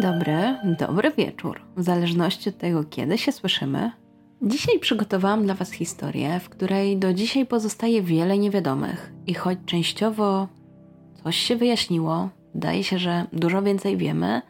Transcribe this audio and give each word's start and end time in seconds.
dobry, 0.00 0.58
dobry 0.78 1.10
wieczór, 1.10 1.60
w 1.76 1.82
zależności 1.82 2.48
od 2.48 2.58
tego, 2.58 2.84
kiedy 2.84 3.18
się 3.18 3.32
słyszymy. 3.32 3.90
Dzisiaj 4.42 4.78
przygotowałam 4.78 5.44
dla 5.44 5.54
Was 5.54 5.70
historię, 5.70 6.40
w 6.40 6.48
której 6.48 6.98
do 6.98 7.14
dzisiaj 7.14 7.46
pozostaje 7.46 8.02
wiele 8.02 8.38
niewiadomych 8.38 9.12
i 9.26 9.34
choć 9.34 9.58
częściowo 9.66 10.48
coś 11.24 11.36
się 11.36 11.56
wyjaśniło, 11.56 12.28
wydaje 12.54 12.84
się, 12.84 12.98
że 12.98 13.26
dużo 13.32 13.62
więcej 13.62 13.96
wiemy, 13.96 14.42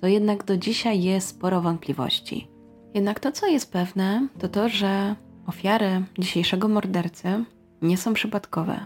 to 0.00 0.06
jednak 0.06 0.44
do 0.44 0.56
dzisiaj 0.56 1.02
jest 1.02 1.28
sporo 1.28 1.60
wątpliwości. 1.60 2.48
Jednak 2.94 3.20
to, 3.20 3.32
co 3.32 3.46
jest 3.46 3.72
pewne, 3.72 4.28
to 4.38 4.48
to, 4.48 4.68
że 4.68 5.14
ofiary 5.46 6.02
dzisiejszego 6.18 6.68
mordercy 6.68 7.44
nie 7.82 7.96
są 7.96 8.14
przypadkowe. 8.14 8.80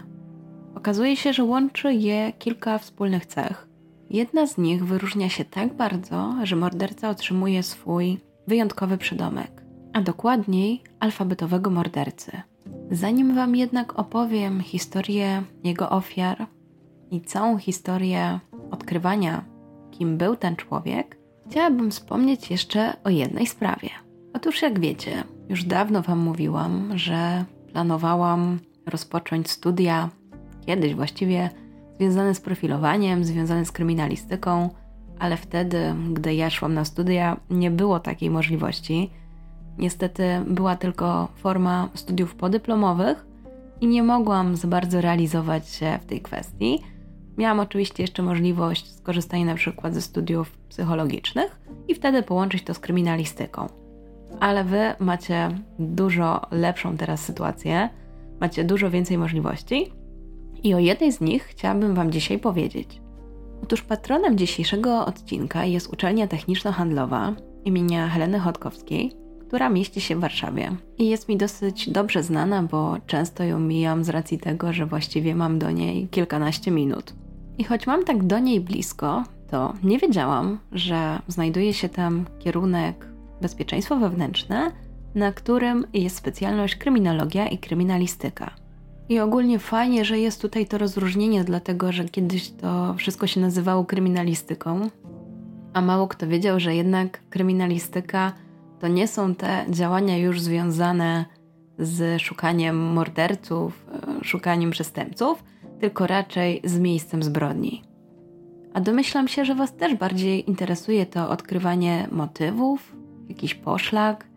Okazuje 0.75 1.15
się, 1.15 1.33
że 1.33 1.43
łączy 1.43 1.93
je 1.93 2.33
kilka 2.33 2.77
wspólnych 2.77 3.25
cech. 3.25 3.68
Jedna 4.09 4.47
z 4.47 4.57
nich 4.57 4.85
wyróżnia 4.85 5.29
się 5.29 5.45
tak 5.45 5.73
bardzo, 5.73 6.35
że 6.43 6.55
morderca 6.55 7.09
otrzymuje 7.09 7.63
swój 7.63 8.17
wyjątkowy 8.47 8.97
przydomek, 8.97 9.63
a 9.93 10.01
dokładniej 10.01 10.83
alfabetowego 10.99 11.69
mordercy. 11.69 12.31
Zanim 12.91 13.35
Wam 13.35 13.55
jednak 13.55 13.99
opowiem 13.99 14.61
historię 14.61 15.43
jego 15.63 15.89
ofiar 15.89 16.47
i 17.11 17.21
całą 17.21 17.57
historię 17.57 18.39
odkrywania, 18.71 19.45
kim 19.91 20.17
był 20.17 20.35
ten 20.35 20.55
człowiek, 20.55 21.17
chciałabym 21.49 21.91
wspomnieć 21.91 22.51
jeszcze 22.51 22.93
o 23.03 23.09
jednej 23.09 23.47
sprawie. 23.47 23.89
Otóż, 24.33 24.61
jak 24.61 24.79
wiecie, 24.79 25.23
już 25.49 25.63
dawno 25.63 26.01
Wam 26.01 26.19
mówiłam, 26.19 26.97
że 26.97 27.45
planowałam 27.71 28.59
rozpocząć 28.85 29.49
studia, 29.49 30.09
kiedyś 30.65 30.95
właściwie 30.95 31.49
związane 31.99 32.35
z 32.35 32.41
profilowaniem, 32.41 33.23
związane 33.23 33.65
z 33.65 33.71
kryminalistyką, 33.71 34.69
ale 35.19 35.37
wtedy, 35.37 35.95
gdy 36.13 36.35
ja 36.35 36.49
szłam 36.49 36.73
na 36.73 36.85
studia, 36.85 37.37
nie 37.49 37.71
było 37.71 37.99
takiej 37.99 38.29
możliwości. 38.29 39.09
Niestety 39.77 40.23
była 40.47 40.75
tylko 40.75 41.27
forma 41.35 41.89
studiów 41.93 42.35
podyplomowych 42.35 43.25
i 43.81 43.87
nie 43.87 44.03
mogłam 44.03 44.55
za 44.55 44.67
bardzo 44.67 45.01
realizować 45.01 45.69
się 45.69 45.99
w 46.01 46.05
tej 46.05 46.21
kwestii. 46.21 46.83
Miałam 47.37 47.59
oczywiście 47.59 48.03
jeszcze 48.03 48.23
możliwość 48.23 48.95
skorzystania 48.95 49.45
na 49.45 49.55
przykład 49.55 49.93
ze 49.93 50.01
studiów 50.01 50.57
psychologicznych 50.69 51.59
i 51.87 51.95
wtedy 51.95 52.23
połączyć 52.23 52.63
to 52.63 52.73
z 52.73 52.79
kryminalistyką. 52.79 53.67
Ale 54.39 54.63
wy 54.63 54.93
macie 54.99 55.49
dużo 55.79 56.41
lepszą 56.51 56.97
teraz 56.97 57.21
sytuację, 57.21 57.89
macie 58.39 58.63
dużo 58.63 58.89
więcej 58.89 59.17
możliwości 59.17 59.98
i 60.63 60.73
o 60.73 60.79
jednej 60.79 61.11
z 61.11 61.21
nich 61.21 61.43
chciałabym 61.43 61.95
Wam 61.95 62.11
dzisiaj 62.11 62.39
powiedzieć. 62.39 63.01
Otóż 63.63 63.81
patronem 63.81 64.37
dzisiejszego 64.37 65.05
odcinka 65.05 65.65
jest 65.65 65.93
uczelnia 65.93 66.27
techniczno-handlowa 66.27 67.33
imienia 67.65 68.07
Heleny 68.07 68.39
Chodkowskiej, 68.39 69.11
która 69.47 69.69
mieści 69.69 70.01
się 70.01 70.15
w 70.15 70.19
Warszawie. 70.19 70.71
I 70.97 71.09
jest 71.09 71.29
mi 71.29 71.37
dosyć 71.37 71.89
dobrze 71.89 72.23
znana, 72.23 72.63
bo 72.63 72.97
często 73.07 73.43
ją 73.43 73.59
mijam 73.59 74.03
z 74.03 74.09
racji 74.09 74.37
tego, 74.39 74.73
że 74.73 74.85
właściwie 74.85 75.35
mam 75.35 75.59
do 75.59 75.71
niej 75.71 76.07
kilkanaście 76.07 76.71
minut. 76.71 77.13
I 77.57 77.63
choć 77.63 77.87
mam 77.87 78.05
tak 78.05 78.23
do 78.23 78.39
niej 78.39 78.61
blisko, 78.61 79.23
to 79.51 79.73
nie 79.83 79.99
wiedziałam, 79.99 80.59
że 80.71 81.19
znajduje 81.27 81.73
się 81.73 81.89
tam 81.89 82.25
kierunek 82.39 83.07
bezpieczeństwo 83.41 83.97
wewnętrzne, 83.97 84.71
na 85.15 85.31
którym 85.31 85.85
jest 85.93 86.15
specjalność 86.15 86.75
kryminologia 86.75 87.47
i 87.47 87.57
kryminalistyka. 87.57 88.51
I 89.09 89.19
ogólnie 89.19 89.59
fajnie, 89.59 90.05
że 90.05 90.19
jest 90.19 90.41
tutaj 90.41 90.65
to 90.65 90.77
rozróżnienie, 90.77 91.43
dlatego 91.43 91.91
że 91.91 92.05
kiedyś 92.05 92.51
to 92.51 92.93
wszystko 92.97 93.27
się 93.27 93.41
nazywało 93.41 93.85
kryminalistyką, 93.85 94.89
a 95.73 95.81
mało 95.81 96.07
kto 96.07 96.27
wiedział, 96.27 96.59
że 96.59 96.75
jednak 96.75 97.29
kryminalistyka 97.29 98.33
to 98.79 98.87
nie 98.87 99.07
są 99.07 99.35
te 99.35 99.65
działania 99.69 100.17
już 100.17 100.41
związane 100.41 101.25
z 101.79 102.21
szukaniem 102.21 102.77
morderców, 102.77 103.85
e, 104.19 104.23
szukaniem 104.23 104.71
przestępców, 104.71 105.43
tylko 105.79 106.07
raczej 106.07 106.61
z 106.63 106.79
miejscem 106.79 107.23
zbrodni. 107.23 107.83
A 108.73 108.81
domyślam 108.81 109.27
się, 109.27 109.45
że 109.45 109.55
Was 109.55 109.75
też 109.75 109.95
bardziej 109.95 110.49
interesuje 110.49 111.05
to 111.05 111.29
odkrywanie 111.29 112.07
motywów, 112.11 112.95
jakiś 113.29 113.55
poszlak, 113.55 114.27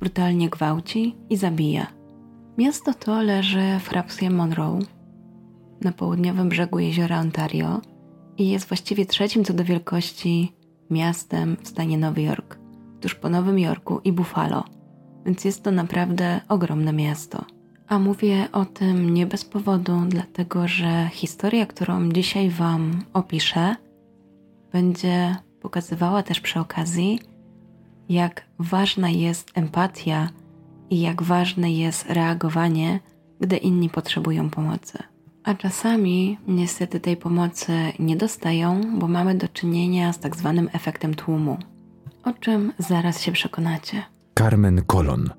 Brutalnie 0.00 0.48
gwałci 0.48 1.16
i 1.30 1.36
zabija. 1.36 1.86
Miasto 2.58 2.94
to 2.94 3.22
leży 3.22 3.78
w 3.80 3.88
hrabstwie 3.88 4.30
Monroe 4.30 4.78
na 5.80 5.92
południowym 5.92 6.48
brzegu 6.48 6.78
jeziora 6.78 7.20
Ontario 7.20 7.80
i 8.38 8.48
jest 8.48 8.68
właściwie 8.68 9.06
trzecim 9.06 9.44
co 9.44 9.54
do 9.54 9.64
wielkości 9.64 10.52
miastem 10.90 11.56
w 11.62 11.68
stanie 11.68 11.98
Nowy 11.98 12.22
Jork, 12.22 12.65
tuż 13.00 13.14
po 13.14 13.28
Nowym 13.28 13.58
Jorku 13.58 14.00
i 14.04 14.12
Buffalo, 14.12 14.64
więc 15.26 15.44
jest 15.44 15.62
to 15.62 15.70
naprawdę 15.70 16.40
ogromne 16.48 16.92
miasto. 16.92 17.44
A 17.88 17.98
mówię 17.98 18.48
o 18.52 18.64
tym 18.64 19.14
nie 19.14 19.26
bez 19.26 19.44
powodu, 19.44 20.02
dlatego 20.08 20.68
że 20.68 21.10
historia, 21.12 21.66
którą 21.66 22.08
dzisiaj 22.08 22.50
Wam 22.50 23.02
opiszę, 23.12 23.76
będzie 24.72 25.36
pokazywała 25.60 26.22
też 26.22 26.40
przy 26.40 26.60
okazji, 26.60 27.20
jak 28.08 28.46
ważna 28.58 29.10
jest 29.10 29.50
empatia 29.54 30.28
i 30.90 31.00
jak 31.00 31.22
ważne 31.22 31.72
jest 31.72 32.10
reagowanie, 32.10 33.00
gdy 33.40 33.56
inni 33.56 33.90
potrzebują 33.90 34.50
pomocy. 34.50 34.98
A 35.44 35.54
czasami 35.54 36.38
niestety 36.48 37.00
tej 37.00 37.16
pomocy 37.16 37.72
nie 37.98 38.16
dostają, 38.16 38.80
bo 38.98 39.08
mamy 39.08 39.34
do 39.34 39.48
czynienia 39.48 40.12
z 40.12 40.18
tak 40.18 40.36
zwanym 40.36 40.68
efektem 40.72 41.14
tłumu, 41.14 41.58
o 42.26 42.32
czym 42.32 42.72
zaraz 42.78 43.22
się 43.22 43.32
przekonacie. 43.32 44.02
Carmen 44.38 44.82
Colon 44.86 45.30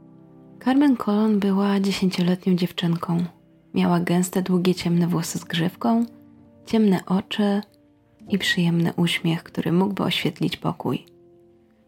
Carmen 0.64 0.98
Colon 0.98 1.40
była 1.40 1.80
dziesięcioletnią 1.80 2.56
dziewczynką. 2.56 3.26
Miała 3.74 4.00
gęste, 4.00 4.42
długie, 4.42 4.76
ciemne 4.76 5.08
włosy 5.08 5.40
z 5.40 5.44
grzywką, 5.44 6.06
ciemne 6.66 7.06
oczy 7.06 7.62
i 8.30 8.38
przyjemny 8.38 8.94
uśmiech, 8.94 9.44
który 9.44 9.72
mógłby 9.72 10.04
oświetlić 10.04 10.58
pokój. 10.58 11.06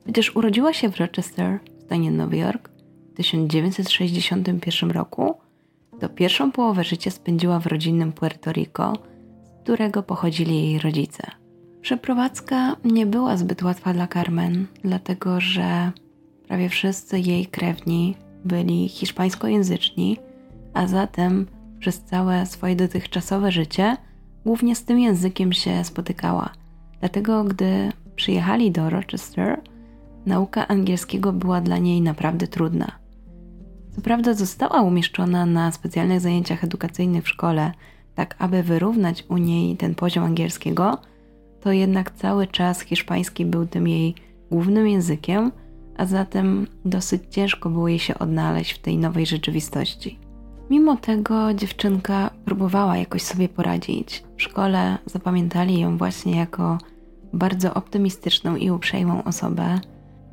Chociaż 0.06 0.36
urodziła 0.36 0.74
się 0.74 0.90
w 0.90 0.98
Rochester, 0.98 1.60
w 1.80 1.84
stanie 1.84 2.12
Nowy 2.12 2.38
Jork, 2.38 2.70
w 3.14 3.16
1961 3.16 4.92
roku, 4.92 5.36
to 6.00 6.10
pierwszą 6.10 6.52
połowę 6.52 6.84
życia 6.84 7.12
spędziła 7.12 7.60
w 7.60 7.66
rodzinnym 7.68 8.14
Puerto 8.14 8.52
Rico, 8.52 8.94
z 9.44 9.64
którego 9.64 10.04
pochodzili 10.04 10.56
jej 10.56 10.80
rodzice. 10.80 11.39
Przeprowadzka 11.82 12.76
nie 12.86 13.06
była 13.06 13.38
zbyt 13.38 13.64
łatwa 13.64 13.94
dla 13.94 14.08
Carmen, 14.08 14.68
dlatego 14.84 15.40
że 15.40 15.92
prawie 16.48 16.70
wszyscy 16.70 17.20
jej 17.20 17.46
krewni 17.46 18.16
byli 18.46 18.90
hiszpańskojęzyczni, 18.90 20.18
a 20.74 20.88
zatem 20.88 21.46
przez 21.80 22.04
całe 22.04 22.46
swoje 22.46 22.76
dotychczasowe 22.76 23.52
życie 23.52 23.98
głównie 24.46 24.76
z 24.76 24.84
tym 24.84 25.00
językiem 25.00 25.54
się 25.54 25.84
spotykała. 25.84 26.50
Dlatego, 27.00 27.44
gdy 27.44 27.92
przyjechali 28.16 28.72
do 28.72 28.90
Rochester, 28.90 29.62
nauka 30.26 30.68
angielskiego 30.68 31.34
była 31.34 31.62
dla 31.62 31.78
niej 31.78 32.02
naprawdę 32.02 32.48
trudna. 32.48 32.92
Co 33.96 34.02
prawda, 34.02 34.34
została 34.34 34.82
umieszczona 34.82 35.46
na 35.46 35.72
specjalnych 35.72 36.20
zajęciach 36.20 36.64
edukacyjnych 36.64 37.24
w 37.24 37.30
szkole, 37.30 37.72
tak 38.16 38.36
aby 38.40 38.64
wyrównać 38.64 39.26
u 39.30 39.38
niej 39.38 39.78
ten 39.78 39.96
poziom 39.96 40.24
angielskiego, 40.24 40.98
to 41.62 41.72
jednak 41.72 42.12
cały 42.12 42.48
czas 42.48 42.82
hiszpański 42.82 43.46
był 43.46 43.66
tym 43.66 43.88
jej 43.88 44.16
głównym 44.52 44.88
językiem, 44.88 45.52
a 45.98 46.06
zatem 46.06 46.68
dosyć 46.86 47.22
ciężko 47.30 47.70
było 47.70 47.88
jej 47.88 48.00
się 48.00 48.20
odnaleźć 48.20 48.74
w 48.74 48.80
tej 48.80 48.98
nowej 48.98 49.26
rzeczywistości. 49.26 50.20
Mimo 50.70 50.98
tego 50.98 51.54
dziewczynka 51.54 52.30
próbowała 52.46 52.98
jakoś 52.98 53.22
sobie 53.22 53.50
poradzić. 53.50 54.24
W 54.38 54.42
szkole 54.42 54.98
zapamiętali 55.06 55.80
ją 55.80 55.98
właśnie 55.98 56.38
jako 56.38 56.78
bardzo 57.34 57.74
optymistyczną 57.74 58.56
i 58.56 58.72
uprzejmą 58.72 59.24
osobę, 59.24 59.80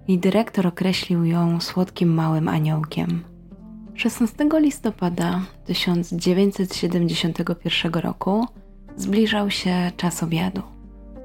i 0.08 0.18
dyrektor 0.18 0.66
określił 0.66 1.24
ją 1.24 1.60
słodkim 1.60 2.14
małym 2.14 2.48
aniołkiem. 2.48 3.24
16 3.94 4.48
listopada 4.52 5.40
1971 5.64 7.92
roku 7.92 8.46
zbliżał 8.96 9.50
się 9.50 9.90
czas 9.96 10.22
obiadu. 10.22 10.75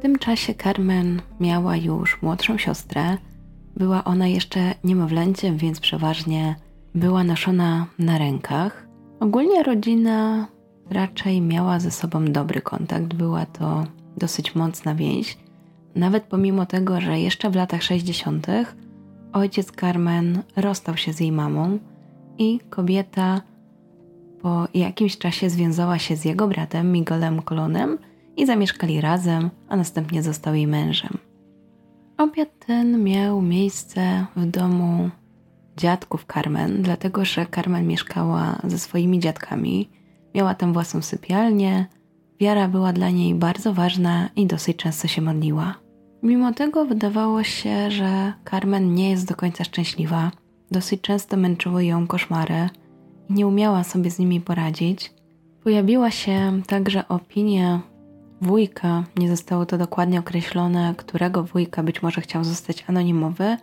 W 0.01 0.03
tym 0.03 0.19
czasie 0.19 0.53
Carmen 0.56 1.21
miała 1.39 1.75
już 1.75 2.21
młodszą 2.21 2.57
siostrę. 2.57 3.18
Była 3.77 4.03
ona 4.03 4.27
jeszcze 4.27 4.75
niemowlęciem, 4.83 5.57
więc 5.57 5.80
przeważnie 5.80 6.56
była 6.95 7.24
noszona 7.24 7.86
na 8.00 8.18
rękach. 8.18 8.88
Ogólnie 9.19 9.63
rodzina 9.63 10.48
raczej 10.89 11.42
miała 11.42 11.80
ze 11.80 11.92
sobą 11.92 12.25
dobry 12.25 12.62
kontakt, 12.62 13.13
była 13.13 13.45
to 13.45 13.83
dosyć 14.18 14.56
mocna 14.56 14.95
więź. 14.95 15.38
Nawet 15.95 16.24
pomimo 16.24 16.65
tego, 16.65 17.01
że 17.01 17.19
jeszcze 17.19 17.50
w 17.50 17.56
latach 17.56 17.83
60. 17.83 18.48
ojciec 19.33 19.71
Carmen 19.71 20.44
rozstał 20.56 20.98
się 20.98 21.13
z 21.13 21.19
jej 21.19 21.31
mamą 21.31 21.80
i 22.38 22.59
kobieta 22.69 23.42
po 24.42 24.68
jakimś 24.74 25.18
czasie 25.18 25.50
związała 25.50 26.00
się 26.00 26.15
z 26.15 26.25
jego 26.25 26.48
bratem 26.48 26.92
Miguelem 26.92 27.42
Colonem 27.42 27.98
i 28.38 28.45
zamieszkali 28.45 29.01
razem, 29.01 29.50
a 29.69 29.75
następnie 29.75 30.24
został 30.24 30.54
jej 30.54 30.68
mężem. 30.68 31.18
Obiad 32.18 32.50
ten 32.68 33.04
miał 33.04 33.42
miejsce 33.42 34.25
w 34.36 34.45
domu 34.45 35.10
dziadków 35.78 36.25
Carmen, 36.33 36.81
dlatego 36.81 37.25
że 37.25 37.45
Carmen 37.56 37.88
mieszkała 37.88 38.62
ze 38.63 38.80
swoimi 38.80 39.19
dziadkami, 39.19 39.89
miała 40.36 40.56
tam 40.56 40.74
własną 40.74 41.01
sypialnię, 41.01 41.86
wiara 42.39 42.68
była 42.68 42.94
dla 42.94 43.10
niej 43.10 43.36
bardzo 43.36 43.74
ważna 43.74 44.30
i 44.36 44.48
dosyć 44.48 44.77
często 44.77 45.07
się 45.07 45.22
modliła. 45.22 45.75
Mimo 46.24 46.54
tego 46.54 46.86
wydawało 46.86 47.44
się, 47.44 47.92
że 47.92 48.34
Carmen 48.50 48.94
nie 48.94 49.10
jest 49.10 49.27
do 49.27 49.36
końca 49.36 49.63
szczęśliwa. 49.63 50.31
Dosyć 50.72 51.01
często 51.01 51.38
męczyły 51.38 51.86
ją 51.86 52.07
koszmary 52.07 52.69
i 53.30 53.34
nie 53.34 53.48
umiała 53.48 53.84
sobie 53.84 54.12
z 54.12 54.19
nimi 54.19 54.42
poradzić. 54.42 55.13
Pojawiła 55.63 56.12
się 56.12 56.62
także 56.68 57.07
opinia 57.07 57.81
wujka, 58.41 59.03
nie 59.15 59.29
zostało 59.29 59.65
to 59.65 59.77
dokładnie 59.77 60.19
określone, 60.19 60.93
którego 60.97 61.43
wujka 61.43 61.83
być 61.83 62.01
może 62.01 62.21
chciał 62.21 62.43
zostać 62.43 62.83
anonimowy, 62.88 63.57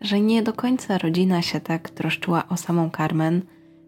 że 0.00 0.20
nie 0.20 0.42
do 0.42 0.52
końca 0.52 0.98
rodzina 0.98 1.42
się 1.42 1.60
tak 1.60 1.90
troszczyła 1.90 2.48
o 2.48 2.56
samą 2.56 2.90
Carmen, 2.96 3.42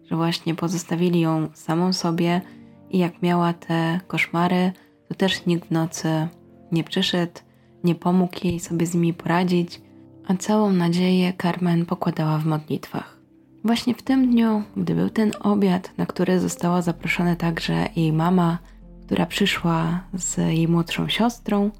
że 0.05 0.15
właśnie 0.15 0.55
pozostawili 0.55 1.19
ją 1.19 1.47
samą 1.53 1.93
sobie 1.93 2.41
i 2.89 2.97
jak 2.97 3.21
miała 3.21 3.53
te 3.53 3.99
koszmary, 4.07 4.71
to 5.07 5.15
też 5.15 5.45
nikt 5.45 5.67
w 5.67 5.71
nocy 5.71 6.27
nie 6.71 6.83
przyszedł, 6.83 7.41
nie 7.83 7.95
pomógł 7.95 8.39
jej 8.43 8.59
sobie 8.59 8.85
z 8.85 8.93
nimi 8.93 9.13
poradzić, 9.13 9.81
a 10.27 10.33
całą 10.35 10.73
nadzieję 10.73 11.33
Carmen 11.41 11.85
pokładała 11.85 12.37
w 12.37 12.45
modlitwach. 12.45 13.17
Właśnie 13.63 13.95
w 13.95 14.01
tym 14.01 14.31
dniu, 14.31 14.63
gdy 14.77 14.95
był 14.95 15.09
ten 15.09 15.31
obiad, 15.39 15.91
na 15.97 16.05
który 16.05 16.39
została 16.39 16.81
zaproszona 16.81 17.35
także 17.35 17.87
jej 17.95 18.13
mama, 18.13 18.57
która 19.13 19.25
przyszła 19.25 19.99
z 20.13 20.37
jej 20.37 20.67
młodszą 20.67 21.09
siostrą, 21.09 21.71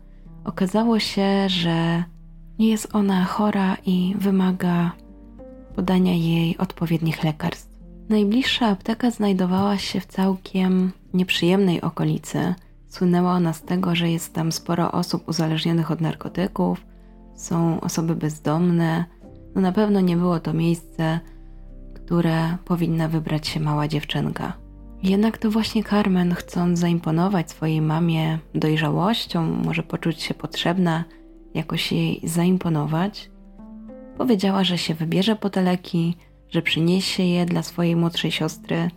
okazało 0.44 1.00
się, 1.00 1.50
że 1.50 2.04
nie 2.60 2.70
jest 2.70 2.96
ona 2.96 3.24
chora 3.24 3.78
i 3.86 4.16
wymaga 4.18 4.92
podania 5.76 6.14
jej 6.14 6.58
odpowiednich 6.58 7.24
lekarstw. 7.24 7.70
Najbliższa 8.10 8.68
apteka 8.68 9.12
znajdowała 9.12 9.78
się 9.78 10.00
w 10.00 10.06
całkiem 10.06 10.92
nieprzyjemnej 11.14 11.82
okolicy. 11.82 12.56
Słynęła 12.88 13.32
ona 13.32 13.54
z 13.54 13.62
tego, 13.62 13.96
że 13.96 14.12
jest 14.12 14.34
tam 14.34 14.52
sporo 14.52 14.92
osób 14.92 15.28
uzależnionych 15.28 15.92
od 15.92 16.02
narkotyków, 16.02 16.86
są 17.36 17.82
osoby 17.82 18.16
bezdomne. 18.16 19.06
No 19.56 19.62
na 19.62 19.72
pewno 19.72 20.00
nie 20.02 20.18
było 20.18 20.40
to 20.40 20.54
miejsce, 20.54 21.20
które 21.94 22.58
powinna 22.66 23.08
wybrać 23.08 23.48
się 23.48 23.60
mała 23.60 23.88
dziewczynka. 23.88 24.63
Jednak 25.04 25.38
to 25.38 25.52
właśnie 25.52 25.84
Carmen, 25.84 26.34
chcąc 26.34 26.80
zaimponować 26.80 27.52
swojej 27.52 27.82
mamie 27.82 28.40
dojrzałością, 28.56 29.44
może 29.44 29.84
poczuć 29.84 30.22
się 30.22 30.34
potrzebna, 30.34 31.04
jakoś 31.54 31.92
jej 31.92 32.22
zaimponować, 32.24 33.32
powiedziała, 34.18 34.64
że 34.64 34.78
się 34.78 34.94
wybierze 34.94 35.36
po 35.36 35.50
te 35.50 35.62
leki, 35.62 36.16
że 36.50 36.62
przyniesie 36.62 37.24
je 37.24 37.46
dla 37.46 37.64
swojej 37.64 37.96
młodszej 37.96 38.32
siostry 38.32 38.90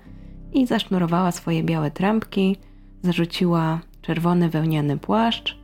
i 0.52 0.66
zasznurowała 0.66 1.32
swoje 1.32 1.62
białe 1.62 1.90
trampki, 1.90 2.56
zarzuciła 3.02 3.80
czerwony 4.02 4.48
wełniany 4.48 4.98
płaszcz, 4.98 5.58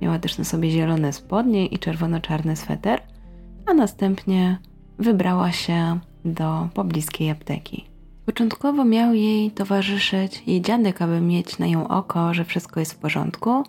miała 0.00 0.18
też 0.18 0.38
na 0.38 0.44
sobie 0.44 0.70
zielone 0.70 1.12
spodnie 1.12 1.66
i 1.66 1.78
czerwono-czarny 1.78 2.56
sweter, 2.56 3.02
a 3.66 3.74
następnie 3.74 4.58
wybrała 4.98 5.52
się 5.52 5.98
do 6.24 6.68
pobliskiej 6.74 7.30
apteki. 7.30 7.93
Początkowo 8.26 8.84
miał 8.84 9.14
jej 9.14 9.50
towarzyszyć 9.50 10.42
jej 10.46 10.62
dziadek, 10.62 11.02
aby 11.02 11.20
mieć 11.20 11.58
na 11.58 11.66
ją 11.66 11.88
oko, 11.88 12.34
że 12.34 12.44
wszystko 12.44 12.80
jest 12.80 12.92
w 12.92 12.98
porządku, 12.98 13.64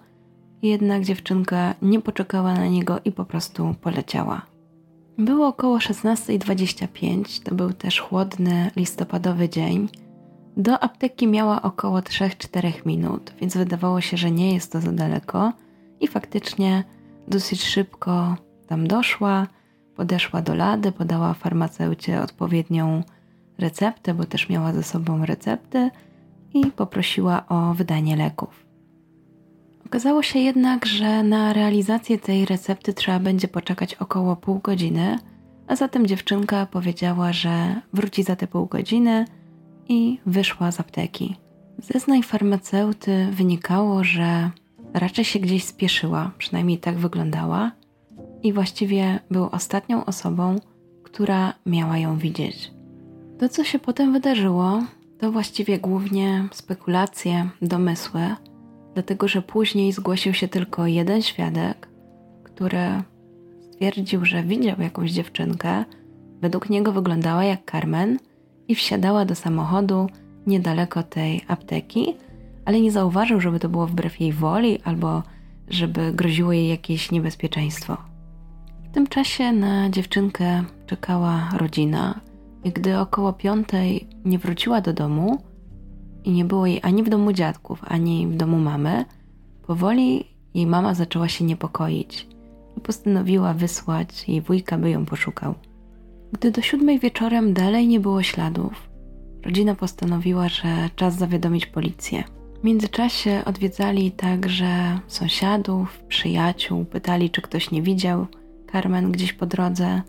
jednak 0.61 1.03
dziewczynka 1.03 1.75
nie 1.81 2.01
poczekała 2.01 2.53
na 2.53 2.67
niego 2.67 2.99
i 3.05 3.11
po 3.11 3.25
prostu 3.25 3.75
poleciała. 3.81 4.41
Było 5.17 5.47
około 5.47 5.77
16.25, 5.77 7.43
to 7.43 7.55
był 7.55 7.73
też 7.73 7.99
chłodny 7.99 8.71
listopadowy 8.75 9.49
dzień. 9.49 9.89
Do 10.57 10.83
apteki 10.83 11.27
miała 11.27 11.61
około 11.61 11.99
3-4 11.99 12.85
minut, 12.85 13.33
więc 13.41 13.57
wydawało 13.57 14.01
się, 14.01 14.17
że 14.17 14.31
nie 14.31 14.53
jest 14.53 14.71
to 14.71 14.81
za 14.81 14.91
daleko 14.91 15.53
i 15.99 16.07
faktycznie 16.07 16.83
dosyć 17.27 17.63
szybko 17.63 18.35
tam 18.67 18.87
doszła, 18.87 19.47
podeszła 19.95 20.41
do 20.41 20.55
lady, 20.55 20.91
podała 20.91 21.33
farmaceucie 21.33 22.21
odpowiednią 22.21 23.03
receptę, 23.57 24.13
bo 24.13 24.25
też 24.25 24.49
miała 24.49 24.73
ze 24.73 24.83
sobą 24.83 25.25
recepty 25.25 25.91
i 26.53 26.65
poprosiła 26.65 27.45
o 27.47 27.73
wydanie 27.73 28.15
leków. 28.15 28.65
Okazało 29.85 30.23
się 30.23 30.39
jednak, 30.39 30.85
że 30.85 31.23
na 31.23 31.53
realizację 31.53 32.17
tej 32.17 32.45
recepty 32.45 32.93
trzeba 32.93 33.19
będzie 33.19 33.47
poczekać 33.47 33.95
około 33.95 34.35
pół 34.35 34.59
godziny, 34.59 35.19
a 35.67 35.75
zatem 35.75 36.07
dziewczynka 36.07 36.65
powiedziała, 36.65 37.33
że 37.33 37.81
wróci 37.93 38.23
za 38.23 38.35
te 38.35 38.47
pół 38.47 38.65
godziny 38.65 39.25
i 39.89 40.19
wyszła 40.25 40.71
z 40.71 40.79
apteki. 40.79 41.35
Zeznań 41.77 42.23
farmaceuty 42.23 43.27
wynikało, 43.31 44.03
że 44.03 44.49
raczej 44.93 45.25
się 45.25 45.39
gdzieś 45.39 45.63
spieszyła, 45.63 46.31
przynajmniej 46.37 46.77
tak 46.77 46.97
wyglądała, 46.97 47.71
i 48.43 48.53
właściwie 48.53 49.19
był 49.31 49.49
ostatnią 49.51 50.05
osobą, 50.05 50.55
która 51.03 51.53
miała 51.65 51.97
ją 51.97 52.17
widzieć. 52.17 52.74
To, 53.39 53.49
co 53.49 53.63
się 53.63 53.79
potem 53.79 54.13
wydarzyło, 54.13 54.83
to 55.19 55.31
właściwie 55.31 55.79
głównie 55.79 56.47
spekulacje, 56.51 57.49
domysły 57.61 58.35
dlatego 58.95 59.27
że 59.27 59.41
później 59.41 59.91
zgłosił 59.91 60.33
się 60.33 60.47
tylko 60.47 60.87
jeden 60.87 61.21
świadek, 61.21 61.89
który 62.43 63.01
stwierdził, 63.59 64.25
że 64.25 64.43
widział 64.43 64.81
jakąś 64.81 65.11
dziewczynkę, 65.11 65.85
według 66.41 66.69
niego 66.69 66.91
wyglądała 66.91 67.43
jak 67.43 67.71
Carmen 67.71 68.19
i 68.67 68.75
wsiadała 68.75 69.25
do 69.25 69.35
samochodu 69.35 70.07
niedaleko 70.47 71.03
tej 71.03 71.41
apteki, 71.47 72.15
ale 72.65 72.81
nie 72.81 72.91
zauważył, 72.91 73.41
żeby 73.41 73.59
to 73.59 73.69
było 73.69 73.87
wbrew 73.87 74.19
jej 74.19 74.33
woli 74.33 74.79
albo 74.83 75.23
żeby 75.67 76.13
groziło 76.13 76.53
jej 76.53 76.67
jakieś 76.67 77.11
niebezpieczeństwo. 77.11 77.97
W 78.89 78.93
tym 78.93 79.07
czasie 79.07 79.51
na 79.51 79.89
dziewczynkę 79.89 80.63
czekała 80.85 81.49
rodzina 81.57 82.19
i 82.65 82.71
gdy 82.71 82.99
około 82.99 83.33
piątej 83.33 84.07
nie 84.25 84.39
wróciła 84.39 84.81
do 84.81 84.93
domu 84.93 85.37
i 86.23 86.31
nie 86.31 86.45
było 86.45 86.65
jej 86.65 86.79
ani 86.83 87.03
w 87.03 87.09
domu 87.09 87.33
dziadków, 87.33 87.81
ani 87.87 88.27
w 88.27 88.35
domu 88.35 88.57
mamy, 88.57 89.05
powoli 89.67 90.25
jej 90.53 90.67
mama 90.67 90.93
zaczęła 90.93 91.27
się 91.27 91.45
niepokoić 91.45 92.27
i 92.77 92.81
postanowiła 92.81 93.53
wysłać 93.53 94.29
jej 94.29 94.41
wujka, 94.41 94.77
by 94.77 94.89
ją 94.89 95.05
poszukał. 95.05 95.55
Gdy 96.33 96.51
do 96.51 96.61
siódmej 96.61 96.99
wieczorem 96.99 97.53
dalej 97.53 97.87
nie 97.87 97.99
było 97.99 98.23
śladów, 98.23 98.89
rodzina 99.45 99.75
postanowiła, 99.75 100.49
że 100.49 100.89
czas 100.95 101.17
zawiadomić 101.17 101.65
policję. 101.65 102.23
W 102.61 102.63
międzyczasie 102.63 103.41
odwiedzali 103.45 104.11
także 104.11 104.99
sąsiadów, 105.07 106.03
przyjaciół, 106.07 106.85
pytali, 106.85 107.29
czy 107.29 107.41
ktoś 107.41 107.71
nie 107.71 107.81
widział 107.81 108.27
Carmen 108.71 109.11
gdzieś 109.11 109.33
po 109.33 109.45
drodze, 109.45 110.01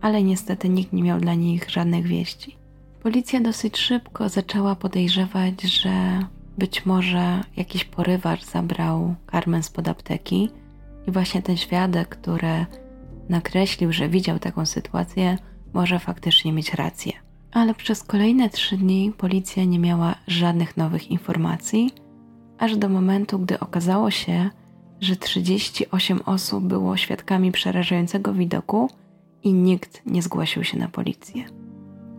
ale 0.00 0.22
niestety 0.22 0.68
nikt 0.68 0.92
nie 0.92 1.02
miał 1.02 1.20
dla 1.20 1.34
nich 1.34 1.70
żadnych 1.70 2.06
wieści. 2.06 2.56
Policja 3.02 3.40
dosyć 3.40 3.78
szybko 3.78 4.28
zaczęła 4.28 4.76
podejrzewać, 4.76 5.62
że 5.62 5.90
być 6.58 6.86
może 6.86 7.40
jakiś 7.56 7.84
porywacz 7.84 8.44
zabrał 8.44 9.14
Carmen 9.32 9.62
spod 9.62 9.88
apteki 9.88 10.50
i 11.08 11.10
właśnie 11.10 11.42
ten 11.42 11.56
świadek, 11.56 12.08
który 12.08 12.66
nakreślił, 13.28 13.92
że 13.92 14.08
widział 14.08 14.38
taką 14.38 14.66
sytuację, 14.66 15.38
może 15.72 15.98
faktycznie 15.98 16.52
mieć 16.52 16.74
rację. 16.74 17.12
Ale 17.52 17.74
przez 17.74 18.02
kolejne 18.02 18.50
trzy 18.50 18.76
dni 18.76 19.12
policja 19.18 19.64
nie 19.64 19.78
miała 19.78 20.14
żadnych 20.26 20.76
nowych 20.76 21.10
informacji, 21.10 21.90
aż 22.58 22.76
do 22.76 22.88
momentu, 22.88 23.38
gdy 23.38 23.60
okazało 23.60 24.10
się, 24.10 24.50
że 25.00 25.16
38 25.16 26.20
osób 26.26 26.64
było 26.64 26.96
świadkami 26.96 27.52
przerażającego 27.52 28.32
widoku 28.32 28.90
i 29.42 29.52
nikt 29.52 30.02
nie 30.06 30.22
zgłosił 30.22 30.64
się 30.64 30.78
na 30.78 30.88
policję. 30.88 31.44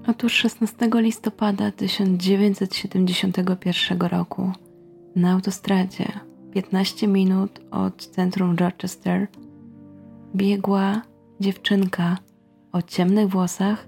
Otóż 0.08 0.34
16 0.34 0.90
listopada 0.94 1.72
1971 1.72 4.01
roku 4.01 4.51
na 5.16 5.32
autostradzie 5.32 6.06
15 6.54 7.08
minut 7.08 7.60
od 7.72 8.08
centrum 8.08 8.56
Rochester 8.56 9.28
biegła 10.36 11.01
dziewczynka 11.40 12.18
o 12.72 12.82
ciemnych 12.82 13.30
włosach 13.30 13.88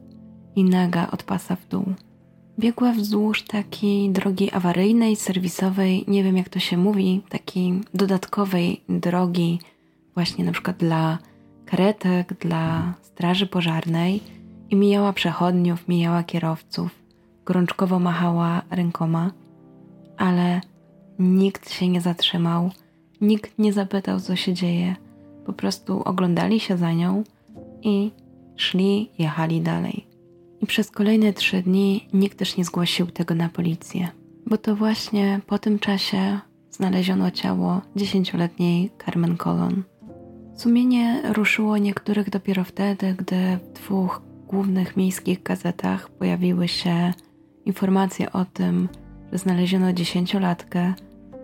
i 0.56 0.64
naga 0.64 1.08
od 1.12 1.24
pasa 1.24 1.56
w 1.56 1.68
dół. 1.68 1.86
Biegła 2.60 2.92
wzdłuż 2.92 3.44
takiej 3.44 4.10
drogi 4.10 4.52
awaryjnej, 4.52 5.16
serwisowej, 5.16 6.06
nie 6.08 6.24
wiem 6.24 6.38
jak 6.38 6.50
to 6.50 6.60
się 6.60 6.78
mówi, 6.78 7.22
takiej 7.30 7.82
dodatkowej 7.94 8.84
drogi, 8.90 9.60
właśnie 10.14 10.46
na 10.46 10.52
przykład 10.52 10.78
dla 10.78 11.18
karetek, 11.66 12.34
dla 12.40 12.94
straży 13.14 13.48
pożarnej 13.48 14.22
i 14.70 14.76
mijała 14.76 15.14
przechodniów, 15.14 15.88
mijała 15.88 16.24
kierowców, 16.24 16.92
gorączkowo 17.46 18.00
machała 18.00 18.62
rękoma, 18.70 19.32
ale 20.18 20.62
nikt 21.20 21.72
się 21.72 21.88
nie 21.88 22.02
zatrzymał, 22.02 22.72
nikt 23.22 23.60
nie 23.60 23.74
zapytał, 23.74 24.20
co 24.20 24.36
się 24.36 24.54
dzieje. 24.54 24.96
Po 25.46 25.54
prostu 25.54 26.04
oglądali 26.04 26.60
się 26.60 26.78
za 26.78 26.94
nią 26.94 27.24
i 27.82 28.12
szli, 28.56 29.10
jechali 29.20 29.62
dalej. 29.62 30.08
I 30.62 30.66
przez 30.66 30.92
kolejne 30.92 31.34
trzy 31.34 31.62
dni 31.62 32.08
nikt 32.14 32.38
też 32.38 32.58
nie 32.58 32.66
zgłosił 32.66 33.08
tego 33.08 33.36
na 33.36 33.50
policję, 33.50 34.08
bo 34.46 34.58
to 34.58 34.76
właśnie 34.76 35.42
po 35.48 35.60
tym 35.60 35.80
czasie 35.80 36.40
znaleziono 36.72 37.32
ciało 37.32 37.82
dziesięcioletniej 37.96 38.92
Carmen 39.06 39.38
Colon. 39.38 39.84
Sumienie 40.56 41.22
ruszyło 41.34 41.78
niektórych 41.78 42.30
dopiero 42.30 42.64
wtedy, 42.64 43.16
gdy 43.18 43.58
w 43.58 43.74
dwóch 43.74 44.22
głównych 44.48 44.98
miejskich 44.98 45.44
gazetach 45.44 46.10
pojawiły 46.10 46.68
się 46.68 47.14
informacje 47.66 48.32
o 48.32 48.46
tym, 48.46 48.90
że 49.32 49.38
znaleziono 49.38 49.94
dziesięciolatkę, 49.94 50.94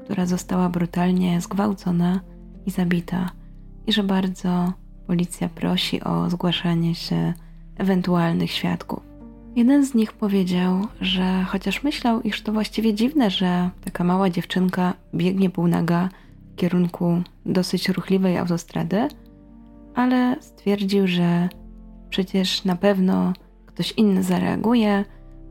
która 0.03 0.25
została 0.25 0.69
brutalnie 0.69 1.41
zgwałcona 1.41 2.19
i 2.65 2.71
zabita, 2.71 3.29
i 3.87 3.93
że 3.93 4.03
bardzo 4.03 4.73
policja 5.07 5.49
prosi 5.49 6.03
o 6.03 6.29
zgłaszanie 6.29 6.95
się 6.95 7.33
ewentualnych 7.77 8.51
świadków. 8.51 9.03
Jeden 9.55 9.85
z 9.85 9.93
nich 9.93 10.13
powiedział, 10.13 10.87
że 11.01 11.45
chociaż 11.47 11.83
myślał, 11.83 12.21
iż 12.21 12.41
to 12.41 12.51
właściwie 12.51 12.93
dziwne, 12.93 13.29
że 13.31 13.69
taka 13.85 14.03
mała 14.03 14.29
dziewczynka 14.29 14.93
biegnie 15.13 15.49
półnaga 15.49 16.09
kierunku 16.59 17.21
dosyć 17.45 17.89
ruchliwej 17.89 18.37
autostrady, 18.37 19.07
ale 19.95 20.35
stwierdził, 20.41 21.07
że 21.07 21.49
przecież 22.09 22.65
na 22.65 22.75
pewno 22.75 23.33
ktoś 23.65 23.91
inny 23.91 24.23
zareaguje. 24.23 25.05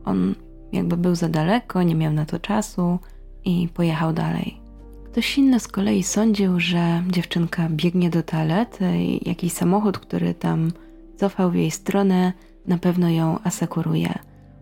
On 0.05 0.35
jakby 0.71 0.97
był 0.97 1.15
za 1.15 1.29
daleko, 1.29 1.83
nie 1.83 1.95
miał 1.95 2.13
na 2.13 2.25
to 2.25 2.39
czasu 2.39 2.99
i 3.45 3.69
pojechał 3.73 4.13
dalej. 4.13 4.61
Ktoś 5.05 5.37
inny 5.37 5.59
z 5.59 5.67
kolei 5.67 6.03
sądził, 6.03 6.59
że 6.59 7.03
dziewczynka 7.07 7.67
biegnie 7.69 8.09
do 8.09 8.23
toalety 8.23 8.97
i 8.97 9.29
jakiś 9.29 9.53
samochód, 9.53 9.99
który 9.99 10.33
tam 10.33 10.71
cofał 11.15 11.51
w 11.51 11.55
jej 11.55 11.71
stronę, 11.71 12.33
na 12.67 12.77
pewno 12.77 13.09
ją 13.09 13.39
asekuruje. 13.43 14.13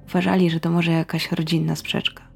Uważali, 0.10 0.50
że 0.50 0.60
to 0.60 0.72
może 0.72 0.92
jakaś 0.92 1.32
rodzinna 1.32 1.76
sprzeczka. 1.76 2.27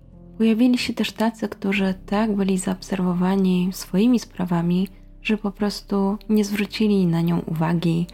Pojawili 0.41 0.77
się 0.77 0.93
też 0.93 1.12
tacy, 1.12 1.50
którzy 1.50 1.93
tak 2.05 2.36
byli 2.36 2.57
zaobserwowani 2.57 3.69
swoimi 3.71 4.19
sprawami, 4.19 4.88
że 5.21 5.38
po 5.38 5.51
prostu 5.51 6.17
nie 6.29 6.45
zwrócili 6.45 7.05
na 7.05 7.21
nią 7.21 7.39
uwagi. 7.39 8.07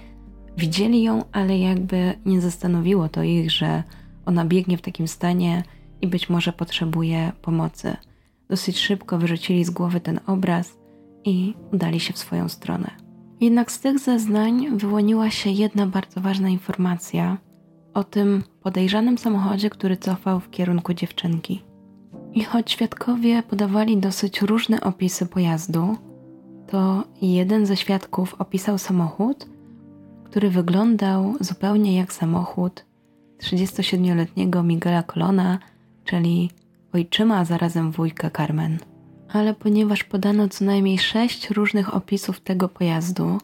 Widzieli 0.57 1.03
ją, 1.03 1.23
ale 1.31 1.59
jakby 1.59 2.13
nie 2.25 2.41
zastanowiło 2.41 3.09
to 3.09 3.23
ich, 3.23 3.51
że 3.51 3.83
ona 4.25 4.45
biegnie 4.45 4.77
w 4.77 4.81
takim 4.81 5.07
stanie 5.07 5.63
i 6.01 6.07
być 6.07 6.29
może 6.29 6.53
potrzebuje 6.53 7.31
pomocy. 7.41 7.97
Dosyć 8.49 8.79
szybko 8.79 9.17
wyrzucili 9.17 9.65
z 9.65 9.69
głowy 9.69 9.99
ten 9.99 10.19
obraz 10.25 10.77
i 11.25 11.53
udali 11.73 11.99
się 11.99 12.13
w 12.13 12.17
swoją 12.17 12.49
stronę. 12.49 12.91
Jednak 13.41 13.71
z 13.71 13.79
tych 13.79 13.99
zeznań 13.99 14.77
wyłoniła 14.77 15.29
się 15.29 15.49
jedna 15.49 15.87
bardzo 15.87 16.21
ważna 16.21 16.49
informacja 16.49 17.37
o 17.93 18.03
tym 18.03 18.43
podejrzanym 18.61 19.17
samochodzie, 19.17 19.69
który 19.69 19.97
cofał 19.97 20.39
w 20.39 20.49
kierunku 20.49 20.93
dziewczynki. 20.93 21.66
I 22.33 22.43
choć 22.43 22.71
świadkowie 22.71 23.43
podawali 23.43 23.97
dosyć 23.97 24.41
różne 24.41 24.81
opisy 24.81 25.25
pojazdu, 25.25 25.97
to 26.67 27.03
jeden 27.21 27.65
ze 27.65 27.77
świadków 27.77 28.33
opisał 28.39 28.77
samochód, 28.77 29.47
który 30.23 30.49
wyglądał 30.49 31.35
zupełnie 31.39 31.97
jak 31.97 32.13
samochód 32.13 32.85
37-letniego 33.43 34.63
Miguela 34.63 35.03
Colona, 35.03 35.59
czyli 36.05 36.51
ojczyma, 36.93 37.37
a 37.37 37.45
zarazem 37.45 37.91
wujka 37.91 38.29
Carmen. 38.29 38.77
Ale 39.29 39.53
ponieważ 39.53 40.03
podano 40.03 40.49
co 40.49 40.65
najmniej 40.65 40.99
sześć 40.99 41.49
różnych 41.49 41.95
opisów 41.95 42.39
tego 42.39 42.69
pojazdu, 42.69 43.37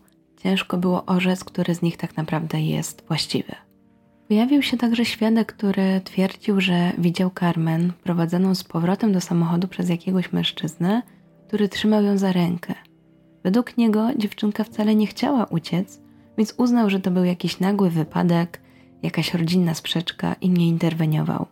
ciężko 0.44 0.78
było 0.78 1.06
orzec, 1.06 1.44
który 1.44 1.76
z 1.76 1.82
nich 1.82 1.98
tak 1.98 2.18
naprawdę 2.18 2.62
jest 2.62 3.04
właściwy. 3.08 3.56
Pojawił 4.34 4.62
się 4.62 4.78
także 4.78 5.06
świadek, 5.06 5.54
który 5.54 6.02
twierdził, 6.04 6.62
że 6.62 6.92
widział 6.98 7.32
Carmen 7.40 7.94
prowadzoną 8.04 8.56
z 8.56 8.64
powrotem 8.64 9.14
do 9.14 9.22
samochodu 9.22 9.68
przez 9.68 9.90
jakiegoś 9.90 10.32
mężczyznę, 10.32 11.02
który 11.48 11.70
trzymał 11.70 12.04
ją 12.04 12.18
za 12.18 12.32
rękę. 12.32 12.74
Według 13.44 13.78
niego 13.78 14.10
dziewczynka 14.18 14.64
wcale 14.64 14.96
nie 14.96 15.08
chciała 15.08 15.46
uciec, 15.46 16.02
więc 16.38 16.54
uznał, 16.58 16.90
że 16.90 17.00
to 17.00 17.12
był 17.12 17.24
jakiś 17.24 17.60
nagły 17.60 17.90
wypadek, 17.90 18.62
jakaś 19.04 19.34
rodzinna 19.34 19.74
sprzeczka 19.74 20.36
i 20.42 20.50
nie 20.50 20.68
interweniował. 20.68 21.46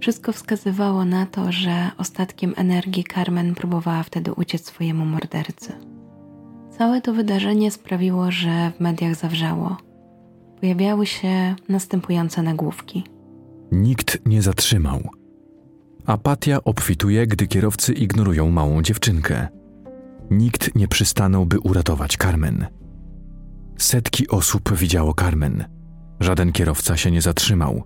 Wszystko 0.00 0.32
wskazywało 0.32 1.04
na 1.04 1.26
to, 1.26 1.52
że 1.52 1.90
ostatkiem 1.98 2.54
energii 2.56 3.04
Carmen 3.14 3.54
próbowała 3.54 4.02
wtedy 4.02 4.32
uciec 4.32 4.66
swojemu 4.66 5.04
mordercy. 5.04 5.72
Całe 6.78 7.00
to 7.00 7.12
wydarzenie 7.12 7.70
sprawiło, 7.70 8.30
że 8.30 8.72
w 8.76 8.80
mediach 8.80 9.14
zawrzało. 9.14 9.85
Pojawiały 10.60 11.06
się 11.06 11.54
następujące 11.68 12.42
nagłówki. 12.42 13.04
Nikt 13.72 14.26
nie 14.26 14.42
zatrzymał. 14.42 15.00
Apatia 16.06 16.64
obfituje, 16.64 17.26
gdy 17.26 17.46
kierowcy 17.46 17.92
ignorują 17.92 18.50
małą 18.50 18.82
dziewczynkę. 18.82 19.48
Nikt 20.30 20.74
nie 20.74 20.88
przystanął, 20.88 21.46
by 21.46 21.60
uratować 21.60 22.16
Carmen. 22.16 22.66
Setki 23.78 24.28
osób 24.28 24.76
widziało 24.76 25.14
Carmen. 25.14 25.64
Żaden 26.20 26.52
kierowca 26.52 26.96
się 26.96 27.10
nie 27.10 27.22
zatrzymał. 27.22 27.82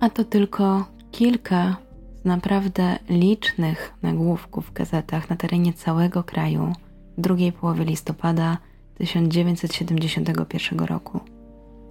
A 0.00 0.10
to 0.10 0.24
tylko 0.24 0.84
kilka 1.10 1.76
z 2.22 2.24
naprawdę 2.24 2.98
licznych 3.08 3.94
nagłówków 4.02 4.66
w 4.66 4.72
gazetach 4.72 5.30
na 5.30 5.36
terenie 5.36 5.72
całego 5.72 6.24
kraju 6.24 6.72
w 7.18 7.20
drugiej 7.20 7.52
połowie 7.52 7.84
listopada 7.84 8.58
1971 8.98 10.78
roku. 10.78 11.20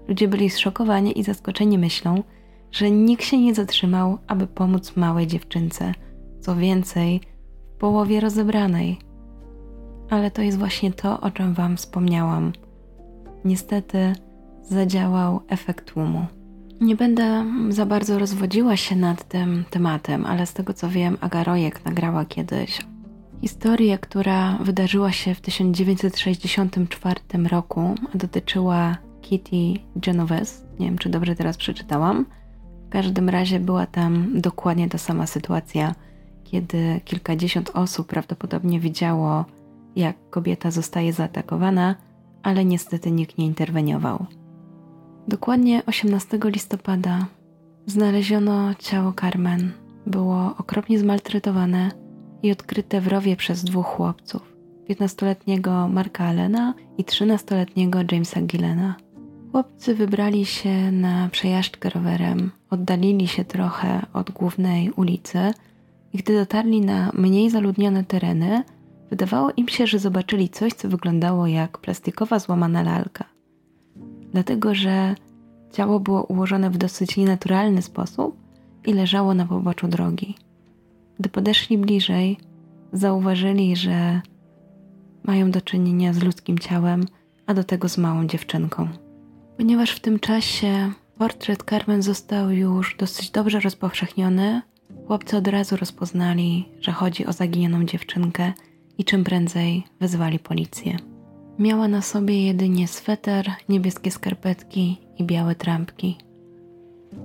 Ludzie 0.08 0.28
byli 0.28 0.50
zszokowani 0.50 1.20
i 1.20 1.24
zaskoczeni 1.24 1.78
myślą, 1.78 2.24
że 2.72 2.92
nikt 2.92 3.24
się 3.24 3.38
nie 3.38 3.56
zatrzymał, 3.56 4.18
aby 4.28 4.48
pomóc 4.48 4.96
małej 4.96 5.28
dziewczynce. 5.28 5.94
Co 6.40 6.56
więcej, 6.56 7.22
w 7.76 7.78
połowie 7.78 8.20
rozebranej. 8.20 9.00
Ale 10.10 10.32
to 10.32 10.42
jest 10.42 10.58
właśnie 10.58 10.92
to, 10.92 11.22
o 11.22 11.32
czym 11.32 11.54
Wam 11.54 11.78
wspomniałam. 11.78 12.54
Niestety 13.46 14.14
zadziałał 14.64 15.42
efekt 15.48 15.94
tłumu. 15.94 16.26
Nie 16.82 16.96
będę 16.96 17.46
za 17.70 17.86
bardzo 17.86 18.20
rozwodziła 18.20 18.78
się 18.78 18.96
nad 18.96 19.28
tym 19.28 19.64
tematem, 19.70 20.26
ale 20.26 20.46
z 20.46 20.54
tego 20.54 20.74
co 20.74 20.90
wiem, 20.90 21.18
Agarojek 21.22 21.86
nagrała 21.86 22.26
kiedyś 22.26 22.82
historię, 23.42 23.98
która 23.98 24.58
wydarzyła 24.58 25.12
się 25.12 25.36
w 25.36 25.42
1964 25.42 27.20
roku, 27.50 27.96
dotyczyła 28.16 28.98
Kitty 29.22 29.74
Genovese. 29.96 30.66
Nie 30.80 30.86
wiem, 30.86 30.98
czy 30.98 31.10
dobrze 31.10 31.36
teraz 31.36 31.58
przeczytałam. 31.58 32.26
W 32.88 32.90
każdym 32.90 33.30
razie 33.30 33.60
była 33.60 33.86
tam 33.86 34.42
dokładnie 34.42 34.90
ta 34.90 34.98
sama 34.98 35.28
sytuacja, 35.28 35.96
kiedy 36.44 37.02
kilkadziesiąt 37.06 37.70
osób 37.74 38.08
prawdopodobnie 38.08 38.80
widziało, 38.80 39.46
jak 39.96 40.30
kobieta 40.30 40.72
zostaje 40.72 41.14
zaatakowana, 41.14 41.96
ale 42.44 42.66
niestety 42.66 43.12
nikt 43.12 43.38
nie 43.38 43.46
interweniował. 43.46 44.26
Dokładnie 45.28 45.82
18 45.86 46.40
listopada 46.44 47.26
znaleziono 47.86 48.76
ciało 48.76 49.14
Carmen. 49.14 49.72
Było 50.06 50.56
okropnie 50.58 51.00
zmaltretowane 51.00 51.92
i 52.44 52.52
odkryte 52.52 53.02
w 53.02 53.08
rowie 53.08 53.36
przez 53.36 53.64
dwóch 53.64 53.86
chłopców: 53.86 54.54
15-letniego 54.90 55.88
Marka 55.88 56.26
Allena 56.26 56.74
i 56.98 57.04
13-letniego 57.04 58.00
Jamesa 58.12 58.42
Gillena. 58.42 58.96
Chłopcy 59.52 59.96
wybrali 59.96 60.46
się 60.46 60.92
na 60.92 61.30
przejażdżkę 61.30 61.90
rowerem, 61.90 62.52
oddalili 62.70 63.28
się 63.28 63.46
trochę 63.46 64.06
od 64.14 64.32
głównej 64.32 64.92
ulicy 64.92 65.54
i 66.14 66.18
gdy 66.18 66.36
dotarli 66.36 66.82
na 66.82 67.12
mniej 67.14 67.50
zaludnione 67.50 68.04
tereny, 68.04 68.64
wydawało 69.10 69.52
im 69.58 69.68
się, 69.68 69.88
że 69.88 70.00
zobaczyli 70.00 70.50
coś, 70.50 70.74
co 70.74 70.90
wyglądało 70.90 71.48
jak 71.48 71.78
plastikowa 71.78 72.40
złamana 72.40 72.84
lalka. 72.84 73.26
Dlatego, 74.32 74.76
że 74.76 75.16
ciało 75.72 76.00
było 76.00 76.24
ułożone 76.24 76.70
w 76.70 76.78
dosyć 76.78 77.18
nienaturalny 77.18 77.82
sposób 77.82 78.36
i 78.86 78.94
leżało 78.94 79.34
na 79.34 79.46
poboczu 79.46 79.88
drogi. 79.88 80.36
Gdy 81.20 81.30
podeszli 81.30 81.78
bliżej, 81.78 82.38
zauważyli, 82.94 83.76
że 83.76 84.22
mają 85.24 85.52
do 85.52 85.62
czynienia 85.62 86.14
z 86.14 86.24
ludzkim 86.24 86.60
ciałem, 86.60 87.06
a 87.46 87.54
do 87.54 87.64
tego 87.64 87.90
z 87.90 87.98
małą 87.98 88.28
dziewczynką. 88.28 89.01
Ponieważ 89.62 89.92
w 89.92 90.00
tym 90.00 90.20
czasie 90.20 90.92
portret 91.18 91.64
Carmen 91.70 92.02
został 92.02 92.52
już 92.52 92.96
dosyć 92.98 93.30
dobrze 93.32 93.60
rozpowszechniony, 93.60 94.62
chłopcy 95.08 95.38
od 95.38 95.48
razu 95.48 95.76
rozpoznali, 95.78 96.70
że 96.80 96.92
chodzi 96.92 97.26
o 97.26 97.34
zaginioną 97.34 97.86
dziewczynkę 97.86 98.54
i 98.98 99.06
czym 99.06 99.24
prędzej 99.24 99.84
wezwali 100.00 100.40
policję. 100.40 100.98
Miała 101.60 101.88
na 101.88 102.02
sobie 102.02 102.46
jedynie 102.46 102.88
sweter, 102.88 103.52
niebieskie 103.70 104.12
skarpetki 104.12 104.98
i 105.18 105.24
białe 105.24 105.56
trampki. 105.56 106.18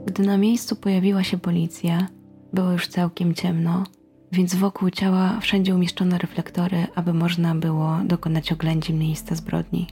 Gdy 0.07 0.23
na 0.23 0.39
miejscu 0.39 0.77
pojawiła 0.77 1.23
się 1.23 1.39
policja, 1.39 2.07
było 2.53 2.73
już 2.73 2.89
całkiem 2.89 3.35
ciemno, 3.35 3.85
więc 4.33 4.55
wokół 4.55 4.91
ciała 4.91 5.41
wszędzie 5.41 5.75
umieszczono 5.75 6.19
reflektory, 6.19 6.87
aby 6.95 7.15
można 7.15 7.55
było 7.55 7.99
dokonać 8.05 8.53
oględzin 8.53 8.99
miejsca 8.99 9.35
zbrodni. 9.35 9.87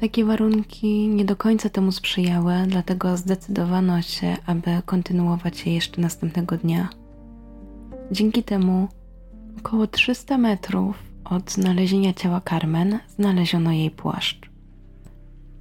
Takie 0.00 0.24
warunki 0.24 1.08
nie 1.08 1.24
do 1.24 1.36
końca 1.36 1.68
temu 1.68 1.92
sprzyjały, 1.92 2.54
dlatego 2.66 3.16
zdecydowano 3.16 4.02
się, 4.02 4.36
aby 4.46 4.70
kontynuować 4.86 5.66
je 5.66 5.74
jeszcze 5.74 6.00
następnego 6.00 6.56
dnia. 6.56 6.88
Dzięki 8.10 8.42
temu 8.42 8.88
około 9.58 9.86
300 9.86 10.38
metrów 10.38 11.02
od 11.24 11.50
znalezienia 11.50 12.12
ciała 12.12 12.40
Carmen 12.50 12.98
znaleziono 13.08 13.72
jej 13.72 13.90
płaszcz. 13.90 14.50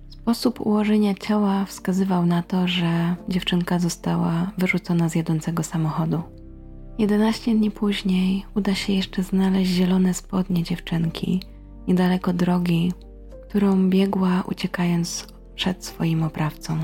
Sposób 0.09 0.61
ułożenia 0.61 1.13
ciała 1.13 1.65
wskazywał 1.65 2.25
na 2.25 2.43
to, 2.43 2.67
że 2.67 3.15
dziewczynka 3.29 3.79
została 3.79 4.51
wyrzucona 4.57 5.09
z 5.09 5.15
jadącego 5.15 5.63
samochodu. 5.63 6.21
11 6.97 7.55
dni 7.55 7.71
później 7.71 8.45
uda 8.55 8.75
się 8.75 8.93
jeszcze 8.93 9.23
znaleźć 9.23 9.71
zielone 9.71 10.13
spodnie 10.13 10.63
dziewczynki 10.63 11.41
niedaleko 11.87 12.33
drogi, 12.33 12.91
którą 13.53 13.89
biegła 13.89 14.43
uciekając 14.51 15.27
przed 15.55 15.85
swoim 15.85 16.23
oprawcą. 16.23 16.77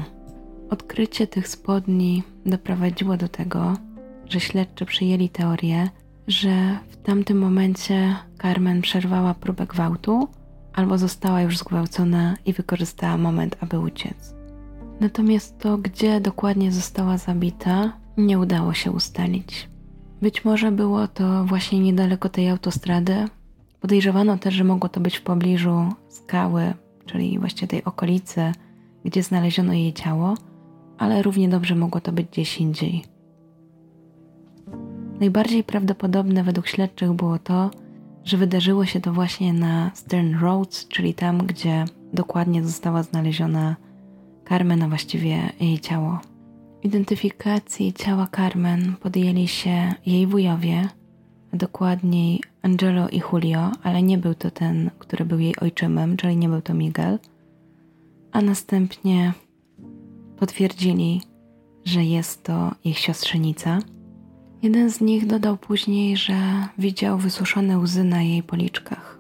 Odkrycie 0.70 1.28
tych 1.28 1.48
spodni 1.48 2.24
doprowadziło 2.46 3.18
do 3.18 3.28
tego, 3.28 3.74
że 4.26 4.40
śledczy 4.40 4.86
przyjęli 4.86 5.30
teorię, 5.30 5.90
że 6.28 6.80
w 6.90 6.98
tamtym 6.98 7.38
momencie 7.40 8.16
Carmen 8.42 8.82
przerwała 8.82 9.34
próbę 9.34 9.66
gwałtu 9.66 10.28
albo 10.74 10.98
została 10.98 11.42
już 11.42 11.58
zgwałcona 11.58 12.36
i 12.46 12.54
wykorzystała 12.54 13.18
moment, 13.18 13.58
aby 13.60 13.80
uciec. 13.80 14.36
Natomiast 15.00 15.60
to, 15.60 15.78
gdzie 15.78 16.22
dokładnie 16.22 16.72
została 16.72 17.18
zabita, 17.18 17.94
nie 18.18 18.40
udało 18.40 18.74
się 18.74 18.92
ustalić. 18.92 19.70
Być 20.22 20.46
może 20.46 20.72
było 20.72 21.08
to 21.08 21.46
właśnie 21.46 21.80
niedaleko 21.80 22.30
tej 22.30 22.50
autostrady. 22.50 23.28
Podejrzewano 23.80 24.38
też, 24.38 24.54
że 24.54 24.64
mogło 24.64 24.90
to 24.90 25.00
być 25.00 25.18
w 25.18 25.22
pobliżu 25.22 25.94
skały, 26.10 26.74
czyli 27.06 27.40
właśnie 27.40 27.68
tej 27.68 27.84
okolicy, 27.84 28.52
gdzie 29.06 29.24
znaleziono 29.24 29.74
jej 29.74 29.94
ciało, 29.94 30.34
ale 30.98 31.22
równie 31.22 31.50
dobrze 31.50 31.76
mogło 31.76 32.02
to 32.02 32.12
być 32.12 32.28
gdzieś 32.28 32.62
indziej. 32.62 33.04
Najbardziej 35.20 35.64
prawdopodobne 35.64 36.44
według 36.44 36.68
śledczych 36.68 37.14
było 37.14 37.40
to, 37.40 37.72
że 38.24 38.38
wydarzyło 38.38 38.86
się 38.86 39.02
to 39.02 39.14
właśnie 39.14 39.54
na 39.54 39.92
Stern 39.94 40.36
Roads, 40.40 40.88
czyli 40.88 41.14
tam, 41.14 41.38
gdzie 41.38 41.86
dokładnie 42.14 42.64
została 42.64 43.04
znaleziona 43.04 43.76
Carmen, 44.50 44.84
a 44.84 44.88
właściwie 44.88 45.50
jej 45.60 45.80
ciało. 45.80 46.20
Identyfikacji 46.84 47.94
ciała 47.94 48.28
Carmen 48.36 48.96
podjęli 49.00 49.48
się 49.48 49.94
jej 50.06 50.28
wujowie, 50.28 50.88
dokładniej 51.54 52.44
Angelo 52.62 53.10
i 53.10 53.22
Julio, 53.32 53.72
ale 53.84 54.04
nie 54.04 54.18
był 54.18 54.36
to 54.36 54.52
ten, 54.52 54.90
który 55.00 55.26
był 55.26 55.40
jej 55.40 55.56
ojczymem, 55.60 56.18
czyli 56.18 56.38
nie 56.38 56.50
był 56.50 56.62
to 56.62 56.74
Miguel, 56.74 57.20
a 58.32 58.42
następnie 58.42 59.34
potwierdzili, 60.38 61.22
że 61.86 62.04
jest 62.04 62.44
to 62.44 62.72
ich 62.84 62.98
siostrzenica– 63.00 63.80
Jeden 64.62 64.90
z 64.90 65.02
nich 65.02 65.28
dodał 65.28 65.58
później, 65.58 66.18
że 66.18 66.34
widział 66.78 67.18
wysuszone 67.18 67.80
łzy 67.80 68.04
na 68.04 68.22
jej 68.22 68.44
policzkach. 68.44 69.20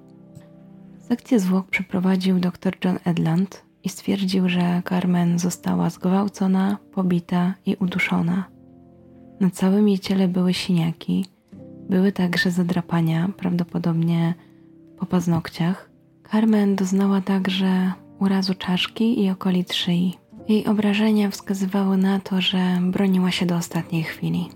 Sekcję 0.99 1.39
zwłok 1.39 1.67
przeprowadził 1.67 2.39
dr 2.39 2.73
John 2.85 2.99
Edland 3.05 3.63
i 3.83 3.89
stwierdził, 3.89 4.49
że 4.49 4.81
Carmen 4.89 5.39
została 5.39 5.89
zgwałcona, 5.89 6.77
pobita 6.91 7.53
i 7.65 7.75
uduszona. 7.75 8.43
Na 9.39 9.49
całym 9.49 9.87
jej 9.87 9.99
ciele 9.99 10.27
były 10.27 10.53
siniaki, 10.53 11.25
były 11.89 12.11
także 12.11 12.51
zadrapania, 12.51 13.29
prawdopodobnie 13.37 14.33
po 14.99 15.05
paznokciach. 15.05 15.89
Carmen 16.31 16.75
doznała 16.75 17.21
także 17.21 17.91
urazu 18.19 18.55
czaszki 18.55 19.23
i 19.23 19.29
okolic 19.29 19.73
szyi. 19.73 20.17
Jej 20.47 20.65
obrażenia 20.65 21.29
wskazywały 21.29 21.97
na 21.97 22.19
to, 22.19 22.41
że 22.41 22.77
broniła 22.81 23.31
się 23.31 23.45
do 23.45 23.55
ostatniej 23.55 24.03
chwili. 24.03 24.49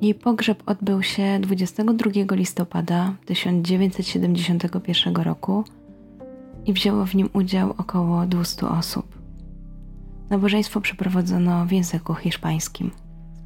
Jej 0.00 0.14
pogrzeb 0.14 0.62
odbył 0.66 1.02
się 1.02 1.38
22 1.40 2.10
listopada 2.30 3.14
1971 3.24 5.16
roku 5.16 5.64
i 6.66 6.72
wzięło 6.72 7.06
w 7.06 7.14
nim 7.14 7.28
udział 7.32 7.74
około 7.78 8.26
200 8.26 8.68
osób. 8.68 9.18
Nabożeństwo 10.30 10.80
przeprowadzono 10.80 11.66
w 11.66 11.72
języku 11.72 12.14
hiszpańskim. 12.14 12.90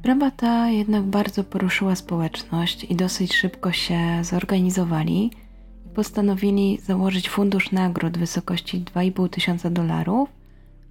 Sprawa 0.01 0.31
ta 0.31 0.69
jednak 0.69 1.03
bardzo 1.03 1.43
poruszyła 1.43 1.95
społeczność 1.95 2.83
i 2.83 2.95
dosyć 2.95 3.35
szybko 3.35 3.71
się 3.71 3.99
zorganizowali 4.21 5.31
i 5.85 5.89
postanowili 5.89 6.79
założyć 6.83 7.29
fundusz 7.29 7.71
nagród 7.71 8.17
w 8.17 8.19
wysokości 8.19 8.81
2,5 8.95 9.29
tysiąca 9.29 9.69
dolarów, 9.69 10.29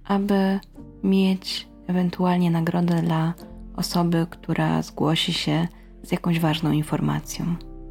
aby 0.03 0.59
mieć 1.03 1.67
ewentualnie 1.87 2.51
nagrodę 2.51 3.01
dla 3.01 3.33
osoby, 3.75 4.27
która 4.29 4.81
zgłosi 4.81 5.33
się 5.33 5.67
z 6.03 6.11
jakąś 6.11 6.39
ważną 6.39 6.71
informacją. 6.71 7.45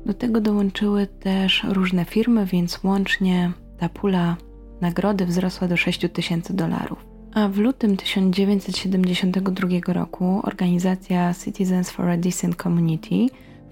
Do 0.07 0.15
tego 0.15 0.41
dołączyły 0.41 1.07
też 1.07 1.65
różne 1.69 2.05
firmy, 2.05 2.47
więc 2.47 2.85
łącznie 2.85 3.53
ta 3.79 3.89
pula 3.89 4.37
nagrody 4.81 5.27
wzrosła 5.27 5.69
do 5.69 5.77
6 5.77 6.07
tysięcy 6.13 6.55
dolarów. 6.55 7.10
A 7.35 7.49
w 7.49 7.59
lutym 7.59 7.97
1972 7.97 9.93
roku 9.93 10.41
organizacja 10.43 11.35
Citizens 11.45 11.91
for 11.91 12.09
a 12.09 12.17
Decent 12.17 12.63
Community 12.63 13.27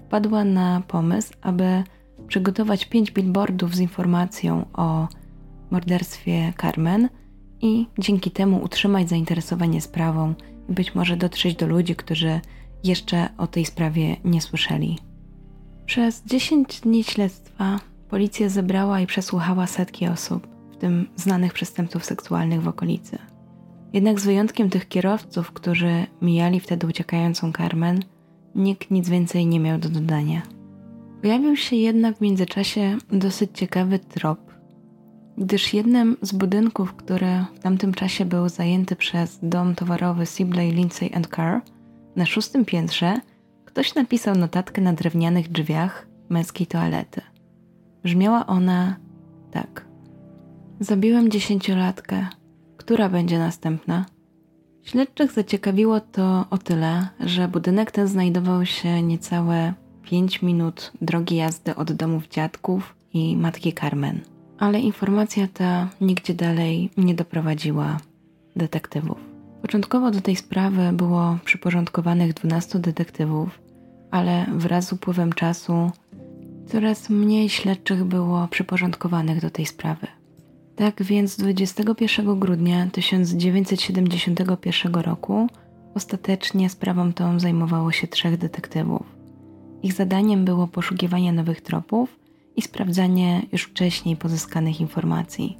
wpadła 0.05 0.43
na 0.43 0.81
pomysł, 0.87 1.33
aby 1.41 1.83
przygotować 2.27 2.85
pięć 2.85 3.11
billboardów 3.11 3.75
z 3.75 3.79
informacją 3.79 4.65
o 4.73 5.07
morderstwie 5.71 6.53
Carmen 6.61 7.09
i 7.61 7.87
dzięki 7.97 8.31
temu 8.31 8.63
utrzymać 8.63 9.09
zainteresowanie 9.09 9.81
sprawą 9.81 10.33
i 10.69 10.73
być 10.73 10.95
może 10.95 11.17
dotrzeć 11.17 11.55
do 11.55 11.67
ludzi, 11.67 11.95
którzy 11.95 12.41
jeszcze 12.83 13.29
o 13.37 13.47
tej 13.47 13.65
sprawie 13.65 14.15
nie 14.23 14.41
słyszeli. 14.41 14.97
Przez 15.85 16.23
10 16.25 16.79
dni 16.79 17.03
śledztwa 17.03 17.79
policja 18.09 18.49
zebrała 18.49 19.01
i 19.01 19.07
przesłuchała 19.07 19.67
setki 19.67 20.07
osób, 20.07 20.47
w 20.71 20.77
tym 20.77 21.09
znanych 21.15 21.53
przestępców 21.53 22.05
seksualnych 22.05 22.61
w 22.61 22.67
okolicy. 22.67 23.28
Jednak 23.93 24.19
z 24.19 24.25
wyjątkiem 24.25 24.69
tych 24.69 24.87
kierowców, 24.87 25.51
którzy 25.51 26.05
mijali 26.21 26.59
wtedy 26.59 26.87
uciekającą 26.87 27.53
Carmen, 27.53 27.99
nikt 28.55 28.91
nic 28.91 29.09
więcej 29.09 29.45
nie 29.45 29.59
miał 29.59 29.79
do 29.79 29.89
dodania. 29.89 30.41
Pojawił 31.21 31.55
się 31.55 31.75
jednak 31.75 32.17
w 32.17 32.21
międzyczasie 32.21 32.97
dosyć 33.11 33.49
ciekawy 33.53 33.99
trop, 33.99 34.39
gdyż 35.37 35.73
jednym 35.73 36.17
z 36.21 36.31
budynków, 36.31 36.93
który 36.93 37.45
w 37.55 37.59
tamtym 37.59 37.93
czasie 37.93 38.25
był 38.25 38.49
zajęty 38.49 38.95
przez 38.95 39.39
dom 39.43 39.75
towarowy 39.75 40.25
Sibley, 40.25 40.71
Lindsay 40.71 41.11
Carr, 41.35 41.61
na 42.15 42.25
szóstym 42.25 42.65
piętrze 42.65 43.21
ktoś 43.65 43.95
napisał 43.95 44.35
notatkę 44.35 44.81
na 44.81 44.93
drewnianych 44.93 45.51
drzwiach 45.51 46.07
męskiej 46.29 46.67
toalety. 46.67 47.21
Brzmiała 48.03 48.45
ona 48.45 48.97
tak. 49.51 49.85
Zabiłem 50.79 51.31
dziesięciolatkę. 51.31 52.27
Która 52.89 53.09
będzie 53.09 53.39
następna? 53.39 54.05
Śledczych 54.83 55.31
zaciekawiło 55.31 55.99
to 55.99 56.45
o 56.49 56.57
tyle, 56.57 57.07
że 57.19 57.47
budynek 57.47 57.91
ten 57.91 58.07
znajdował 58.07 58.65
się 58.65 59.01
niecałe 59.01 59.73
5 60.03 60.41
minut 60.41 60.91
drogi 61.01 61.35
jazdy 61.35 61.75
od 61.75 61.91
domów 61.91 62.27
dziadków 62.27 62.95
i 63.13 63.37
matki 63.37 63.73
Carmen. 63.73 64.19
Ale 64.59 64.79
informacja 64.79 65.47
ta 65.53 65.89
nigdzie 66.01 66.33
dalej 66.33 66.89
nie 66.97 67.13
doprowadziła 67.13 67.97
detektywów. 68.55 69.17
Początkowo 69.61 70.11
do 70.11 70.21
tej 70.21 70.35
sprawy 70.35 70.91
było 70.93 71.37
przyporządkowanych 71.45 72.33
12 72.33 72.79
detektywów, 72.79 73.61
ale 74.11 74.45
wraz 74.53 74.87
z 74.87 74.93
upływem 74.93 75.33
czasu 75.33 75.91
coraz 76.65 77.09
mniej 77.09 77.49
śledczych 77.49 78.03
było 78.03 78.47
przyporządkowanych 78.47 79.41
do 79.41 79.49
tej 79.49 79.65
sprawy. 79.65 80.07
Tak 80.79 81.03
więc 81.03 81.37
21 81.37 82.39
grudnia 82.39 82.87
1971 82.91 84.93
roku 84.93 85.47
ostatecznie 85.95 86.69
sprawą 86.69 87.13
tą 87.13 87.39
zajmowało 87.39 87.91
się 87.91 88.07
trzech 88.07 88.37
detektywów. 88.37 89.15
Ich 89.83 89.93
zadaniem 89.93 90.45
było 90.45 90.67
poszukiwanie 90.67 91.33
nowych 91.33 91.61
tropów 91.61 92.19
i 92.55 92.61
sprawdzanie 92.61 93.41
już 93.51 93.63
wcześniej 93.63 94.15
pozyskanych 94.15 94.81
informacji. 94.81 95.57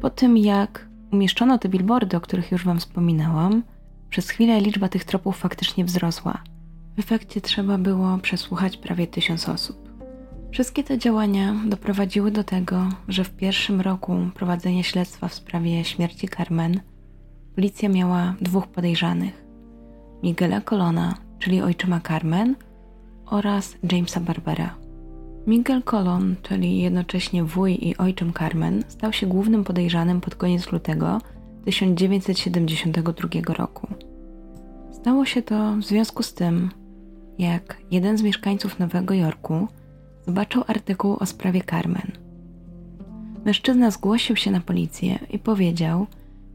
Po 0.00 0.10
tym 0.10 0.36
jak 0.36 0.88
umieszczono 1.12 1.58
te 1.58 1.68
billboardy, 1.68 2.16
o 2.16 2.20
których 2.20 2.52
już 2.52 2.64
Wam 2.64 2.78
wspominałam, 2.78 3.62
przez 4.10 4.30
chwilę 4.30 4.60
liczba 4.60 4.88
tych 4.88 5.04
tropów 5.04 5.36
faktycznie 5.36 5.84
wzrosła. 5.84 6.42
W 6.96 6.98
efekcie 6.98 7.40
trzeba 7.40 7.78
było 7.78 8.18
przesłuchać 8.18 8.76
prawie 8.76 9.06
tysiąc 9.06 9.48
osób. 9.48 9.87
Wszystkie 10.50 10.84
te 10.84 10.98
działania 10.98 11.54
doprowadziły 11.66 12.30
do 12.30 12.44
tego, 12.44 12.88
że 13.08 13.24
w 13.24 13.30
pierwszym 13.30 13.80
roku 13.80 14.16
prowadzenia 14.34 14.82
śledztwa 14.82 15.28
w 15.28 15.34
sprawie 15.34 15.84
śmierci 15.84 16.28
Carmen 16.28 16.80
policja 17.54 17.88
miała 17.88 18.34
dwóch 18.40 18.66
podejrzanych: 18.66 19.44
Miguela 20.22 20.60
Colona, 20.60 21.14
czyli 21.38 21.62
ojczyma 21.62 22.00
Carmen, 22.00 22.54
oraz 23.26 23.76
Jamesa 23.92 24.20
Barbera. 24.20 24.74
Miguel 25.46 25.82
Colon, 25.82 26.36
czyli 26.42 26.78
jednocześnie 26.78 27.44
wuj 27.44 27.88
i 27.88 27.96
ojczym 27.96 28.32
Carmen, 28.32 28.84
stał 28.88 29.12
się 29.12 29.26
głównym 29.26 29.64
podejrzanym 29.64 30.20
pod 30.20 30.34
koniec 30.34 30.72
lutego 30.72 31.20
1972 31.64 33.54
roku. 33.54 33.86
Stało 34.92 35.24
się 35.24 35.42
to 35.42 35.76
w 35.76 35.84
związku 35.84 36.22
z 36.22 36.34
tym, 36.34 36.70
jak 37.38 37.76
jeden 37.90 38.18
z 38.18 38.22
mieszkańców 38.22 38.78
Nowego 38.78 39.14
Jorku 39.14 39.68
zobaczył 40.28 40.64
artykuł 40.66 41.16
o 41.20 41.26
sprawie 41.26 41.62
Carmen. 41.70 42.12
Mężczyzna 43.44 43.90
zgłosił 43.90 44.36
się 44.36 44.50
na 44.50 44.60
policję 44.60 45.18
i 45.30 45.38
powiedział, 45.38 46.06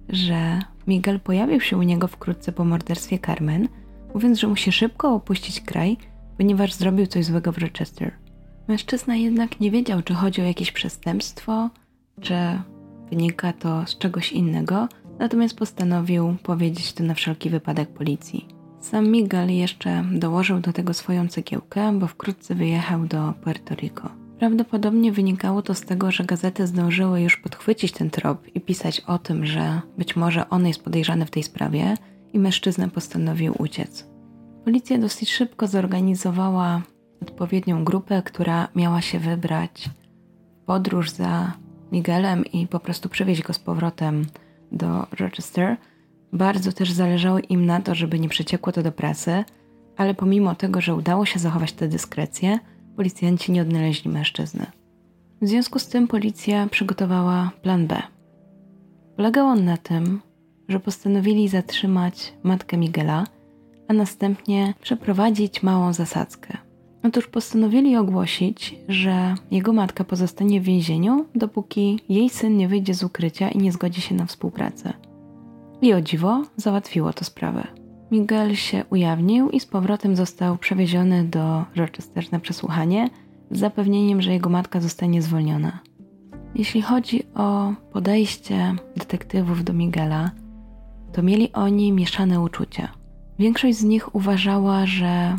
że 0.09 0.59
Miguel 0.87 1.19
pojawił 1.19 1.61
się 1.61 1.77
u 1.77 1.81
niego 1.81 2.07
wkrótce 2.07 2.51
po 2.51 2.65
morderstwie 2.65 3.19
Carmen, 3.19 3.67
mówiąc, 4.13 4.39
że 4.39 4.47
musi 4.47 4.71
szybko 4.71 5.15
opuścić 5.15 5.61
kraj, 5.61 5.97
ponieważ 6.37 6.73
zrobił 6.73 7.07
coś 7.07 7.25
złego 7.25 7.51
w 7.51 7.57
Rochester. 7.57 8.11
Mężczyzna 8.67 9.15
jednak 9.15 9.59
nie 9.59 9.71
wiedział, 9.71 10.01
czy 10.01 10.13
chodzi 10.13 10.41
o 10.41 10.45
jakieś 10.45 10.71
przestępstwo, 10.71 11.69
czy 12.21 12.35
wynika 13.09 13.53
to 13.53 13.85
z 13.85 13.97
czegoś 13.97 14.31
innego, 14.31 14.87
natomiast 15.19 15.57
postanowił 15.57 16.35
powiedzieć 16.43 16.93
to 16.93 17.03
na 17.03 17.13
wszelki 17.13 17.49
wypadek 17.49 17.89
policji. 17.89 18.52
Sam 18.83 19.07
Miguel 19.07 19.55
jeszcze 19.55 20.03
dołożył 20.11 20.59
do 20.59 20.73
tego 20.73 20.93
swoją 20.93 21.27
cegiełkę, 21.27 21.99
bo 21.99 22.07
wkrótce 22.07 22.55
wyjechał 22.55 23.05
do 23.05 23.33
Puerto 23.43 23.75
Rico. 23.75 24.09
Prawdopodobnie 24.39 25.11
wynikało 25.11 25.61
to 25.61 25.73
z 25.73 25.81
tego, 25.81 26.11
że 26.11 26.23
gazety 26.23 26.67
zdążyły 26.67 27.21
już 27.21 27.37
podchwycić 27.37 27.91
ten 27.91 28.09
trop 28.09 28.55
i 28.55 28.61
pisać 28.61 28.99
o 28.99 29.17
tym, 29.17 29.45
że 29.45 29.81
być 29.97 30.15
może 30.15 30.49
on 30.49 30.67
jest 30.67 30.83
podejrzany 30.83 31.25
w 31.25 31.31
tej 31.31 31.43
sprawie 31.43 31.97
i 32.33 32.39
mężczyzna 32.39 32.87
postanowił 32.87 33.55
uciec. 33.59 34.07
Policja 34.65 34.97
dosyć 34.97 35.31
szybko 35.31 35.67
zorganizowała 35.67 36.81
odpowiednią 37.21 37.83
grupę, 37.83 38.21
która 38.25 38.67
miała 38.75 39.01
się 39.01 39.19
wybrać 39.19 39.89
w 40.61 40.65
podróż 40.65 41.09
za 41.09 41.53
Miguelem 41.91 42.45
i 42.45 42.67
po 42.67 42.79
prostu 42.79 43.09
przywieźć 43.09 43.41
go 43.41 43.53
z 43.53 43.59
powrotem 43.59 44.25
do 44.71 45.07
Rochester. 45.19 45.77
Bardzo 46.33 46.71
też 46.71 46.91
zależało 46.91 47.39
im 47.49 47.65
na 47.65 47.81
to, 47.81 47.95
żeby 47.95 48.19
nie 48.19 48.29
przeciekło 48.29 48.73
to 48.73 48.83
do 48.83 48.91
prasy, 48.91 49.43
ale 49.97 50.13
pomimo 50.13 50.55
tego, 50.55 50.81
że 50.81 50.95
udało 50.95 51.25
się 51.25 51.39
zachować 51.39 51.73
tę 51.73 51.87
dyskrecję, 51.87 52.59
policjanci 52.95 53.51
nie 53.51 53.61
odnaleźli 53.61 54.11
mężczyzny. 54.11 54.65
W 55.41 55.47
związku 55.47 55.79
z 55.79 55.87
tym 55.87 56.07
policja 56.07 56.67
przygotowała 56.67 57.51
plan 57.61 57.87
B. 57.87 58.01
Polegał 59.15 59.47
on 59.47 59.65
na 59.65 59.77
tym, 59.77 60.21
że 60.67 60.79
postanowili 60.79 61.47
zatrzymać 61.47 62.33
matkę 62.43 62.77
Miguela, 62.77 63.27
a 63.87 63.93
następnie 63.93 64.73
przeprowadzić 64.81 65.63
małą 65.63 65.93
zasadzkę. 65.93 66.57
Otóż 67.03 67.27
postanowili 67.27 67.97
ogłosić, 67.97 68.75
że 68.87 69.35
jego 69.51 69.73
matka 69.73 70.03
pozostanie 70.03 70.61
w 70.61 70.63
więzieniu, 70.63 71.25
dopóki 71.35 71.99
jej 72.09 72.29
syn 72.29 72.57
nie 72.57 72.67
wyjdzie 72.67 72.93
z 72.93 73.03
ukrycia 73.03 73.49
i 73.49 73.57
nie 73.57 73.71
zgodzi 73.71 74.01
się 74.01 74.15
na 74.15 74.25
współpracę. 74.25 74.93
I 75.83 75.93
o 75.93 76.01
dziwo 76.01 76.43
załatwiło 76.57 77.13
to 77.13 77.25
sprawę. 77.25 77.67
Miguel 78.11 78.55
się 78.55 78.85
ujawnił 78.89 79.49
i 79.49 79.59
z 79.59 79.65
powrotem 79.65 80.15
został 80.15 80.57
przewieziony 80.57 81.23
do 81.23 81.65
Rochester 81.75 82.31
na 82.31 82.39
przesłuchanie 82.39 83.09
z 83.51 83.59
zapewnieniem, 83.59 84.21
że 84.21 84.31
jego 84.31 84.49
matka 84.49 84.81
zostanie 84.81 85.21
zwolniona. 85.21 85.79
Jeśli 86.55 86.81
chodzi 86.81 87.23
o 87.35 87.73
podejście 87.93 88.75
detektywów 88.97 89.63
do 89.63 89.73
Miguela, 89.73 90.31
to 91.13 91.23
mieli 91.23 91.53
oni 91.53 91.91
mieszane 91.91 92.41
uczucia. 92.41 92.89
Większość 93.39 93.77
z 93.77 93.83
nich 93.83 94.15
uważała, 94.15 94.85
że 94.85 95.35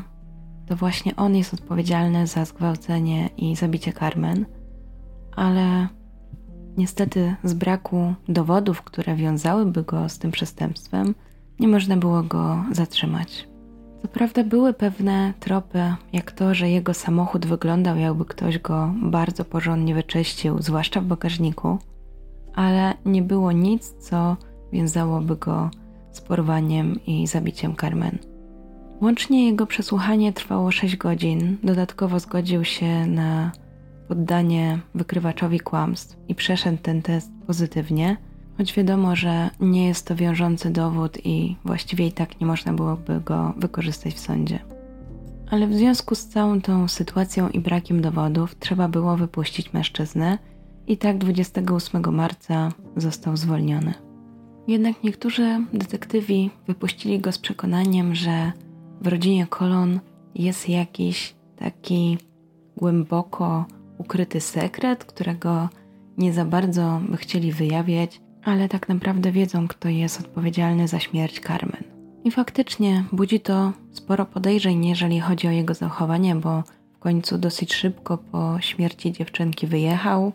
to 0.67 0.77
właśnie 0.77 1.17
on 1.17 1.37
jest 1.37 1.55
odpowiedzialny 1.55 2.27
za 2.27 2.45
zgwałcenie 2.45 3.31
i 3.37 3.57
zabicie 3.57 3.93
Carmen, 3.93 4.47
ale 5.37 5.89
niestety 6.77 7.35
z 7.45 7.55
braku 7.55 8.15
dowodów, 8.29 8.83
które 8.83 9.17
wiązałyby 9.17 9.83
go 9.83 10.09
z 10.09 10.19
tym 10.19 10.31
przestępstwem, 10.31 11.15
nie 11.61 11.69
można 11.69 11.97
było 11.97 12.23
go 12.23 12.65
zatrzymać. 12.73 13.49
Co 14.03 14.09
prawda 14.09 14.45
były 14.45 14.73
pewne 14.73 15.33
tropy, 15.41 15.95
jak 16.13 16.33
to, 16.33 16.55
że 16.55 16.71
jego 16.71 16.95
samochód 16.95 17.47
wyglądał 17.47 17.97
jakby 17.97 18.25
ktoś 18.25 18.59
go 18.59 18.95
bardzo 19.03 19.45
porządnie 19.45 19.95
wyczyścił, 19.95 20.63
zwłaszcza 20.63 21.01
w 21.01 21.05
bagażniku, 21.05 21.79
ale 22.55 22.95
nie 23.05 23.23
było 23.23 23.53
nic, 23.53 23.95
co 23.99 24.37
wiązałoby 24.73 25.37
go 25.37 25.71
z 26.13 26.21
porwaniem 26.21 27.01
i 27.07 27.27
zabiciem 27.27 27.77
Carmen. 27.77 28.19
Łącznie 29.01 29.47
jego 29.47 29.67
przesłuchanie 29.67 30.33
trwało 30.33 30.71
6 30.71 30.97
godzin. 30.97 31.57
Dodatkowo 31.63 32.21
zgodził 32.21 32.65
się 32.65 33.07
na 33.07 33.53
poddanie 34.09 34.79
wykrywaczowi 34.95 35.61
kłamstw 35.61 36.17
i 36.29 36.35
przeszedł 36.35 36.79
ten 36.83 37.03
test 37.03 37.31
pozytywnie, 37.47 38.17
choć 38.59 38.73
wiadomo, 38.75 39.17
że 39.17 39.51
nie 39.61 39.87
jest 39.87 40.07
to 40.07 40.17
wiążący 40.17 40.71
dowód 40.71 41.19
i 41.25 41.57
właściwie 41.65 42.07
i 42.07 42.13
tak 42.13 42.41
nie 42.41 42.47
można 42.47 42.73
byłoby 42.73 43.21
go 43.21 43.55
wykorzystać 43.57 44.15
w 44.15 44.21
sądzie. 44.21 44.59
Ale 45.51 45.67
w 45.67 45.75
związku 45.75 46.15
z 46.15 46.27
całą 46.27 46.61
tą 46.61 46.89
sytuacją 46.89 47.49
i 47.49 47.61
brakiem 47.61 48.01
dowodów 48.01 48.59
trzeba 48.59 48.89
było 48.89 49.17
wypuścić 49.17 49.73
mężczyznę 49.73 50.39
i 50.87 50.97
tak 50.97 51.19
28 51.19 52.15
marca 52.15 52.69
został 52.97 53.37
zwolniony. 53.37 53.95
Jednak 54.69 55.03
niektórzy 55.03 55.65
detektywi 55.73 56.51
wypuścili 56.67 57.21
go 57.21 57.33
z 57.33 57.39
przekonaniem, 57.39 58.15
że 58.15 58.53
w 59.01 59.07
rodzinie 59.07 59.47
Kolon 59.47 60.01
jest 60.35 60.69
jakiś 60.69 61.35
taki 61.57 62.19
głęboko 62.77 63.65
ukryty 63.99 64.41
sekret, 64.41 65.05
którego 65.05 65.69
nie 66.19 66.33
za 66.33 66.45
bardzo 66.45 67.01
by 67.09 67.17
chcieli 67.17 67.53
wyjawiać, 67.53 68.21
ale 68.45 68.69
tak 68.69 68.89
naprawdę 68.89 69.33
wiedzą, 69.33 69.69
kto 69.69 69.89
jest 69.89 70.21
odpowiedzialny 70.21 70.89
za 70.89 71.01
śmierć 71.01 71.41
Carmen. 71.41 71.85
I 72.25 72.31
faktycznie 72.31 73.05
budzi 73.13 73.41
to 73.41 73.73
sporo 73.93 74.27
podejrzeń, 74.27 74.87
jeżeli 74.87 75.21
chodzi 75.21 75.49
o 75.49 75.51
jego 75.51 75.75
zachowanie, 75.75 76.37
bo 76.37 76.63
w 76.93 76.99
końcu 76.99 77.39
dosyć 77.39 77.75
szybko 77.75 78.19
po 78.19 78.57
śmierci 78.61 79.13
dziewczynki 79.13 79.67
wyjechał. 79.67 80.33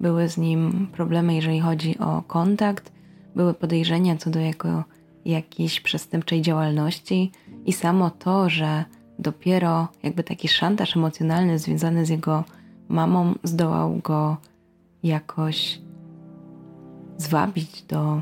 Były 0.00 0.28
z 0.28 0.38
nim 0.38 0.88
problemy, 0.92 1.34
jeżeli 1.34 1.60
chodzi 1.60 1.98
o 1.98 2.22
kontakt, 2.22 2.92
były 3.36 3.54
podejrzenia 3.54 4.16
co 4.16 4.30
do 4.30 4.40
jego 4.40 4.84
jakiejś 5.24 5.80
przestępczej 5.80 6.42
działalności 6.42 7.32
i 7.66 7.72
samo 7.72 8.10
to, 8.10 8.48
że 8.48 8.84
dopiero 9.18 9.88
jakby 10.02 10.24
taki 10.24 10.48
szantaż 10.48 10.96
emocjonalny 10.96 11.58
związany 11.58 12.06
z 12.06 12.08
jego 12.08 12.44
mamą 12.88 13.34
zdołał 13.44 14.00
go 14.04 14.36
jakoś 15.02 15.80
zwabić 17.16 17.82
do 17.82 18.20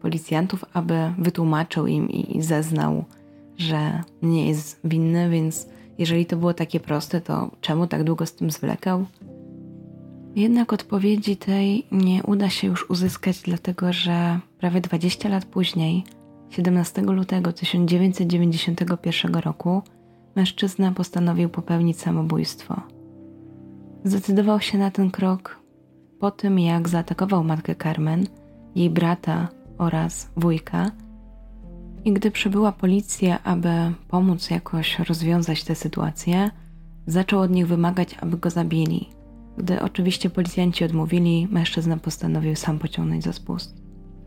policjantów, 0.00 0.64
aby 0.72 1.12
wytłumaczył 1.18 1.86
im 1.86 2.10
i 2.10 2.42
zeznał, 2.42 3.04
że 3.56 4.02
nie 4.22 4.48
jest 4.48 4.80
winny, 4.84 5.30
więc 5.30 5.68
jeżeli 5.98 6.26
to 6.26 6.36
było 6.36 6.54
takie 6.54 6.80
proste, 6.80 7.20
to 7.20 7.50
czemu 7.60 7.86
tak 7.86 8.04
długo 8.04 8.26
z 8.26 8.34
tym 8.34 8.50
zwlekał? 8.50 9.04
Jednak 10.36 10.72
odpowiedzi 10.72 11.36
tej 11.36 11.86
nie 11.92 12.22
uda 12.22 12.50
się 12.50 12.66
już 12.66 12.90
uzyskać, 12.90 13.40
dlatego 13.40 13.92
że 13.92 14.40
prawie 14.58 14.80
20 14.80 15.28
lat 15.28 15.44
później, 15.44 16.04
17 16.50 17.02
lutego 17.02 17.52
1991 17.52 19.34
roku, 19.34 19.82
mężczyzna 20.36 20.92
postanowił 20.92 21.48
popełnić 21.48 22.00
samobójstwo. 22.00 22.97
Zdecydował 24.04 24.60
się 24.60 24.78
na 24.78 24.90
ten 24.90 25.10
krok 25.10 25.58
po 26.20 26.30
tym, 26.30 26.58
jak 26.58 26.88
zaatakował 26.88 27.44
matkę 27.44 27.74
Carmen, 27.74 28.26
jej 28.74 28.90
brata 28.90 29.48
oraz 29.78 30.30
wujka. 30.36 30.90
I 32.04 32.12
gdy 32.12 32.30
przybyła 32.30 32.72
policja, 32.72 33.42
aby 33.42 33.68
pomóc 34.08 34.50
jakoś 34.50 34.98
rozwiązać 34.98 35.64
tę 35.64 35.74
sytuację, 35.74 36.50
zaczął 37.06 37.40
od 37.40 37.50
nich 37.50 37.66
wymagać, 37.66 38.16
aby 38.20 38.38
go 38.38 38.50
zabili. 38.50 39.08
Gdy 39.56 39.82
oczywiście 39.82 40.30
policjanci 40.30 40.84
odmówili, 40.84 41.48
mężczyzna 41.50 41.96
postanowił 41.96 42.56
sam 42.56 42.78
pociągnąć 42.78 43.24
za 43.24 43.32
spust. 43.32 43.82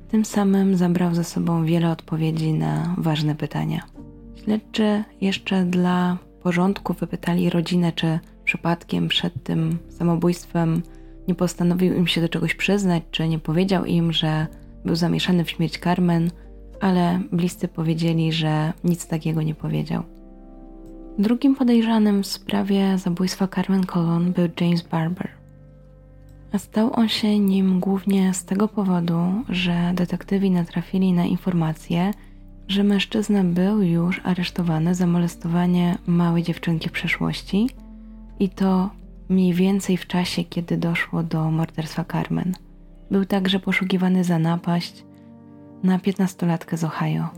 Tym 0.07 0.25
samym 0.25 0.75
zabrał 0.75 1.15
ze 1.15 1.23
sobą 1.23 1.65
wiele 1.65 1.91
odpowiedzi 1.91 2.53
na 2.53 2.95
ważne 2.97 3.35
pytania. 3.35 3.81
Śledczy 4.43 5.03
jeszcze 5.21 5.65
dla 5.65 6.17
porządku 6.43 6.93
wypytali 6.93 7.49
rodzinę, 7.49 7.91
czy 7.91 8.19
przypadkiem 8.51 9.07
przed 9.07 9.43
tym 9.43 9.77
samobójstwem 9.89 10.81
nie 11.27 11.35
postanowił 11.35 11.93
im 11.93 12.07
się 12.07 12.21
do 12.21 12.29
czegoś 12.29 12.55
przyznać, 12.55 13.03
czy 13.11 13.27
nie 13.27 13.39
powiedział 13.39 13.85
im, 13.85 14.13
że 14.13 14.47
był 14.85 14.95
zamieszany 14.95 15.45
w 15.45 15.49
śmierć 15.49 15.79
Carmen, 15.79 16.31
ale 16.81 17.19
bliscy 17.31 17.67
powiedzieli, 17.67 18.33
że 18.33 18.73
nic 18.83 19.07
takiego 19.07 19.41
nie 19.41 19.55
powiedział. 19.55 20.03
Drugim 21.19 21.55
podejrzanym 21.55 22.23
w 22.23 22.27
sprawie 22.27 22.97
zabójstwa 22.97 23.47
Carmen 23.47 23.85
Colon 23.85 24.31
był 24.31 24.47
James 24.61 24.81
Barber. 24.81 25.29
A 26.51 26.57
stał 26.57 26.91
on 26.93 27.09
się 27.09 27.39
nim 27.39 27.79
głównie 27.79 28.33
z 28.33 28.45
tego 28.45 28.67
powodu, 28.67 29.21
że 29.49 29.91
detektywi 29.95 30.51
natrafili 30.51 31.13
na 31.13 31.25
informację, 31.25 32.13
że 32.67 32.83
mężczyzna 32.83 33.43
był 33.43 33.81
już 33.81 34.21
aresztowany 34.23 34.95
za 34.95 35.07
molestowanie 35.07 35.97
małej 36.07 36.43
dziewczynki 36.43 36.89
w 36.89 36.91
przeszłości 36.91 37.69
i 38.41 38.49
to 38.49 38.89
mniej 39.29 39.53
więcej 39.53 39.97
w 39.97 40.07
czasie, 40.07 40.43
kiedy 40.43 40.77
doszło 40.77 41.23
do 41.23 41.51
morderstwa 41.51 42.05
Carmen. 42.11 42.53
Był 43.11 43.25
także 43.25 43.59
poszukiwany 43.59 44.23
za 44.23 44.39
napaść 44.39 45.05
na 45.83 45.99
piętnastolatkę 45.99 46.77
z 46.77 46.83
Ohio. 46.83 47.29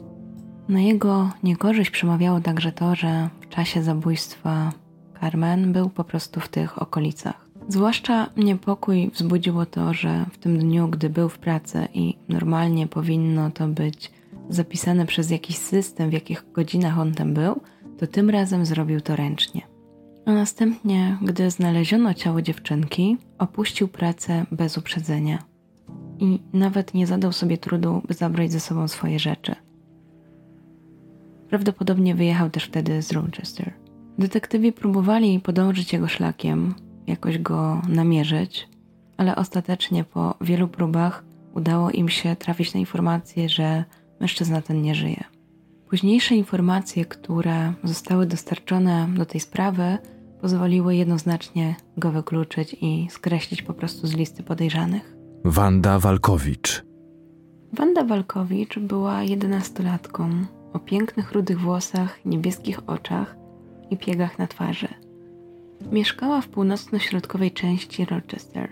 Na 0.69 0.81
jego 0.81 1.29
niekorzyść 1.43 1.89
przemawiało 1.89 2.41
także 2.41 2.71
to, 2.71 2.95
że 2.95 3.29
w 3.41 3.49
czasie 3.49 3.83
zabójstwa 3.83 4.71
Carmen 5.19 5.73
był 5.73 5.89
po 5.89 6.03
prostu 6.03 6.39
w 6.39 6.49
tych 6.49 6.81
okolicach. 6.81 7.49
Zwłaszcza 7.67 8.29
niepokój 8.37 9.11
wzbudziło 9.13 9.65
to, 9.65 9.93
że 9.93 10.25
w 10.31 10.37
tym 10.37 10.57
dniu, 10.57 10.87
gdy 10.87 11.09
był 11.09 11.29
w 11.29 11.39
pracy 11.39 11.87
i 11.93 12.17
normalnie 12.29 12.87
powinno 12.87 13.51
to 13.51 13.67
być 13.67 14.11
zapisane 14.49 15.05
przez 15.05 15.31
jakiś 15.31 15.57
system, 15.57 16.09
w 16.09 16.13
jakich 16.13 16.45
godzinach 16.53 16.99
on 16.99 17.13
tam 17.13 17.33
był, 17.33 17.61
to 17.97 18.07
tym 18.07 18.29
razem 18.29 18.65
zrobił 18.65 19.01
to 19.01 19.15
ręcznie. 19.15 19.72
A 20.25 20.31
następnie, 20.31 21.17
gdy 21.21 21.51
znaleziono 21.51 22.13
ciało 22.13 22.41
dziewczynki, 22.41 23.17
opuścił 23.37 23.87
pracę 23.87 24.45
bez 24.51 24.77
uprzedzenia 24.77 25.43
i 26.19 26.39
nawet 26.53 26.93
nie 26.93 27.07
zadał 27.07 27.31
sobie 27.31 27.57
trudu, 27.57 28.01
by 28.07 28.13
zabrać 28.13 28.51
ze 28.51 28.59
sobą 28.59 28.87
swoje 28.87 29.19
rzeczy. 29.19 29.55
Prawdopodobnie 31.49 32.15
wyjechał 32.15 32.49
też 32.49 32.63
wtedy 32.63 33.01
z 33.01 33.11
Rochester. 33.11 33.73
Detektywi 34.17 34.71
próbowali 34.71 35.39
podążyć 35.39 35.93
jego 35.93 36.07
szlakiem, 36.07 36.75
jakoś 37.07 37.37
go 37.37 37.81
namierzyć, 37.89 38.67
ale 39.17 39.35
ostatecznie 39.35 40.03
po 40.03 40.35
wielu 40.41 40.67
próbach 40.67 41.23
udało 41.55 41.91
im 41.91 42.09
się 42.09 42.35
trafić 42.35 42.73
na 42.73 42.79
informację, 42.79 43.49
że 43.49 43.83
mężczyzna 44.19 44.61
ten 44.61 44.81
nie 44.81 44.95
żyje. 44.95 45.23
Późniejsze 45.89 46.35
informacje, 46.35 47.05
które 47.05 47.73
zostały 47.83 48.25
dostarczone 48.25 49.07
do 49.17 49.25
tej 49.25 49.41
sprawy, 49.41 49.97
pozwoliły 50.43 50.95
jednoznacznie 50.95 51.75
go 51.97 52.11
wykluczyć 52.11 52.75
i 52.81 53.07
skreślić 53.09 53.61
po 53.61 53.73
prostu 53.73 54.07
z 54.07 54.13
listy 54.13 54.43
podejrzanych. 54.43 55.15
Wanda 55.45 55.99
Walkowicz. 55.99 56.83
Wanda 57.73 58.03
Walkowicz 58.03 58.79
była 58.79 59.23
jedenastolatką 59.23 60.29
o 60.73 60.79
pięknych 60.79 61.31
rudych 61.31 61.59
włosach, 61.59 62.25
niebieskich 62.25 62.89
oczach 62.89 63.35
i 63.89 63.97
piegach 63.97 64.39
na 64.39 64.47
twarzy. 64.47 64.87
Mieszkała 65.91 66.41
w 66.41 66.47
północno-środkowej 66.47 67.51
części 67.51 68.05
Rochester. 68.05 68.69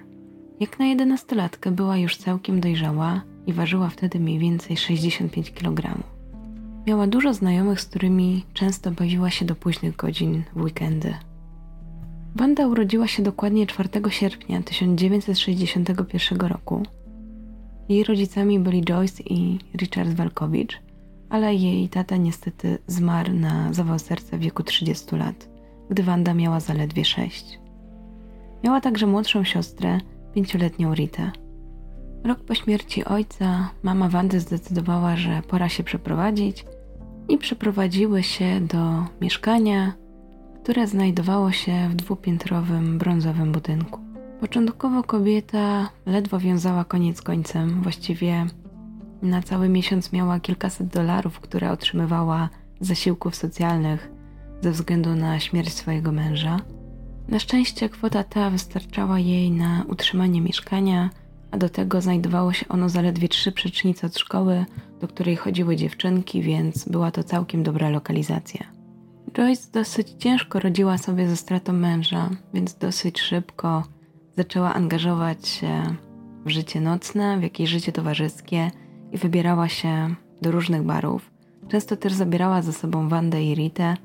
Jak 0.59 0.79
na 0.79 0.85
jedenastolatkę 0.85 1.71
była 1.71 1.97
już 1.97 2.17
całkiem 2.17 2.61
dojrzała 2.61 3.21
i 3.47 3.53
ważyła 3.53 3.89
wtedy 3.89 4.19
mniej 4.19 4.39
więcej 4.39 4.77
65 4.77 5.51
kg. 5.51 5.97
Miała 6.87 7.07
dużo 7.07 7.33
znajomych, 7.33 7.81
z 7.81 7.85
którymi 7.85 8.45
często 8.53 8.91
bawiła 8.91 9.29
się 9.29 9.45
do 9.45 9.55
późnych 9.55 9.95
godzin 9.95 10.43
w 10.55 10.61
weekendy. 10.61 11.13
Wanda 12.35 12.67
urodziła 12.67 13.07
się 13.07 13.23
dokładnie 13.23 13.67
4 13.67 13.89
sierpnia 14.09 14.61
1961 14.61 16.39
roku. 16.39 16.83
Jej 17.89 18.03
rodzicami 18.03 18.59
byli 18.59 18.83
Joyce 18.83 19.23
i 19.23 19.59
Richard 19.77 20.09
Walkowicz, 20.09 20.79
ale 21.29 21.55
jej 21.55 21.89
tata 21.89 22.17
niestety 22.17 22.77
zmarł 22.87 23.33
na 23.33 23.73
zawał 23.73 23.99
serca 23.99 24.37
w 24.37 24.39
wieku 24.39 24.63
30 24.63 25.15
lat, 25.15 25.49
gdy 25.89 26.03
Wanda 26.03 26.33
miała 26.33 26.59
zaledwie 26.59 27.05
6. 27.05 27.59
Miała 28.63 28.81
także 28.81 29.07
młodszą 29.07 29.43
siostrę, 29.43 29.97
pięcioletnią 30.35 30.93
Ritę. 30.93 31.31
Rok 32.23 32.39
po 32.39 32.55
śmierci 32.55 33.05
ojca 33.05 33.69
mama 33.83 34.09
Wandy 34.09 34.39
zdecydowała, 34.39 35.15
że 35.15 35.41
pora 35.47 35.69
się 35.69 35.83
przeprowadzić 35.83 36.65
i 37.29 37.37
przeprowadziły 37.37 38.23
się 38.23 38.61
do 38.61 39.05
mieszkania, 39.21 39.93
które 40.63 40.87
znajdowało 40.87 41.51
się 41.51 41.89
w 41.89 41.95
dwupiętrowym 41.95 42.97
brązowym 42.97 43.51
budynku. 43.51 43.99
Początkowo 44.39 45.03
kobieta 45.03 45.89
ledwo 46.05 46.39
wiązała 46.39 46.85
koniec 46.85 47.21
końcem, 47.21 47.81
właściwie 47.81 48.45
na 49.21 49.41
cały 49.41 49.69
miesiąc 49.69 50.11
miała 50.11 50.39
kilkaset 50.39 50.87
dolarów, 50.87 51.39
które 51.39 51.71
otrzymywała 51.71 52.49
z 52.81 52.87
zasiłków 52.87 53.35
socjalnych 53.35 54.11
ze 54.61 54.71
względu 54.71 55.15
na 55.15 55.39
śmierć 55.39 55.73
swojego 55.73 56.11
męża. 56.11 56.59
Na 57.27 57.39
szczęście 57.39 57.89
kwota 57.89 58.23
ta 58.23 58.49
wystarczała 58.49 59.19
jej 59.19 59.51
na 59.51 59.85
utrzymanie 59.87 60.41
mieszkania, 60.41 61.09
a 61.51 61.57
do 61.57 61.69
tego 61.69 62.01
znajdowało 62.01 62.53
się 62.53 62.67
ono 62.67 62.89
zaledwie 62.89 63.29
trzy 63.29 63.51
przecznice 63.51 64.07
od 64.07 64.17
szkoły, 64.17 64.65
do 65.01 65.07
której 65.07 65.35
chodziły 65.35 65.75
dziewczynki, 65.75 66.41
więc 66.41 66.89
była 66.89 67.11
to 67.11 67.23
całkiem 67.23 67.63
dobra 67.63 67.89
lokalizacja. 67.89 68.80
Joyce 69.33 69.71
dosyć 69.71 70.07
ciężko 70.19 70.59
rodziła 70.59 70.97
sobie 70.97 71.29
ze 71.29 71.35
stratą 71.37 71.73
męża, 71.73 72.29
więc 72.53 72.75
dosyć 72.75 73.21
szybko 73.21 73.83
zaczęła 74.37 74.73
angażować 74.73 75.47
się 75.47 75.95
w 76.45 76.49
życie 76.49 76.81
nocne, 76.81 77.39
w 77.39 77.43
jakieś 77.43 77.69
życie 77.69 77.91
towarzyskie 77.91 78.71
i 79.11 79.17
wybierała 79.17 79.69
się 79.69 80.15
do 80.41 80.51
różnych 80.51 80.83
barów. 80.83 81.31
Często 81.67 81.97
też 81.97 82.13
zabierała 82.13 82.61
ze 82.61 82.73
sobą 82.73 83.09
Wandę 83.09 83.43
i 83.43 83.55
Ritę, 83.55 83.97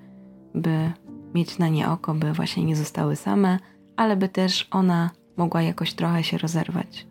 by 0.54 0.92
mieć 1.34 1.58
na 1.58 1.68
nie 1.68 1.88
oko, 1.88 2.14
by 2.14 2.32
właśnie 2.32 2.64
nie 2.64 2.76
zostały 2.76 3.16
same, 3.16 3.58
ale 3.96 4.16
by 4.16 4.28
też 4.28 4.68
ona 4.70 5.10
mogła 5.36 5.62
jakoś 5.62 5.94
trochę 5.94 6.24
się 6.24 6.38
rozerwać. 6.38 7.06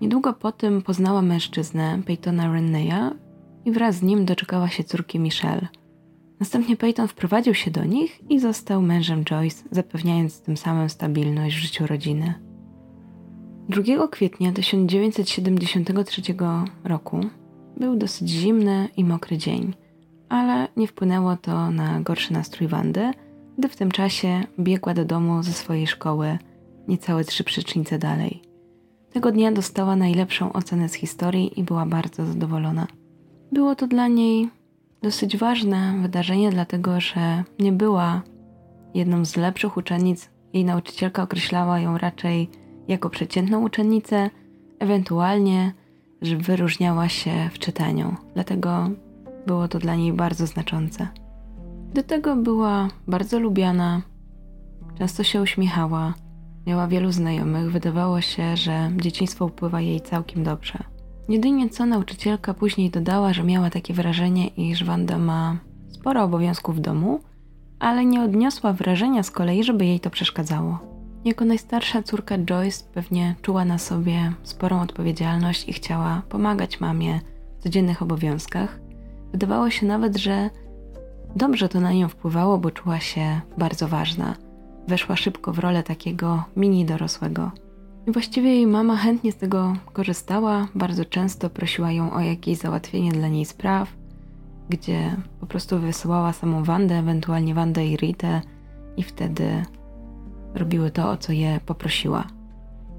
Niedługo 0.00 0.32
po 0.32 0.52
tym 0.52 0.82
poznała 0.82 1.22
mężczyznę 1.22 1.98
Peytona 2.06 2.52
Renneya 2.52 3.14
i 3.64 3.72
wraz 3.72 3.96
z 3.96 4.02
nim 4.02 4.24
doczekała 4.24 4.68
się 4.68 4.84
córki 4.84 5.18
Michelle– 5.18 5.68
Następnie 6.40 6.76
Peyton 6.76 7.08
wprowadził 7.08 7.54
się 7.54 7.70
do 7.70 7.84
nich 7.84 8.20
i 8.30 8.40
został 8.40 8.82
mężem 8.82 9.24
Joyce, 9.24 9.64
zapewniając 9.70 10.40
tym 10.40 10.56
samym 10.56 10.88
stabilność 10.88 11.56
w 11.56 11.60
życiu 11.60 11.86
rodziny. 11.86 12.34
2 13.68 14.08
kwietnia 14.08 14.52
1973 14.52 16.22
roku 16.84 17.20
był 17.76 17.96
dosyć 17.96 18.28
zimny 18.28 18.88
i 18.96 19.04
mokry 19.04 19.38
dzień, 19.38 19.74
ale 20.28 20.68
nie 20.76 20.86
wpłynęło 20.86 21.36
to 21.36 21.70
na 21.70 22.00
gorszy 22.00 22.32
nastrój 22.32 22.68
Wandy, 22.68 23.10
gdy 23.58 23.68
w 23.68 23.76
tym 23.76 23.90
czasie 23.90 24.40
biegła 24.58 24.94
do 24.94 25.04
domu 25.04 25.42
ze 25.42 25.52
swojej 25.52 25.86
szkoły 25.86 26.38
niecałe 26.88 27.24
trzy 27.24 27.44
przecznice 27.44 27.98
dalej. 27.98 28.42
Tego 29.12 29.32
dnia 29.32 29.52
dostała 29.52 29.96
najlepszą 29.96 30.52
ocenę 30.52 30.88
z 30.88 30.94
historii 30.94 31.60
i 31.60 31.62
była 31.62 31.86
bardzo 31.86 32.26
zadowolona. 32.26 32.86
Było 33.52 33.74
to 33.74 33.86
dla 33.86 34.08
niej 34.08 34.48
dosyć 35.02 35.36
ważne 35.36 35.98
wydarzenie, 36.02 36.50
dlatego 36.50 37.00
że 37.00 37.44
nie 37.58 37.72
była 37.72 38.22
jedną 38.94 39.24
z 39.24 39.36
lepszych 39.36 39.76
uczennic. 39.76 40.30
Jej 40.52 40.64
nauczycielka 40.64 41.22
określała 41.22 41.80
ją 41.80 41.98
raczej 41.98 42.50
jako 42.88 43.10
przeciętną 43.10 43.62
uczennicę, 43.62 44.30
ewentualnie, 44.78 45.72
że 46.22 46.36
wyróżniała 46.36 47.08
się 47.08 47.50
w 47.52 47.58
czytaniu. 47.58 48.16
Dlatego 48.34 48.90
było 49.46 49.68
to 49.68 49.78
dla 49.78 49.94
niej 49.94 50.12
bardzo 50.12 50.46
znaczące. 50.46 51.08
Do 51.94 52.02
tego 52.02 52.36
była 52.36 52.88
bardzo 53.06 53.40
lubiana, 53.40 54.02
często 54.98 55.22
się 55.22 55.42
uśmiechała, 55.42 56.14
miała 56.66 56.86
wielu 56.86 57.12
znajomych, 57.12 57.72
wydawało 57.72 58.20
się, 58.20 58.56
że 58.56 58.90
dzieciństwo 58.96 59.44
upływa 59.44 59.80
jej 59.80 60.00
całkiem 60.00 60.44
dobrze. 60.44 60.78
Jedynie 61.30 61.68
co 61.68 61.86
nauczycielka 61.86 62.54
później 62.54 62.90
dodała, 62.90 63.32
że 63.32 63.44
miała 63.44 63.70
takie 63.70 63.94
wrażenie, 63.94 64.48
iż 64.48 64.84
Wanda 64.84 65.18
ma 65.18 65.56
sporo 65.88 66.22
obowiązków 66.22 66.76
w 66.76 66.80
domu, 66.80 67.20
ale 67.78 68.04
nie 68.04 68.22
odniosła 68.22 68.72
wrażenia 68.72 69.22
z 69.22 69.30
kolei, 69.30 69.64
żeby 69.64 69.86
jej 69.86 70.00
to 70.00 70.10
przeszkadzało. 70.10 70.78
Jako 71.24 71.44
najstarsza 71.44 72.02
córka 72.02 72.38
Joyce 72.38 72.84
pewnie 72.94 73.34
czuła 73.42 73.64
na 73.64 73.78
sobie 73.78 74.32
sporą 74.42 74.80
odpowiedzialność 74.80 75.68
i 75.68 75.72
chciała 75.72 76.22
pomagać 76.28 76.80
mamie 76.80 77.20
w 77.58 77.62
codziennych 77.62 78.02
obowiązkach. 78.02 78.80
Wydawało 79.32 79.70
się 79.70 79.86
nawet, 79.86 80.16
że 80.16 80.50
dobrze 81.36 81.68
to 81.68 81.80
na 81.80 81.92
nią 81.92 82.08
wpływało, 82.08 82.58
bo 82.58 82.70
czuła 82.70 83.00
się 83.00 83.40
bardzo 83.58 83.88
ważna. 83.88 84.34
Weszła 84.88 85.16
szybko 85.16 85.52
w 85.52 85.58
rolę 85.58 85.82
takiego 85.82 86.44
mini 86.56 86.84
dorosłego. 86.84 87.50
Właściwie 88.06 88.54
jej 88.54 88.66
mama 88.66 88.96
chętnie 88.96 89.32
z 89.32 89.36
tego 89.36 89.76
korzystała, 89.92 90.68
bardzo 90.74 91.04
często 91.04 91.50
prosiła 91.50 91.92
ją 91.92 92.12
o 92.12 92.20
jakieś 92.20 92.58
załatwienie 92.58 93.12
dla 93.12 93.28
niej 93.28 93.44
spraw, 93.44 93.92
gdzie 94.68 95.16
po 95.40 95.46
prostu 95.46 95.78
wysyłała 95.78 96.32
samą 96.32 96.64
Wandę, 96.64 96.98
ewentualnie 96.98 97.54
Wandę 97.54 97.86
i 97.86 97.96
Ritę 97.96 98.40
i 98.96 99.02
wtedy 99.02 99.64
robiły 100.54 100.90
to, 100.90 101.10
o 101.10 101.16
co 101.16 101.32
je 101.32 101.60
poprosiła. 101.66 102.24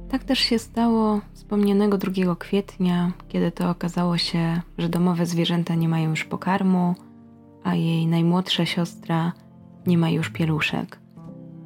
Tak 0.10 0.24
też 0.24 0.40
się 0.40 0.60
stało 0.60 1.22
wspomnianego 1.34 1.98
2 1.98 2.36
kwietnia, 2.36 3.12
kiedy 3.28 3.52
to 3.52 3.70
okazało 3.70 4.18
się, 4.18 4.62
że 4.78 4.90
domowe 4.90 5.26
zwierzęta 5.26 5.76
nie 5.76 5.90
mają 5.90 6.10
już 6.10 6.26
pokarmu, 6.26 6.96
a 7.64 7.76
jej 7.76 8.08
najmłodsza 8.08 8.66
siostra 8.66 9.34
nie 9.88 9.98
ma 9.98 10.10
już 10.10 10.30
pieluszek. 10.30 11.00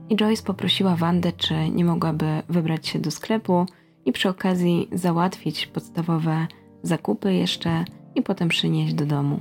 I 0.10 0.16
Joyce 0.16 0.44
poprosiła 0.44 0.96
Wandę, 0.96 1.32
czy 1.32 1.70
nie 1.70 1.86
mogłaby 1.86 2.26
wybrać 2.50 2.88
się 2.88 3.00
do 3.00 3.12
sklepu 3.12 3.66
i 4.06 4.12
przy 4.12 4.30
okazji 4.30 4.90
załatwić 4.92 5.68
podstawowe 5.68 6.48
zakupy 6.84 7.34
jeszcze 7.34 7.86
i 8.16 8.22
potem 8.22 8.50
przynieść 8.50 8.94
do 8.94 9.06
domu. 9.06 9.40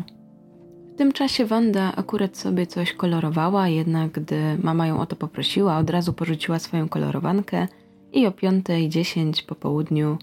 W 0.94 0.96
tym 0.96 1.12
czasie 1.12 1.46
Wanda 1.46 1.92
akurat 1.96 2.36
sobie 2.36 2.66
coś 2.66 2.92
kolorowała, 2.92 3.68
jednak 3.68 4.10
gdy 4.10 4.58
mama 4.62 4.86
ją 4.86 5.00
o 5.00 5.06
to 5.06 5.16
poprosiła, 5.16 5.78
od 5.78 5.90
razu 5.90 6.12
porzuciła 6.12 6.58
swoją 6.58 6.88
kolorowankę 6.88 7.68
i 8.12 8.26
o 8.26 8.30
5.10 8.30 9.46
po 9.46 9.54
południu 9.54 10.18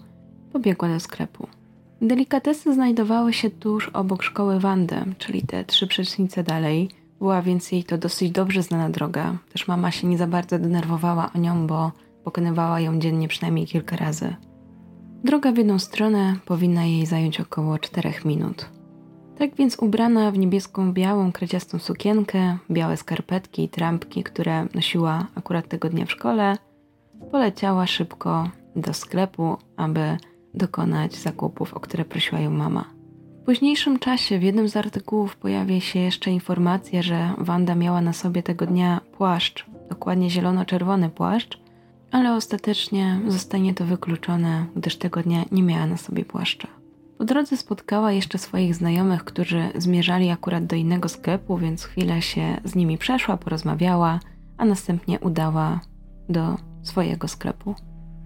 pobiegła 0.52 0.88
do 0.88 1.00
sklepu. 1.00 1.46
Delikatesy 2.02 2.74
znajdowały 2.74 3.32
się 3.32 3.50
tuż 3.50 3.88
obok 3.88 4.22
szkoły 4.22 4.60
Wandy, 4.60 4.96
czyli 5.18 5.42
te 5.42 5.64
trzy 5.64 5.86
przecznice 5.86 6.42
dalej. 6.42 6.88
Była 7.22 7.42
więc 7.42 7.72
jej 7.72 7.84
to 7.84 7.98
dosyć 7.98 8.30
dobrze 8.30 8.62
znana 8.62 8.90
droga. 8.90 9.36
Też 9.52 9.68
mama 9.68 9.90
się 9.90 10.06
nie 10.06 10.18
za 10.18 10.26
bardzo 10.26 10.58
denerwowała 10.58 11.30
o 11.34 11.38
nią, 11.38 11.66
bo 11.66 11.92
pokonywała 12.24 12.80
ją 12.80 12.98
dziennie 12.98 13.28
przynajmniej 13.28 13.66
kilka 13.66 13.96
razy. 13.96 14.36
Droga 15.24 15.52
w 15.52 15.56
jedną 15.56 15.78
stronę 15.78 16.36
powinna 16.46 16.84
jej 16.84 17.06
zająć 17.06 17.40
około 17.40 17.78
4 17.78 18.12
minut. 18.24 18.68
Tak 19.38 19.54
więc 19.54 19.78
ubrana 19.78 20.30
w 20.30 20.38
niebieską, 20.38 20.92
białą, 20.92 21.32
kraciastą 21.32 21.78
sukienkę, 21.78 22.58
białe 22.70 22.96
skarpetki 22.96 23.64
i 23.64 23.68
trampki, 23.68 24.22
które 24.22 24.66
nosiła 24.74 25.26
akurat 25.34 25.68
tego 25.68 25.88
dnia 25.88 26.06
w 26.06 26.10
szkole, 26.10 26.56
poleciała 27.30 27.86
szybko 27.86 28.48
do 28.76 28.94
sklepu, 28.94 29.56
aby 29.76 30.16
dokonać 30.54 31.14
zakupów, 31.14 31.74
o 31.74 31.80
które 31.80 32.04
prosiła 32.04 32.40
ją 32.40 32.50
mama. 32.50 32.84
W 33.42 33.44
późniejszym 33.44 33.98
czasie 33.98 34.38
w 34.38 34.42
jednym 34.42 34.68
z 34.68 34.76
artykułów 34.76 35.36
pojawia 35.36 35.80
się 35.80 35.98
jeszcze 35.98 36.30
informacja, 36.30 37.02
że 37.02 37.30
Wanda 37.38 37.74
miała 37.74 38.00
na 38.00 38.12
sobie 38.12 38.42
tego 38.42 38.66
dnia 38.66 39.00
płaszcz, 39.18 39.66
dokładnie 39.88 40.30
zielono-czerwony 40.30 41.10
płaszcz, 41.10 41.60
ale 42.10 42.34
ostatecznie 42.34 43.20
zostanie 43.28 43.74
to 43.74 43.84
wykluczone, 43.84 44.66
gdyż 44.76 44.96
tego 44.96 45.22
dnia 45.22 45.44
nie 45.52 45.62
miała 45.62 45.86
na 45.86 45.96
sobie 45.96 46.24
płaszcza. 46.24 46.68
Po 47.18 47.24
drodze 47.24 47.56
spotkała 47.56 48.12
jeszcze 48.12 48.38
swoich 48.38 48.74
znajomych, 48.74 49.24
którzy 49.24 49.68
zmierzali 49.74 50.30
akurat 50.30 50.66
do 50.66 50.76
innego 50.76 51.08
sklepu, 51.08 51.58
więc 51.58 51.84
chwilę 51.84 52.22
się 52.22 52.60
z 52.64 52.74
nimi 52.74 52.98
przeszła, 52.98 53.36
porozmawiała, 53.36 54.20
a 54.56 54.64
następnie 54.64 55.20
udała 55.20 55.80
do 56.28 56.56
swojego 56.82 57.28
sklepu. 57.28 57.74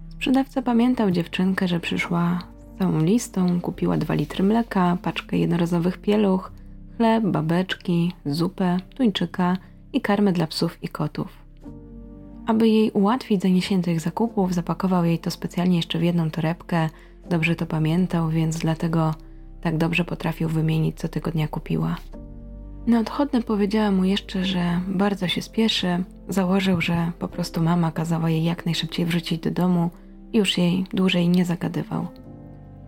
Sprzedawca 0.09 0.61
pamiętał 0.61 1.11
dziewczynkę, 1.11 1.67
że 1.67 1.79
przyszła 1.79 2.39
całą 2.79 2.99
listą, 2.99 3.61
kupiła 3.61 3.97
dwa 3.97 4.13
litry 4.13 4.43
mleka, 4.43 4.97
paczkę 5.01 5.37
jednorazowych 5.37 5.97
pieluch, 5.97 6.51
chleb, 6.97 7.23
babeczki, 7.23 8.11
zupę, 8.25 8.77
tuńczyka 8.95 9.57
i 9.93 10.01
karmę 10.01 10.33
dla 10.33 10.47
psów 10.47 10.83
i 10.83 10.87
kotów. 10.87 11.27
Aby 12.45 12.67
jej 12.67 12.91
ułatwić 12.91 13.41
zaniesienie 13.41 13.83
tych 13.83 13.99
zakupów, 13.99 14.53
zapakował 14.53 15.05
jej 15.05 15.19
to 15.19 15.31
specjalnie 15.31 15.77
jeszcze 15.77 15.99
w 15.99 16.03
jedną 16.03 16.31
torebkę, 16.31 16.89
Dobrze 17.29 17.55
to 17.55 17.65
pamiętał, 17.65 18.29
więc 18.29 18.59
dlatego 18.59 19.13
tak 19.61 19.77
dobrze 19.77 20.05
potrafił 20.05 20.49
wymienić, 20.49 20.97
co 20.97 21.07
tego 21.07 21.31
dnia 21.31 21.47
kupiła. 21.47 21.95
Na 22.87 22.99
odchodne 22.99 23.41
powiedziała 23.41 23.91
mu 23.91 24.03
jeszcze, 24.03 24.45
że 24.45 24.81
bardzo 24.87 25.27
się 25.27 25.41
spieszy. 25.41 26.03
Założył, 26.29 26.81
że 26.81 27.11
po 27.19 27.27
prostu 27.27 27.63
mama 27.63 27.91
kazała 27.91 28.29
jej 28.29 28.43
jak 28.43 28.65
najszybciej 28.65 29.05
wrócić 29.05 29.41
do 29.41 29.51
domu 29.51 29.89
i 30.33 30.37
już 30.37 30.57
jej 30.57 30.85
dłużej 30.93 31.29
nie 31.29 31.45
zagadywał. 31.45 32.07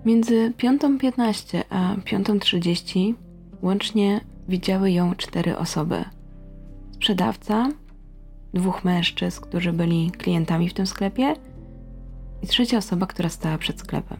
Między 0.06 0.54
5.15 0.58 1.64
a 1.70 1.96
5.30 1.96 3.14
łącznie 3.62 4.22
widziały 4.48 4.92
ją 4.92 5.16
cztery 5.16 5.58
osoby. 5.58 6.06
Sprzedawca, 6.92 7.70
dwóch 8.54 8.84
mężczyzn, 8.84 9.42
którzy 9.42 9.74
byli 9.74 10.12
klientami 10.12 10.70
w 10.70 10.74
tym 10.74 10.88
sklepie 10.88 11.34
i 12.44 12.48
trzecia 12.48 12.78
osoba, 12.78 13.06
która 13.06 13.30
stała 13.30 13.58
przed 13.58 13.80
sklepem. 13.80 14.18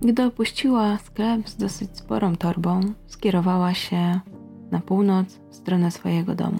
Gdy 0.00 0.24
opuściła 0.24 0.98
sklep 0.98 1.48
z 1.48 1.56
dosyć 1.56 1.98
sporą 1.98 2.36
torbą, 2.36 2.80
skierowała 3.06 3.74
się 3.74 4.20
na 4.70 4.80
północ 4.80 5.40
w 5.50 5.54
stronę 5.54 5.90
swojego 5.90 6.34
domu. 6.34 6.58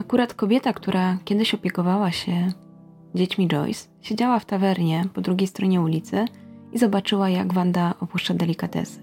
Akurat 0.00 0.34
kobieta, 0.34 0.72
która 0.72 1.18
kiedyś 1.24 1.54
opiekowała 1.54 2.10
się 2.10 2.52
dziećmi 3.14 3.48
Joyce, 3.48 3.88
siedziała 4.02 4.38
w 4.38 4.44
tawernie 4.44 5.04
po 5.14 5.20
drugiej 5.20 5.48
stronie 5.48 5.80
ulicy 5.80 6.24
i 6.72 6.78
zobaczyła, 6.78 7.30
jak 7.30 7.52
Wanda 7.52 7.94
opuszcza 8.00 8.34
delikatesy. 8.34 9.00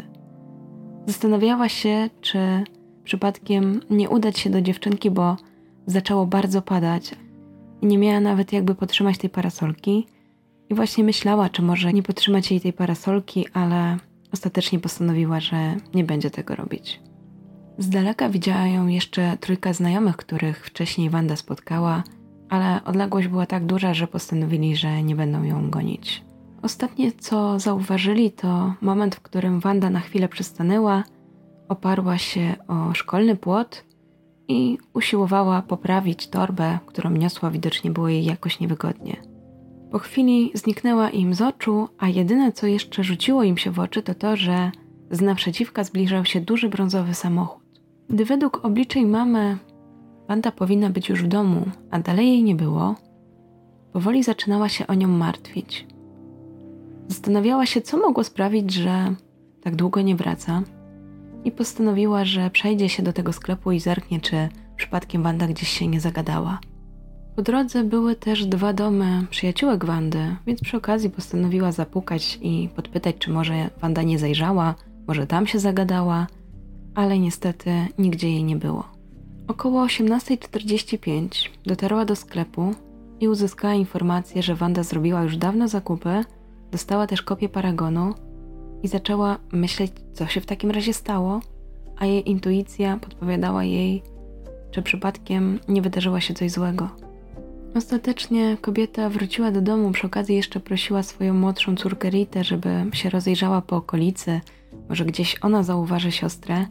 Zastanawiała 1.08 1.70
się, 1.70 2.10
czy 2.22 2.64
przypadkiem 3.04 3.80
nie 3.90 4.10
udać 4.10 4.40
się 4.40 4.50
do 4.50 4.62
dziewczynki, 4.62 5.12
bo 5.12 5.38
zaczęło 5.86 6.26
bardzo 6.26 6.62
padać, 6.62 7.16
i 7.82 7.86
nie 7.86 7.98
miała 7.98 8.20
nawet 8.20 8.54
jakby 8.54 8.76
potrzymać 8.76 9.18
tej 9.18 9.30
parasolki. 9.30 10.08
I 10.70 10.74
właśnie 10.76 11.04
myślała, 11.04 11.50
czy 11.50 11.62
może 11.62 11.94
nie 11.94 12.04
potrzymać 12.04 12.52
jej 12.52 12.62
tej 12.62 12.74
parasolki, 12.74 13.46
ale 13.54 13.98
ostatecznie 14.34 14.80
postanowiła, 14.80 15.40
że 15.40 15.76
nie 15.94 16.04
będzie 16.04 16.32
tego 16.32 16.56
robić. 16.56 17.02
Z 17.78 17.90
daleka 17.90 18.30
widziała 18.30 18.68
ją 18.68 18.88
jeszcze 18.88 19.38
trójka 19.40 19.74
znajomych, 19.74 20.18
których 20.18 20.66
wcześniej 20.66 21.10
Wanda 21.10 21.36
spotkała, 21.36 22.04
ale 22.52 22.84
odległość 22.86 23.28
była 23.28 23.46
tak 23.46 23.66
duża, 23.66 23.94
że 23.94 24.08
postanowili, 24.08 24.76
że 24.76 25.04
nie 25.04 25.16
będą 25.16 25.44
ją 25.44 25.70
gonić. 25.70 26.24
Ostatnie, 26.62 27.12
co 27.12 27.60
zauważyli, 27.60 28.32
to 28.32 28.74
moment, 28.82 29.16
w 29.16 29.22
którym 29.22 29.60
Wanda 29.60 29.90
na 29.90 30.00
chwilę 30.00 30.30
przystanęła, 30.30 31.04
oparła 31.70 32.18
się 32.18 32.56
o 32.68 32.94
szkolny 32.94 33.36
płot 33.36 33.86
i 34.48 34.78
usiłowała 34.94 35.62
poprawić 35.62 36.28
torbę, 36.28 36.80
którą 36.86 37.12
niosła, 37.12 37.52
widocznie 37.52 37.92
było 37.92 38.10
jej 38.10 38.26
jakoś 38.26 38.60
niewygodnie. 38.60 39.16
Po 39.92 40.00
chwili 40.00 40.52
zniknęła 40.54 41.10
im 41.10 41.34
z 41.34 41.42
oczu, 41.42 41.88
a 41.98 42.08
jedyne 42.08 42.52
co 42.52 42.68
jeszcze 42.68 43.04
rzuciło 43.04 43.44
im 43.44 43.58
się 43.58 43.72
w 43.72 43.80
oczy 43.80 44.04
to 44.04 44.16
to, 44.16 44.36
że 44.36 44.72
z 45.12 45.22
naprzeciwka 45.22 45.84
zbliżał 45.84 46.26
się 46.26 46.42
duży 46.42 46.70
brązowy 46.70 47.14
samochód. 47.14 47.64
Gdy 48.10 48.26
według 48.26 48.66
obliczeń 48.66 49.06
mamy 49.06 49.58
Wanda 50.32 50.52
powinna 50.52 50.90
być 50.90 51.10
już 51.10 51.24
w 51.24 51.28
domu, 51.28 51.66
a 51.90 52.00
dalej 52.00 52.28
jej 52.28 52.44
nie 52.44 52.56
było, 52.56 52.96
powoli 53.94 54.24
zaczynała 54.24 54.70
się 54.70 54.88
o 54.88 54.94
nią 54.94 55.08
martwić. 55.08 55.88
Zastanawiała 57.08 57.66
się, 57.66 57.82
co 57.82 57.98
mogło 57.98 58.24
sprawić, 58.24 58.74
że 58.74 59.16
tak 59.62 59.76
długo 59.76 60.02
nie 60.02 60.16
wraca, 60.16 60.62
i 61.44 61.52
postanowiła, 61.52 62.26
że 62.26 62.50
przejdzie 62.50 62.90
się 62.90 63.04
do 63.04 63.14
tego 63.14 63.34
sklepu 63.34 63.72
i 63.72 63.80
zerknie, 63.80 64.20
czy 64.20 64.50
przypadkiem 64.76 65.24
Wanda 65.24 65.48
gdzieś 65.48 65.70
się 65.70 65.88
nie 65.88 66.00
zagadała. 66.00 66.60
Po 67.36 67.42
drodze 67.42 67.84
były 67.84 68.16
też 68.16 68.46
dwa 68.46 68.74
domy 68.74 69.26
przyjaciółek 69.30 69.86
Wandy, 69.86 70.36
więc 70.48 70.62
przy 70.62 70.78
okazji 70.78 71.10
postanowiła 71.10 71.72
zapukać 71.72 72.40
i 72.42 72.70
podpytać, 72.76 73.16
czy 73.20 73.32
może 73.32 73.70
Wanda 73.82 74.04
nie 74.04 74.20
zajrzała, 74.20 74.76
może 75.08 75.28
tam 75.28 75.48
się 75.48 75.60
zagadała, 75.60 76.28
ale 76.96 77.20
niestety 77.20 77.72
nigdzie 77.98 78.30
jej 78.30 78.44
nie 78.44 78.56
było. 78.56 78.91
Około 79.52 79.86
18.45 79.86 81.50
dotarła 81.66 82.06
do 82.06 82.16
sklepu 82.16 82.76
i 83.20 83.28
uzyskała 83.28 83.74
informację, 83.74 84.44
że 84.44 84.56
Wanda 84.56 84.84
zrobiła 84.84 85.24
już 85.24 85.38
dawno 85.38 85.68
zakupy, 85.68 86.24
dostała 86.72 87.08
też 87.08 87.22
kopię 87.22 87.50
paragonu 87.50 88.14
i 88.84 88.88
zaczęła 88.88 89.38
myśleć, 89.52 89.92
co 90.14 90.28
się 90.28 90.42
w 90.42 90.46
takim 90.46 90.72
razie 90.72 90.94
stało, 90.94 91.40
a 91.98 92.06
jej 92.06 92.30
intuicja 92.30 92.98
podpowiadała 92.98 93.64
jej, 93.64 94.04
czy 94.72 94.82
przypadkiem 94.82 95.60
nie 95.68 95.82
wydarzyło 95.82 96.20
się 96.20 96.34
coś 96.34 96.52
złego. 96.52 96.90
Ostatecznie 97.76 98.58
kobieta 98.62 99.10
wróciła 99.10 99.52
do 99.52 99.62
domu, 99.62 99.92
przy 99.92 100.08
okazji 100.08 100.36
jeszcze 100.36 100.60
prosiła 100.60 101.04
swoją 101.04 101.34
młodszą 101.34 101.76
córkę 101.76 102.10
Ritę, 102.10 102.44
żeby 102.44 102.86
się 102.94 103.10
rozejrzała 103.10 103.62
po 103.62 103.76
okolicy, 103.76 104.42
może 104.90 105.06
gdzieś 105.06 105.38
ona 105.42 105.64
zauważy 105.64 106.12
siostrę, 106.12 106.66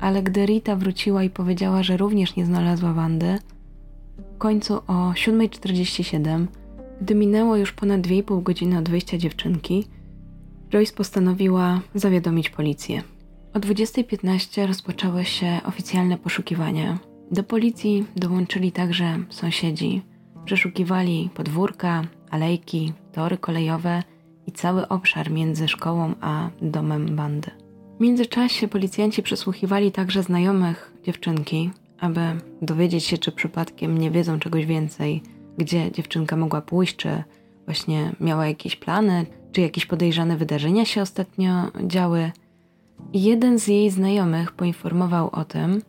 ale 0.00 0.22
gdy 0.22 0.46
Rita 0.46 0.76
wróciła 0.76 1.24
i 1.24 1.30
powiedziała, 1.30 1.82
że 1.82 1.96
również 1.96 2.36
nie 2.36 2.46
znalazła 2.46 2.92
Wandy, 2.92 3.38
w 4.34 4.38
końcu 4.38 4.74
o 4.74 5.12
7.47, 5.12 6.46
gdy 7.00 7.14
minęło 7.14 7.56
już 7.56 7.72
ponad 7.72 8.00
2,5 8.00 8.42
godziny 8.42 8.78
od 8.78 8.88
wyjścia 8.88 9.18
dziewczynki, 9.18 9.84
Joyce 10.70 10.94
postanowiła 10.94 11.80
zawiadomić 11.94 12.50
policję. 12.50 13.02
O 13.54 13.58
20.15 13.58 14.66
rozpoczęły 14.66 15.24
się 15.24 15.60
oficjalne 15.64 16.18
poszukiwania. 16.18 16.98
Do 17.30 17.42
policji 17.42 18.06
dołączyli 18.16 18.72
także 18.72 19.18
sąsiedzi. 19.30 20.02
Przeszukiwali 20.44 21.30
podwórka, 21.34 22.02
alejki, 22.30 22.92
tory 23.12 23.38
kolejowe 23.38 24.02
i 24.46 24.52
cały 24.52 24.88
obszar 24.88 25.30
między 25.30 25.68
szkołą 25.68 26.14
a 26.20 26.50
domem 26.62 27.16
bandy. 27.16 27.50
W 28.00 28.02
międzyczasie 28.02 28.68
policjanci 28.68 29.22
przesłuchiwali 29.22 29.92
także 29.92 30.22
znajomych 30.22 30.92
dziewczynki, 31.02 31.70
aby 31.98 32.20
dowiedzieć 32.62 33.04
się, 33.04 33.18
czy 33.18 33.32
przypadkiem 33.32 33.98
nie 33.98 34.10
wiedzą 34.10 34.38
czegoś 34.38 34.66
więcej, 34.66 35.22
gdzie 35.58 35.92
dziewczynka 35.92 36.36
mogła 36.36 36.60
pójść, 36.60 36.96
czy 36.96 37.22
właśnie 37.64 38.12
miała 38.20 38.46
jakieś 38.46 38.76
plany, 38.76 39.26
czy 39.52 39.60
jakieś 39.60 39.86
podejrzane 39.86 40.36
wydarzenia 40.36 40.84
się 40.84 41.02
ostatnio 41.02 41.70
działy. 41.86 42.32
I 43.12 43.22
jeden 43.22 43.58
z 43.58 43.68
jej 43.68 43.90
znajomych 43.90 44.52
poinformował 44.52 45.30
o 45.32 45.44
tym, 45.44 45.82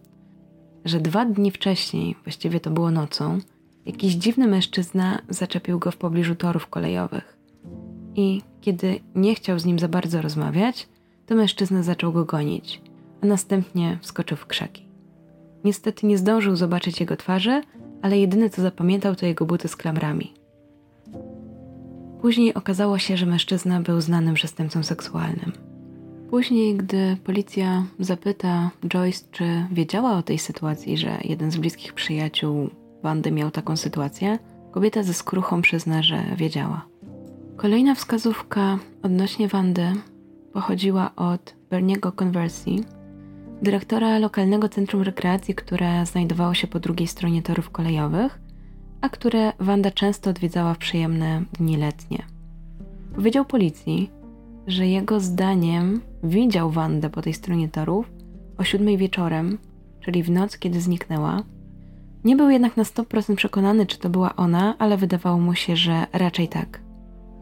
że 0.86 1.00
dwa 1.00 1.26
dni 1.26 1.52
wcześniej, 1.52 2.16
właściwie 2.24 2.60
to 2.60 2.70
było 2.70 2.92
nocą, 2.92 3.40
jakiś 3.86 4.14
dziwny 4.14 4.48
mężczyzna 4.48 5.22
zaczepił 5.30 5.80
go 5.80 5.92
w 5.92 5.98
pobliżu 5.98 6.36
torów 6.36 6.68
kolejowych. 6.68 7.38
I 8.16 8.42
kiedy 8.62 9.00
nie 9.16 9.36
chciał 9.36 9.60
z 9.60 9.66
nim 9.66 9.80
za 9.80 9.88
bardzo 9.88 10.22
rozmawiać, 10.22 10.88
to 11.32 11.36
mężczyzna 11.36 11.84
zaczął 11.84 12.12
go 12.12 12.26
gonić, 12.26 12.82
a 13.24 13.26
następnie 13.26 13.98
wskoczył 14.02 14.38
w 14.38 14.46
krzaki. 14.46 14.86
Niestety 15.64 16.08
nie 16.08 16.18
zdążył 16.18 16.56
zobaczyć 16.56 17.00
jego 17.00 17.18
twarzy, 17.18 17.62
ale 18.02 18.20
jedyne 18.20 18.50
co 18.50 18.62
zapamiętał 18.62 19.16
to 19.16 19.26
jego 19.26 19.46
buty 19.46 19.68
z 19.68 19.76
klamrami. 19.76 20.34
Później 22.22 22.54
okazało 22.54 22.98
się, 22.98 23.18
że 23.18 23.26
mężczyzna 23.26 23.82
był 23.82 24.02
znanym 24.02 24.34
przestępcą 24.34 24.84
seksualnym. 24.84 25.52
Później, 26.30 26.76
gdy 26.76 27.18
policja 27.24 27.84
zapyta 28.00 28.72
Joyce, 28.88 29.26
czy 29.32 29.66
wiedziała 29.72 30.18
o 30.18 30.24
tej 30.24 30.38
sytuacji, 30.38 30.98
że 30.98 31.18
jeden 31.24 31.52
z 31.52 31.58
bliskich 31.58 31.94
przyjaciół 31.94 32.70
Wandy 33.04 33.32
miał 33.32 33.52
taką 33.52 33.78
sytuację, 33.78 34.40
kobieta 34.72 35.04
ze 35.04 35.14
skruchą 35.14 35.62
przyzna, 35.62 36.04
że 36.04 36.24
wiedziała. 36.38 36.86
Kolejna 37.58 37.96
wskazówka 37.96 38.80
odnośnie 39.04 39.48
Wandy 39.48 39.94
pochodziła 40.54 41.16
od 41.16 41.56
Berniego 41.70 42.12
Conversi, 42.12 42.84
dyrektora 43.62 44.20
lokalnego 44.20 44.70
centrum 44.70 45.02
rekreacji, 45.02 45.56
które 45.56 46.06
znajdowało 46.06 46.54
się 46.54 46.68
po 46.68 46.80
drugiej 46.80 47.08
stronie 47.08 47.42
torów 47.42 47.70
kolejowych, 47.70 48.40
a 49.02 49.10
które 49.10 49.54
Wanda 49.60 49.92
często 49.92 50.30
odwiedzała 50.30 50.74
w 50.74 50.78
przyjemne 50.78 51.44
dni 51.60 51.78
letnie. 51.78 52.24
Powiedział 53.16 53.46
policji, 53.46 54.12
że 54.68 54.88
jego 54.88 55.20
zdaniem 55.20 56.02
widział 56.24 56.70
Wandę 56.72 57.10
po 57.10 57.22
tej 57.22 57.34
stronie 57.34 57.70
torów 57.70 58.12
o 58.58 58.64
siódmej 58.64 58.98
wieczorem, 58.98 59.58
czyli 60.02 60.24
w 60.24 60.32
noc, 60.32 60.58
kiedy 60.58 60.82
zniknęła. 60.82 61.44
Nie 62.24 62.36
był 62.36 62.50
jednak 62.50 62.78
na 62.78 62.84
100% 62.84 63.36
przekonany, 63.36 63.86
czy 63.86 64.00
to 64.00 64.10
była 64.10 64.36
ona, 64.36 64.76
ale 64.80 64.98
wydawało 64.98 65.40
mu 65.40 65.56
się, 65.56 65.76
że 65.76 66.06
raczej 66.14 66.48
tak. 66.48 66.91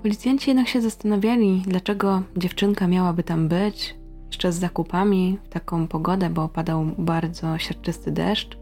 Policjanci 0.02 0.50
jednak 0.50 0.68
się 0.68 0.82
zastanawiali, 0.82 1.64
dlaczego 1.68 2.22
dziewczynka 2.38 2.88
miałaby 2.88 3.24
tam 3.24 3.48
być, 3.48 3.96
jeszcze 4.28 4.52
z 4.52 4.60
zakupami, 4.60 5.38
w 5.44 5.50
taką 5.50 5.88
pogodę, 5.88 6.30
bo 6.30 6.44
opadał 6.44 6.86
bardzo 6.98 7.58
siarczysty 7.58 8.12
deszcz 8.12 8.58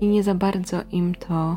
i 0.00 0.08
nie 0.08 0.22
za 0.22 0.34
bardzo 0.34 0.80
im 0.92 1.14
to 1.14 1.56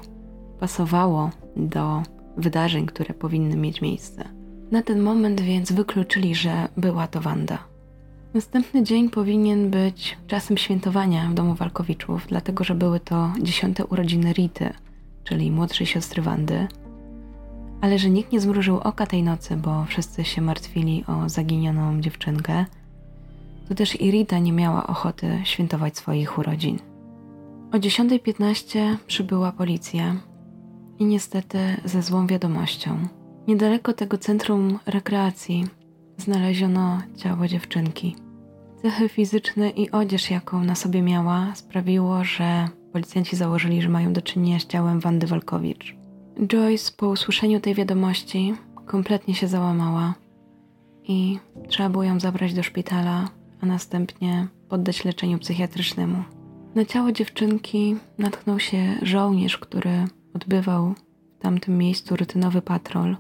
pasowało 0.60 1.30
do 1.56 2.04
wydarzeń, 2.38 2.86
które 2.86 3.14
powinny 3.14 3.56
mieć 3.56 3.82
miejsce. 3.82 4.30
Na 4.72 4.82
ten 4.82 5.02
moment 5.02 5.42
więc 5.42 5.72
wykluczyli, 5.72 6.36
że 6.36 6.68
była 6.78 7.08
to 7.08 7.22
Wanda. 7.22 7.58
Następny 8.34 8.84
dzień 8.84 9.10
powinien 9.10 9.70
być 9.70 10.18
czasem 10.28 10.58
świętowania 10.58 11.30
w 11.30 11.34
domu 11.34 11.56
Walkowiczów, 11.56 12.26
dlatego 12.28 12.64
że 12.64 12.76
były 12.76 13.00
to 13.00 13.32
dziesiąte 13.42 13.86
urodziny 13.86 14.34
Rity, 14.34 14.74
czyli 15.24 15.52
młodszej 15.52 15.88
siostry 15.88 16.22
Wandy, 16.22 16.68
ale 17.84 18.00
że 18.00 18.10
nikt 18.10 18.32
nie 18.32 18.42
zmrużył 18.42 18.78
oka 18.78 19.06
tej 19.06 19.24
nocy, 19.24 19.58
bo 19.58 19.86
wszyscy 19.86 20.24
się 20.24 20.42
martwili 20.42 21.04
o 21.08 21.30
zaginioną 21.30 22.02
dziewczynkę, 22.02 22.66
to 23.70 23.76
też 23.76 24.02
i 24.02 24.12
Rita 24.12 24.40
nie 24.40 24.52
miała 24.54 24.88
ochoty 24.88 25.42
świętować 25.44 25.98
swoich 25.98 26.38
urodzin. 26.38 26.80
O 27.72 27.78
10.15 27.78 28.98
przybyła 29.08 29.52
policja 29.52 30.16
i 31.00 31.06
niestety 31.06 31.58
ze 31.86 32.02
złą 32.02 32.28
wiadomością. 32.28 33.08
Niedaleko 33.48 33.94
tego 33.94 34.18
centrum 34.18 34.80
rekreacji 34.86 35.66
znaleziono 36.18 37.02
ciało 37.18 37.48
dziewczynki. 37.48 38.16
Cechy 38.82 39.10
fizyczne 39.10 39.70
i 39.70 39.92
odzież, 39.92 40.32
jaką 40.32 40.64
na 40.64 40.76
sobie 40.76 41.02
miała, 41.02 41.56
sprawiło, 41.56 42.24
że 42.24 42.68
policjanci 42.92 43.36
założyli, 43.36 43.82
że 43.82 43.90
mają 43.90 44.14
do 44.14 44.22
czynienia 44.22 44.60
z 44.60 44.66
ciałem 44.66 45.00
Wandy 45.00 45.28
Walkowicz. 45.28 46.03
Joyce 46.40 46.92
po 46.98 47.10
usłyszeniu 47.10 47.60
tej 47.60 47.76
wiadomości 47.76 48.54
kompletnie 48.86 49.36
się 49.36 49.48
załamała 49.48 50.14
i 51.04 51.40
trzeba 51.68 51.90
było 51.90 52.04
ją 52.04 52.20
zabrać 52.20 52.54
do 52.54 52.64
szpitala, 52.64 53.30
a 53.62 53.66
następnie 53.66 54.48
poddać 54.70 55.06
leczeniu 55.06 55.40
psychiatrycznemu. 55.40 56.24
Na 56.76 56.86
ciało 56.86 57.12
dziewczynki 57.12 57.96
natknął 58.18 58.60
się 58.60 58.96
żołnierz, 59.02 59.58
który 59.58 60.08
odbywał 60.34 60.94
w 61.40 61.42
tamtym 61.42 61.78
miejscu 61.78 62.16
rutynowy 62.16 62.62
patrol. 62.62 63.18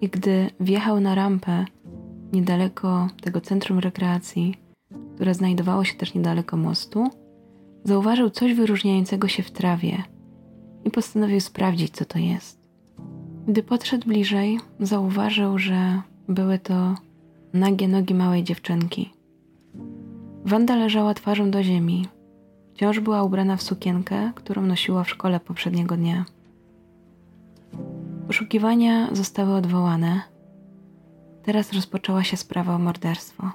I 0.00 0.08
gdy 0.08 0.50
wjechał 0.60 1.00
na 1.00 1.14
rampę 1.14 1.64
niedaleko 2.32 3.08
tego 3.20 3.40
centrum 3.40 3.78
rekreacji, 3.78 4.54
które 5.14 5.34
znajdowało 5.34 5.84
się 5.84 5.94
też 5.94 6.14
niedaleko 6.14 6.56
mostu, 6.56 7.10
zauważył 7.84 8.30
coś 8.30 8.54
wyróżniającego 8.54 9.28
się 9.28 9.42
w 9.42 9.50
trawie 9.50 10.02
i 10.84 10.90
postanowił 10.90 11.40
sprawdzić, 11.40 11.94
co 11.94 12.04
to 12.04 12.18
jest. 12.18 12.58
Gdy 13.48 13.62
podszedł 13.62 14.08
bliżej, 14.08 14.60
zauważył, 14.80 15.58
że 15.58 16.02
były 16.28 16.58
to 16.58 16.94
nagie 17.52 17.88
nogi 17.88 18.14
małej 18.14 18.44
dziewczynki. 18.44 19.12
Wanda 20.44 20.76
leżała 20.76 21.14
twarzą 21.14 21.50
do 21.50 21.62
ziemi, 21.62 22.08
Wciąż 22.74 23.00
była 23.00 23.22
ubrana 23.22 23.56
w 23.56 23.62
sukienkę, 23.62 24.32
którą 24.34 24.62
nosiła 24.62 25.04
w 25.04 25.10
szkole 25.10 25.40
poprzedniego 25.40 25.96
dnia. 25.96 26.24
Poszukiwania 28.26 29.08
zostały 29.14 29.54
odwołane. 29.54 30.20
Teraz 31.42 31.72
rozpoczęła 31.72 32.24
się 32.24 32.36
sprawa 32.36 32.74
o 32.74 32.78
morderstwo. 32.78 33.50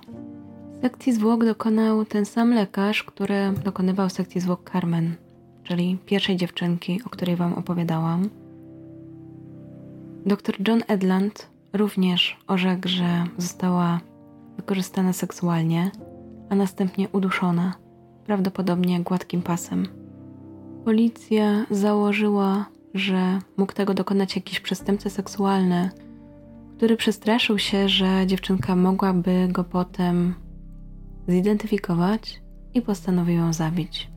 Sekcji 0.81 1.13
zwłok 1.13 1.45
dokonał 1.45 2.05
ten 2.05 2.25
sam 2.25 2.53
lekarz, 2.53 3.03
który 3.03 3.53
dokonywał 3.63 4.09
sekcji 4.09 4.41
zwłok 4.41 4.69
Carmen, 4.71 5.15
czyli 5.69 5.97
pierwszej 6.05 6.37
dziewczynki, 6.37 7.01
o 7.05 7.09
której 7.09 7.35
Wam 7.35 7.53
opowiadałam. 7.53 8.29
Dr 10.25 10.55
John 10.67 10.83
Edland 10.87 11.49
również 11.73 12.37
orzekł, 12.47 12.87
że 12.87 13.23
została 13.37 13.99
wykorzystana 14.57 15.13
seksualnie, 15.13 15.91
a 16.49 16.55
następnie 16.55 17.09
uduszona 17.09 17.73
prawdopodobnie 18.25 18.99
gładkim 18.99 19.41
pasem. 19.41 19.87
Policja 20.85 21.65
założyła 21.71 22.65
że 22.93 23.39
mógł 23.57 23.73
tego 23.73 23.93
dokonać 23.93 24.35
jakiś 24.35 24.59
przestępca 24.59 25.09
seksualny, 25.09 25.89
który 26.77 26.97
przestraszył 26.97 27.59
się, 27.59 27.89
że 27.89 28.27
dziewczynka 28.27 28.75
mogłaby 28.75 29.47
go 29.51 29.63
potem 29.63 30.33
zidentyfikować 31.27 32.41
i 32.73 32.81
postanowił 32.81 33.35
ją 33.35 33.53
zabić. 33.53 34.09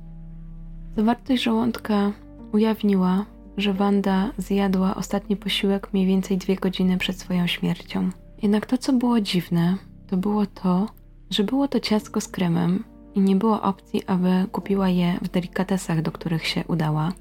Zawartość 0.96 1.42
żołądka 1.42 2.12
ujawniła, 2.52 3.26
że 3.56 3.72
Wanda 3.74 4.30
zjadła 4.38 4.94
ostatni 4.94 5.36
posiłek 5.36 5.92
mniej 5.92 6.06
więcej 6.06 6.38
dwie 6.38 6.56
godziny 6.56 6.98
przed 6.98 7.20
swoją 7.20 7.46
śmiercią. 7.46 8.10
Jednak 8.42 8.66
to, 8.66 8.78
co 8.78 8.92
było 8.92 9.20
dziwne, 9.20 9.76
to 10.06 10.16
było 10.16 10.46
to, 10.46 10.88
że 11.30 11.44
było 11.44 11.68
to 11.68 11.80
ciastko 11.80 12.20
z 12.20 12.28
kremem 12.28 12.84
i 13.14 13.20
nie 13.20 13.36
było 13.36 13.62
opcji, 13.62 14.02
aby 14.06 14.46
kupiła 14.52 14.88
je 14.88 15.18
w 15.22 15.28
delikatesach, 15.28 16.02
do 16.02 16.12
których 16.12 16.46
się 16.46 16.64
udała. 16.68 17.12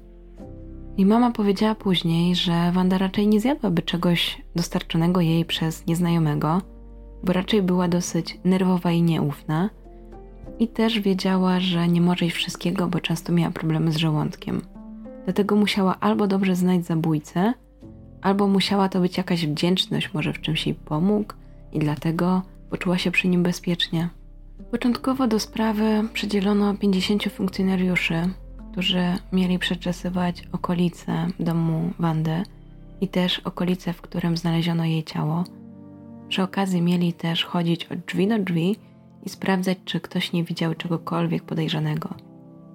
I 0.96 1.06
mama 1.06 1.30
powiedziała 1.30 1.74
później, 1.74 2.34
że 2.34 2.72
Wanda 2.72 2.98
raczej 2.98 3.26
nie 3.26 3.40
zjadłaby 3.40 3.82
czegoś 3.82 4.42
dostarczonego 4.56 5.20
jej 5.20 5.44
przez 5.44 5.86
nieznajomego, 5.86 6.62
bo 7.24 7.32
raczej 7.32 7.62
była 7.62 7.88
dosyć 7.88 8.38
nerwowa 8.44 8.90
i 8.90 9.02
nieufna. 9.02 9.70
I 10.62 10.68
też 10.68 11.00
wiedziała, 11.00 11.60
że 11.60 11.88
nie 11.88 12.00
może 12.00 12.24
jeść 12.24 12.36
wszystkiego, 12.36 12.86
bo 12.86 13.00
często 13.00 13.32
miała 13.32 13.50
problemy 13.50 13.92
z 13.92 13.96
żołądkiem. 13.96 14.60
Dlatego 15.24 15.56
musiała 15.56 15.96
albo 16.00 16.26
dobrze 16.26 16.56
znać 16.56 16.84
zabójcę, 16.84 17.54
albo 18.20 18.48
musiała 18.48 18.88
to 18.88 19.00
być 19.00 19.16
jakaś 19.16 19.46
wdzięczność, 19.46 20.14
może 20.14 20.32
w 20.32 20.40
czymś 20.40 20.66
jej 20.66 20.74
pomógł 20.74 21.34
i 21.72 21.78
dlatego 21.78 22.42
poczuła 22.70 22.98
się 22.98 23.10
przy 23.10 23.28
nim 23.28 23.42
bezpiecznie. 23.42 24.08
Początkowo 24.70 25.26
do 25.26 25.38
sprawy 25.38 25.84
przydzielono 26.12 26.74
50 26.74 27.24
funkcjonariuszy, 27.24 28.28
którzy 28.72 29.02
mieli 29.32 29.58
przeczesywać 29.58 30.42
okolice 30.52 31.26
domu 31.40 31.90
Wandy 31.98 32.42
i 33.00 33.08
też 33.08 33.38
okolice, 33.38 33.92
w 33.92 34.02
którym 34.02 34.36
znaleziono 34.36 34.84
jej 34.84 35.04
ciało. 35.04 35.44
Przy 36.28 36.42
okazji 36.42 36.82
mieli 36.82 37.12
też 37.12 37.44
chodzić 37.44 37.84
od 37.84 37.98
drzwi 37.98 38.28
do 38.28 38.38
drzwi 38.38 38.76
i 39.22 39.28
sprawdzać, 39.28 39.78
czy 39.84 40.00
ktoś 40.00 40.32
nie 40.32 40.44
widział 40.44 40.74
czegokolwiek 40.74 41.42
podejrzanego. 41.42 42.14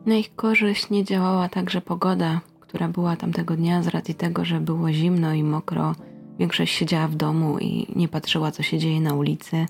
Na 0.06 0.16
ich 0.16 0.36
korzyść 0.36 0.89
nie 0.89 1.04
działała 1.04 1.50
także 1.50 1.82
pogoda, 1.82 2.41
która 2.60 2.88
była 2.88 3.16
tamtego 3.16 3.56
dnia 3.56 3.84
z 3.84 3.88
racji 3.88 4.16
tego, 4.16 4.45
że 4.45 4.60
było 4.60 4.91
zimno 4.91 5.34
i 5.34 5.43
mokro. 5.43 5.95
Większość 6.39 6.74
siedziała 6.74 7.08
w 7.08 7.16
domu 7.16 7.60
i 7.60 7.88
nie 7.95 8.08
patrzyła, 8.08 8.52
co 8.52 8.64
się 8.64 8.80
dzieje 8.80 9.02
na 9.02 9.14
ulicy, 9.14 9.66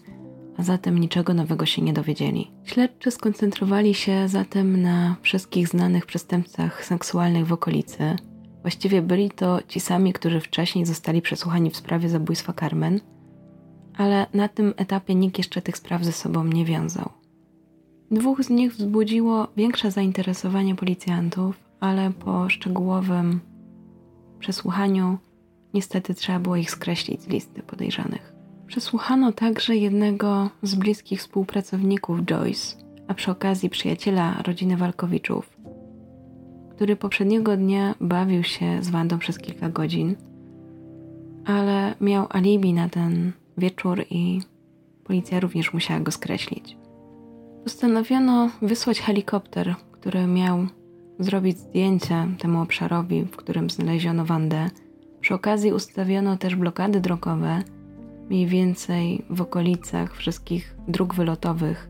a 0.57 0.63
zatem 0.63 0.97
niczego 0.97 1.33
nowego 1.33 1.65
się 1.65 1.81
nie 1.81 1.93
dowiedzieli. 1.93 2.51
Śledczy 2.63 3.11
skoncentrowali 3.11 3.93
się 3.93 4.27
zatem 4.27 4.81
na 4.81 5.15
wszystkich 5.21 5.67
znanych 5.67 6.05
przestępcach 6.05 6.85
seksualnych 6.85 7.47
w 7.47 7.53
okolicy. 7.53 8.15
Właściwie 8.61 9.01
byli 9.01 9.31
to 9.31 9.59
ci 9.67 9.79
sami, 9.79 10.13
którzy 10.13 10.39
wcześniej 10.39 10.85
zostali 10.85 11.21
przesłuchani 11.21 11.69
w 11.69 11.77
sprawie 11.77 12.09
zabójstwa 12.09 12.53
Carmen, 12.53 12.99
ale 13.97 14.25
na 14.33 14.47
tym 14.47 14.73
etapie 14.77 15.15
nikt 15.15 15.37
jeszcze 15.37 15.61
tych 15.61 15.77
spraw 15.77 16.03
ze 16.03 16.11
sobą 16.11 16.43
nie 16.43 16.65
wiązał. 16.65 17.09
Dwóch 18.11 18.43
z 18.43 18.49
nich 18.49 18.73
wzbudziło 18.73 19.47
większe 19.57 19.91
zainteresowanie 19.91 20.75
policjantów, 20.75 21.59
ale 21.79 22.11
po 22.11 22.49
szczegółowym 22.49 23.39
przesłuchaniu 24.39 25.17
niestety 25.73 26.13
trzeba 26.13 26.39
było 26.39 26.55
ich 26.55 26.71
skreślić 26.71 27.21
z 27.21 27.27
listy 27.27 27.63
podejrzanych. 27.63 28.33
Przesłuchano 28.67 29.31
także 29.31 29.75
jednego 29.75 30.49
z 30.63 30.75
bliskich 30.75 31.19
współpracowników 31.19 32.21
Joyce, 32.21 32.77
a 33.07 33.13
przy 33.13 33.31
okazji 33.31 33.69
przyjaciela 33.69 34.41
rodziny 34.41 34.77
Walkowiczów, 34.77 35.57
który 36.75 36.95
poprzedniego 36.95 37.57
dnia 37.57 37.95
bawił 38.01 38.43
się 38.43 38.83
z 38.83 38.89
Wandą 38.89 39.19
przez 39.19 39.39
kilka 39.39 39.69
godzin, 39.69 40.15
ale 41.45 41.95
miał 42.01 42.27
alibi 42.29 42.73
na 42.73 42.89
ten 42.89 43.31
wieczór 43.57 44.05
i 44.09 44.41
policja 45.03 45.39
również 45.39 45.73
musiała 45.73 45.99
go 45.99 46.11
skreślić. 46.11 46.77
Postanowiono 47.63 48.49
wysłać 48.61 48.99
helikopter, 48.99 49.75
który 49.91 50.27
miał 50.27 50.67
zrobić 51.19 51.57
zdjęcie 51.57 52.27
temu 52.39 52.61
obszarowi, 52.61 53.23
w 53.23 53.35
którym 53.35 53.69
znaleziono 53.69 54.25
Wandę. 54.25 54.69
Przy 55.21 55.33
okazji 55.33 55.73
ustawiono 55.73 56.37
też 56.37 56.55
blokady 56.55 56.99
drogowe, 56.99 57.63
mniej 58.29 58.47
więcej 58.47 59.25
w 59.29 59.41
okolicach 59.41 60.15
wszystkich 60.15 60.75
dróg 60.87 61.15
wylotowych 61.15 61.89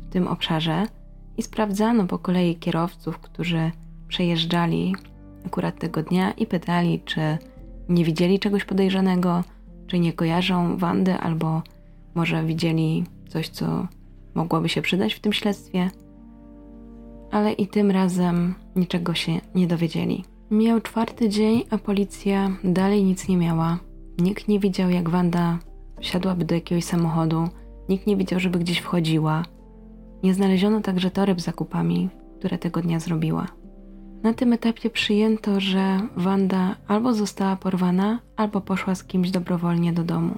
w 0.00 0.12
tym 0.12 0.28
obszarze 0.28 0.86
i 1.36 1.42
sprawdzano 1.42 2.06
po 2.06 2.18
kolei 2.18 2.56
kierowców, 2.56 3.18
którzy 3.18 3.70
przejeżdżali 4.08 4.94
akurat 5.46 5.78
tego 5.78 6.02
dnia 6.02 6.32
i 6.32 6.46
pytali, 6.46 7.00
czy 7.04 7.20
nie 7.88 8.04
widzieli 8.04 8.38
czegoś 8.38 8.64
podejrzanego, 8.64 9.44
czy 9.86 9.98
nie 9.98 10.12
kojarzą 10.12 10.76
Wandy, 10.76 11.14
albo 11.14 11.62
może 12.14 12.44
widzieli 12.44 13.04
coś, 13.28 13.48
co 13.48 13.86
mogłoby 14.34 14.68
się 14.68 14.82
przydać 14.82 15.14
w 15.14 15.20
tym 15.20 15.32
śledztwie. 15.32 15.90
Ale 17.30 17.52
i 17.52 17.66
tym 17.66 17.90
razem 17.90 18.54
niczego 18.76 19.14
się 19.14 19.32
nie 19.54 19.66
dowiedzieli. 19.66 20.24
Miał 20.50 20.80
czwarty 20.80 21.28
dzień, 21.28 21.62
a 21.70 21.78
policja 21.78 22.50
dalej 22.64 23.04
nic 23.04 23.28
nie 23.28 23.36
miała. 23.36 23.78
Nikt 24.18 24.48
nie 24.48 24.60
widział, 24.60 24.90
jak 24.90 25.08
Wanda 25.08 25.58
wsiadłaby 26.00 26.44
do 26.44 26.54
jakiegoś 26.54 26.84
samochodu, 26.84 27.48
nikt 27.88 28.06
nie 28.06 28.16
widział, 28.16 28.40
żeby 28.40 28.58
gdzieś 28.58 28.78
wchodziła. 28.78 29.42
Nie 30.22 30.34
znaleziono 30.34 30.80
także 30.80 31.10
toreb 31.10 31.40
z 31.40 31.44
zakupami, 31.44 32.08
które 32.38 32.58
tego 32.58 32.82
dnia 32.82 33.00
zrobiła. 33.00 33.46
Na 34.22 34.34
tym 34.34 34.52
etapie 34.52 34.90
przyjęto, 34.90 35.60
że 35.60 36.00
Wanda 36.16 36.76
albo 36.88 37.14
została 37.14 37.56
porwana, 37.56 38.18
albo 38.42 38.60
poszła 38.60 38.94
z 38.94 39.04
kimś 39.04 39.30
dobrowolnie 39.30 39.92
do 39.92 40.04
domu. 40.04 40.34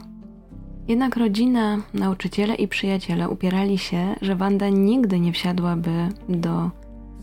Jednak 0.88 1.16
rodzina, 1.16 1.78
nauczyciele 1.94 2.54
i 2.54 2.68
przyjaciele 2.68 3.28
upierali 3.28 3.78
się, 3.78 4.14
że 4.22 4.36
Wanda 4.36 4.68
nigdy 4.68 5.20
nie 5.20 5.32
wsiadłaby 5.32 6.08
do 6.28 6.70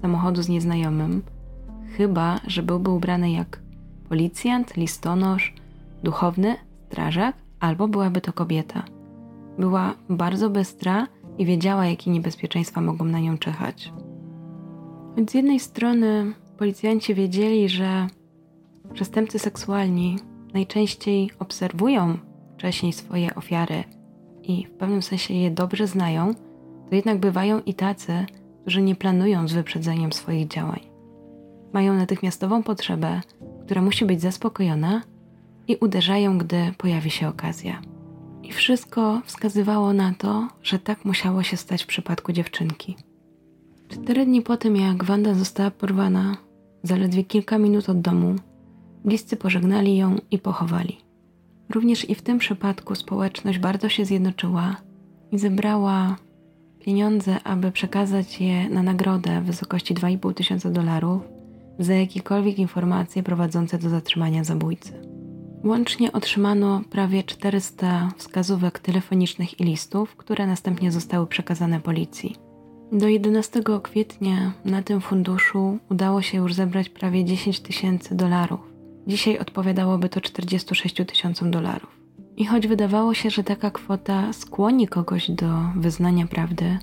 samochodu 0.02 0.42
z 0.42 0.50
nieznajomym, 0.50 1.22
chyba 1.98 2.40
że 2.48 2.64
byłby 2.64 2.90
ubrany 2.90 3.32
jak 3.32 3.62
policjant, 4.10 4.78
listonosz, 4.78 5.54
duchowny, 6.04 6.56
strażak 6.88 7.36
albo 7.60 7.88
byłaby 7.88 8.22
to 8.22 8.34
kobieta. 8.34 8.84
Była 9.60 9.94
bardzo 10.10 10.50
bystra 10.50 11.08
i 11.38 11.46
wiedziała, 11.46 11.86
jakie 11.86 12.12
niebezpieczeństwa 12.12 12.82
mogą 12.82 13.06
na 13.06 13.20
nią. 13.20 13.38
Więc 15.18 15.32
z 15.32 15.34
jednej 15.34 15.60
strony 15.60 16.34
policjanci 16.58 17.16
wiedzieli, 17.16 17.70
że 17.70 18.08
przestępcy 18.94 19.40
seksualni 19.40 20.18
najczęściej 20.54 21.32
obserwują 21.40 22.18
wcześniej 22.58 22.94
swoje 22.94 23.36
ofiary 23.36 23.84
i 24.44 24.66
w 24.66 24.72
pewnym 24.72 25.02
sensie 25.02 25.34
je 25.34 25.52
dobrze 25.52 25.88
znają, 25.88 26.36
to 26.90 26.96
jednak 26.96 27.18
bywają 27.18 27.62
i 27.66 27.74
tacy, 27.74 28.26
którzy 28.62 28.82
nie 28.82 28.96
planują 28.96 29.48
z 29.48 29.54
wyprzedzeniem 29.54 30.14
swoich 30.14 30.48
działań. 30.48 30.80
Mają 31.74 31.94
natychmiastową 31.94 32.64
potrzebę, 32.64 33.22
która 33.66 33.82
musi 33.82 34.06
być 34.06 34.22
zaspokojona 34.22 35.02
i 35.68 35.76
uderzają, 35.76 36.38
gdy 36.38 36.74
pojawi 36.78 37.10
się 37.10 37.28
okazja. 37.28 37.82
I 38.44 38.52
wszystko 38.52 39.22
wskazywało 39.26 39.94
na 39.94 40.14
to, 40.14 40.48
że 40.64 40.80
tak 40.80 41.06
musiało 41.06 41.44
się 41.44 41.58
stać 41.58 41.84
w 41.84 41.88
przypadku 41.88 42.32
dziewczynki. 42.32 42.96
Cztery 43.88 44.26
dni 44.26 44.42
po 44.42 44.58
tym, 44.58 44.76
jak 44.76 45.04
Wanda 45.04 45.34
została 45.34 45.72
porwana, 45.72 46.38
zaledwie 46.84 47.24
kilka 47.24 47.58
minut 47.58 47.90
od 47.90 48.02
domu, 48.02 48.36
bliscy 49.06 49.38
pożegnali 49.38 49.98
ją 49.98 50.16
i 50.32 50.40
pochowali. 50.40 50.98
Również 51.70 52.10
i 52.10 52.16
w 52.16 52.22
tym 52.22 52.38
przypadku 52.38 52.96
społeczność 52.96 53.60
bardzo 53.60 53.90
się 53.90 54.06
zjednoczyła 54.06 54.76
i 55.32 55.40
zebrała 55.40 56.16
pieniądze, 56.80 57.44
aby 57.44 57.72
przekazać 57.72 58.42
je 58.42 58.70
na 58.70 58.84
nagrodę 58.84 59.42
w 59.42 59.46
wysokości 59.46 59.96
2,5 59.96 60.34
tysiąca 60.34 60.70
dolarów 60.70 61.22
za 61.80 61.94
jakiekolwiek 61.94 62.60
informacje 62.60 63.24
prowadzące 63.24 63.78
do 63.78 63.90
zatrzymania 63.90 64.44
zabójcy. 64.44 64.94
Łącznie 65.64 66.12
otrzymano 66.12 66.82
prawie 66.90 67.24
400 67.24 68.12
wskazówek 68.18 68.80
telefonicznych 68.80 69.60
i 69.60 69.64
listów, 69.64 70.16
które 70.16 70.48
następnie 70.48 70.92
zostały 70.92 71.28
przekazane 71.28 71.80
policji. 71.80 72.36
Do 72.92 73.08
11 73.08 73.64
kwietnia 73.84 74.52
na 74.66 74.84
tym 74.84 75.02
funduszu 75.02 75.78
udało 75.90 76.22
się 76.22 76.38
już 76.38 76.54
zebrać 76.54 76.90
prawie 76.90 77.26
10 77.26 77.60
tysięcy 77.60 78.16
dolarów. 78.16 78.71
Dzisiaj 79.12 79.40
odpowiadałoby 79.40 80.10
to 80.10 80.22
46 80.22 80.96
tysiącom 81.08 81.52
dolarów. 81.52 82.00
I 82.38 82.46
choć 82.46 82.68
wydawało 82.68 83.14
się, 83.14 83.30
że 83.30 83.44
taka 83.44 83.72
kwota 83.72 84.34
skłoni 84.34 84.88
kogoś 84.88 85.32
do 85.32 85.48
wyznania 85.76 86.28
prawdy, 86.28 86.78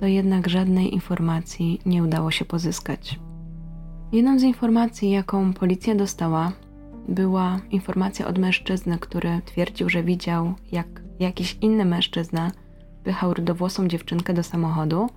to 0.00 0.06
jednak 0.06 0.48
żadnej 0.48 0.94
informacji 0.94 1.80
nie 1.86 2.02
udało 2.02 2.30
się 2.30 2.44
pozyskać. 2.44 3.18
Jedną 4.12 4.38
z 4.38 4.42
informacji, 4.42 5.10
jaką 5.10 5.52
policja 5.52 5.94
dostała, 5.94 6.52
była 7.08 7.60
informacja 7.70 8.26
od 8.26 8.38
mężczyzny, 8.38 8.98
który 8.98 9.40
twierdził, 9.44 9.88
że 9.88 10.02
widział, 10.02 10.54
jak 10.72 10.86
jakiś 11.20 11.58
inny 11.60 11.84
mężczyzna 11.84 12.52
pychał 13.04 13.34
rudowłosą 13.34 13.88
dziewczynkę 13.88 14.34
do 14.34 14.42
samochodu 14.42 15.08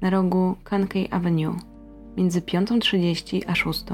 na 0.00 0.10
rogu 0.10 0.56
Kankei 0.64 1.08
Avenue 1.10 1.56
między 2.16 2.40
5.30 2.40 3.42
a 3.46 3.54
6. 3.54 3.84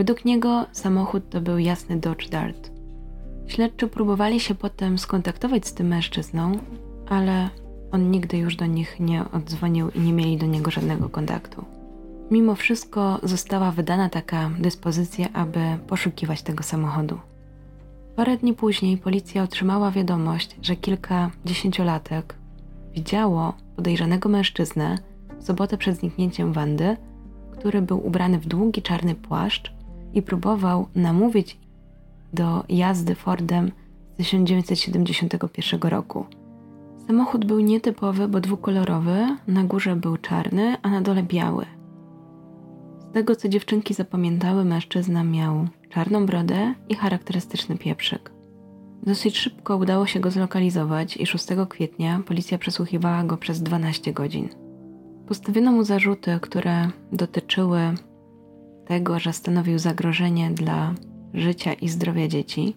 Według 0.00 0.24
niego 0.24 0.66
samochód 0.72 1.30
to 1.30 1.40
był 1.40 1.58
jasny 1.58 1.96
Dodge 1.96 2.28
Dart. 2.28 2.70
Śledczy 3.46 3.88
próbowali 3.88 4.40
się 4.40 4.54
potem 4.54 4.98
skontaktować 4.98 5.66
z 5.66 5.74
tym 5.74 5.86
mężczyzną, 5.86 6.58
ale 7.08 7.50
on 7.92 8.10
nigdy 8.10 8.36
już 8.36 8.56
do 8.56 8.66
nich 8.66 9.00
nie 9.00 9.24
odzwonił 9.32 9.90
i 9.90 10.00
nie 10.00 10.12
mieli 10.12 10.36
do 10.36 10.46
niego 10.46 10.70
żadnego 10.70 11.08
kontaktu. 11.08 11.64
Mimo 12.30 12.54
wszystko 12.54 13.20
została 13.22 13.70
wydana 13.70 14.08
taka 14.08 14.50
dyspozycja, 14.58 15.32
aby 15.32 15.60
poszukiwać 15.86 16.42
tego 16.42 16.62
samochodu. 16.62 17.18
Parę 18.16 18.36
dni 18.36 18.54
później 18.54 18.96
policja 18.96 19.42
otrzymała 19.42 19.90
wiadomość, 19.90 20.56
że 20.62 20.76
kilka 20.76 21.30
dziesięciolatek 21.44 22.34
widziało 22.94 23.54
podejrzanego 23.76 24.28
mężczyznę 24.28 24.98
w 25.40 25.44
sobotę 25.44 25.76
przed 25.76 25.96
zniknięciem 25.96 26.52
Wandy, 26.52 26.96
który 27.52 27.82
był 27.82 28.06
ubrany 28.06 28.38
w 28.38 28.46
długi 28.46 28.82
czarny 28.82 29.14
płaszcz 29.14 29.79
i 30.14 30.22
próbował 30.22 30.86
namówić 30.94 31.58
do 32.32 32.64
jazdy 32.68 33.14
Fordem 33.14 33.72
z 34.14 34.16
1971 34.16 35.80
roku. 35.80 36.26
Samochód 37.06 37.44
był 37.44 37.60
nietypowy, 37.60 38.28
bo 38.28 38.40
dwukolorowy, 38.40 39.36
na 39.46 39.64
górze 39.64 39.96
był 39.96 40.16
czarny, 40.16 40.76
a 40.82 40.90
na 40.90 41.00
dole 41.00 41.22
biały. 41.22 41.66
Z 43.10 43.12
tego 43.12 43.36
co 43.36 43.48
dziewczynki 43.48 43.94
zapamiętały, 43.94 44.64
mężczyzna 44.64 45.24
miał 45.24 45.68
czarną 45.88 46.26
brodę 46.26 46.74
i 46.88 46.94
charakterystyczny 46.94 47.78
pieprzyk. 47.78 48.32
Dosyć 49.02 49.38
szybko 49.38 49.76
udało 49.76 50.06
się 50.06 50.20
go 50.20 50.30
zlokalizować 50.30 51.16
i 51.16 51.26
6 51.26 51.46
kwietnia 51.68 52.20
policja 52.26 52.58
przesłuchiwała 52.58 53.24
go 53.24 53.36
przez 53.36 53.62
12 53.62 54.12
godzin. 54.12 54.48
Postawiono 55.28 55.72
mu 55.72 55.84
zarzuty, 55.84 56.38
które 56.42 56.90
dotyczyły 57.12 57.80
tego, 58.90 59.18
że 59.18 59.32
stanowił 59.32 59.78
zagrożenie 59.78 60.50
dla 60.50 60.94
życia 61.34 61.72
i 61.72 61.88
zdrowia 61.88 62.28
dzieci, 62.28 62.76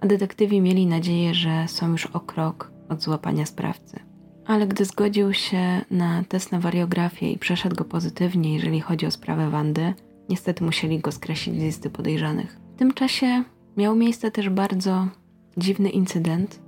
a 0.00 0.06
detektywi 0.06 0.60
mieli 0.60 0.86
nadzieję, 0.86 1.34
że 1.34 1.68
są 1.68 1.92
już 1.92 2.06
o 2.06 2.20
krok 2.20 2.72
od 2.88 3.02
złapania 3.02 3.46
sprawcy. 3.46 3.98
Ale 4.46 4.66
gdy 4.66 4.84
zgodził 4.84 5.32
się 5.32 5.84
na 5.90 6.24
test 6.24 6.52
na 6.52 6.60
wariografię 6.60 7.32
i 7.32 7.38
przeszedł 7.38 7.76
go 7.76 7.84
pozytywnie, 7.84 8.54
jeżeli 8.54 8.80
chodzi 8.80 9.06
o 9.06 9.10
sprawę 9.10 9.50
Wandy, 9.50 9.94
niestety 10.28 10.64
musieli 10.64 10.98
go 10.98 11.12
skreślić 11.12 11.56
z 11.56 11.62
listy 11.62 11.90
podejrzanych. 11.90 12.60
W 12.74 12.78
tym 12.78 12.94
czasie 12.94 13.44
miał 13.76 13.96
miejsce 13.96 14.30
też 14.30 14.48
bardzo 14.48 15.08
dziwny 15.56 15.90
incydent. 15.90 16.60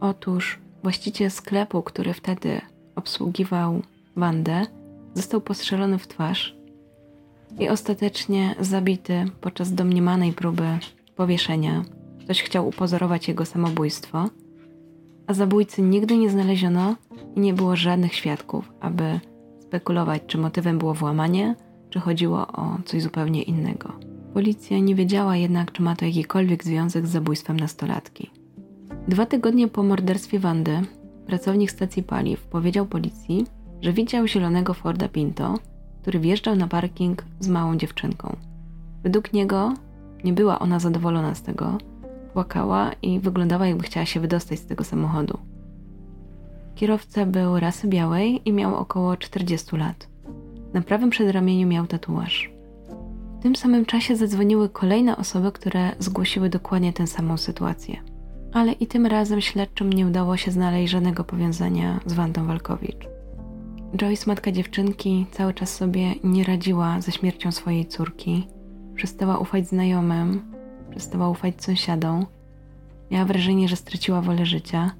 Otóż 0.00 0.58
właściciel 0.82 1.30
sklepu, 1.30 1.82
który 1.82 2.14
wtedy 2.14 2.60
obsługiwał 2.96 3.82
Wandę, 4.16 4.66
został 5.14 5.40
postrzelony 5.40 5.98
w 5.98 6.06
twarz 6.06 6.59
i 7.58 7.68
ostatecznie 7.68 8.54
zabity 8.60 9.24
podczas 9.40 9.74
domniemanej 9.74 10.32
próby 10.32 10.78
powieszenia. 11.16 11.82
Ktoś 12.20 12.42
chciał 12.42 12.68
upozorować 12.68 13.28
jego 13.28 13.44
samobójstwo, 13.44 14.28
a 15.26 15.34
zabójcy 15.34 15.82
nigdy 15.82 16.16
nie 16.16 16.30
znaleziono 16.30 16.96
i 17.36 17.40
nie 17.40 17.54
było 17.54 17.76
żadnych 17.76 18.14
świadków, 18.14 18.72
aby 18.80 19.20
spekulować, 19.60 20.22
czy 20.26 20.38
motywem 20.38 20.78
było 20.78 20.94
włamanie, 20.94 21.54
czy 21.90 22.00
chodziło 22.00 22.46
o 22.46 22.78
coś 22.84 23.02
zupełnie 23.02 23.42
innego. 23.42 23.92
Policja 24.34 24.78
nie 24.78 24.94
wiedziała 24.94 25.36
jednak, 25.36 25.72
czy 25.72 25.82
ma 25.82 25.96
to 25.96 26.04
jakikolwiek 26.04 26.64
związek 26.64 27.06
z 27.06 27.10
zabójstwem 27.10 27.60
nastolatki. 27.60 28.30
Dwa 29.08 29.26
tygodnie 29.26 29.68
po 29.68 29.82
morderstwie 29.82 30.38
Wandy, 30.38 30.82
pracownik 31.26 31.70
stacji 31.70 32.02
paliw 32.02 32.46
powiedział 32.46 32.86
policji, 32.86 33.46
że 33.80 33.92
widział 33.92 34.26
zielonego 34.26 34.74
Forda 34.74 35.08
Pinto, 35.08 35.58
który 36.02 36.20
wjeżdżał 36.20 36.56
na 36.56 36.68
parking 36.68 37.24
z 37.40 37.48
małą 37.48 37.76
dziewczynką. 37.76 38.36
Według 39.02 39.32
niego 39.32 39.74
nie 40.24 40.32
była 40.32 40.58
ona 40.58 40.78
zadowolona 40.78 41.34
z 41.34 41.42
tego, 41.42 41.78
płakała 42.32 42.90
i 43.02 43.20
wyglądała 43.20 43.66
jakby 43.66 43.82
chciała 43.82 44.06
się 44.06 44.20
wydostać 44.20 44.58
z 44.58 44.66
tego 44.66 44.84
samochodu. 44.84 45.38
Kierowca 46.74 47.26
był 47.26 47.60
rasy 47.60 47.88
białej 47.88 48.42
i 48.44 48.52
miał 48.52 48.74
około 48.74 49.16
40 49.16 49.76
lat. 49.76 50.08
Na 50.72 50.82
prawym 50.82 51.10
przedramieniu 51.10 51.66
miał 51.66 51.86
tatuaż. 51.86 52.50
W 53.38 53.42
tym 53.42 53.56
samym 53.56 53.86
czasie 53.86 54.16
zadzwoniły 54.16 54.68
kolejne 54.68 55.16
osoby, 55.16 55.52
które 55.52 55.90
zgłosiły 55.98 56.48
dokładnie 56.48 56.92
tę 56.92 57.06
samą 57.06 57.36
sytuację. 57.36 57.96
Ale 58.52 58.72
i 58.72 58.86
tym 58.86 59.06
razem 59.06 59.40
śledczym 59.40 59.92
nie 59.92 60.06
udało 60.06 60.36
się 60.36 60.50
znaleźć 60.50 60.92
żadnego 60.92 61.24
powiązania 61.24 62.00
z 62.06 62.12
Wandą 62.12 62.46
Walkowicz. 62.46 63.09
Joyce, 63.96 64.24
matka 64.26 64.52
dziewczynki, 64.52 65.26
cały 65.30 65.54
czas 65.54 65.74
sobie 65.74 66.14
nie 66.24 66.44
radziła 66.44 67.00
ze 67.00 67.12
śmiercią 67.12 67.52
swojej 67.52 67.86
córki. 67.86 68.46
Przestała 68.94 69.38
ufać 69.38 69.68
znajomym, 69.68 70.52
przestała 70.90 71.28
ufać 71.28 71.64
sąsiadom. 71.64 72.26
Miała 73.10 73.24
wrażenie, 73.24 73.68
że 73.68 73.76
straciła 73.76 74.20
wolę 74.20 74.46
życia. 74.46 74.90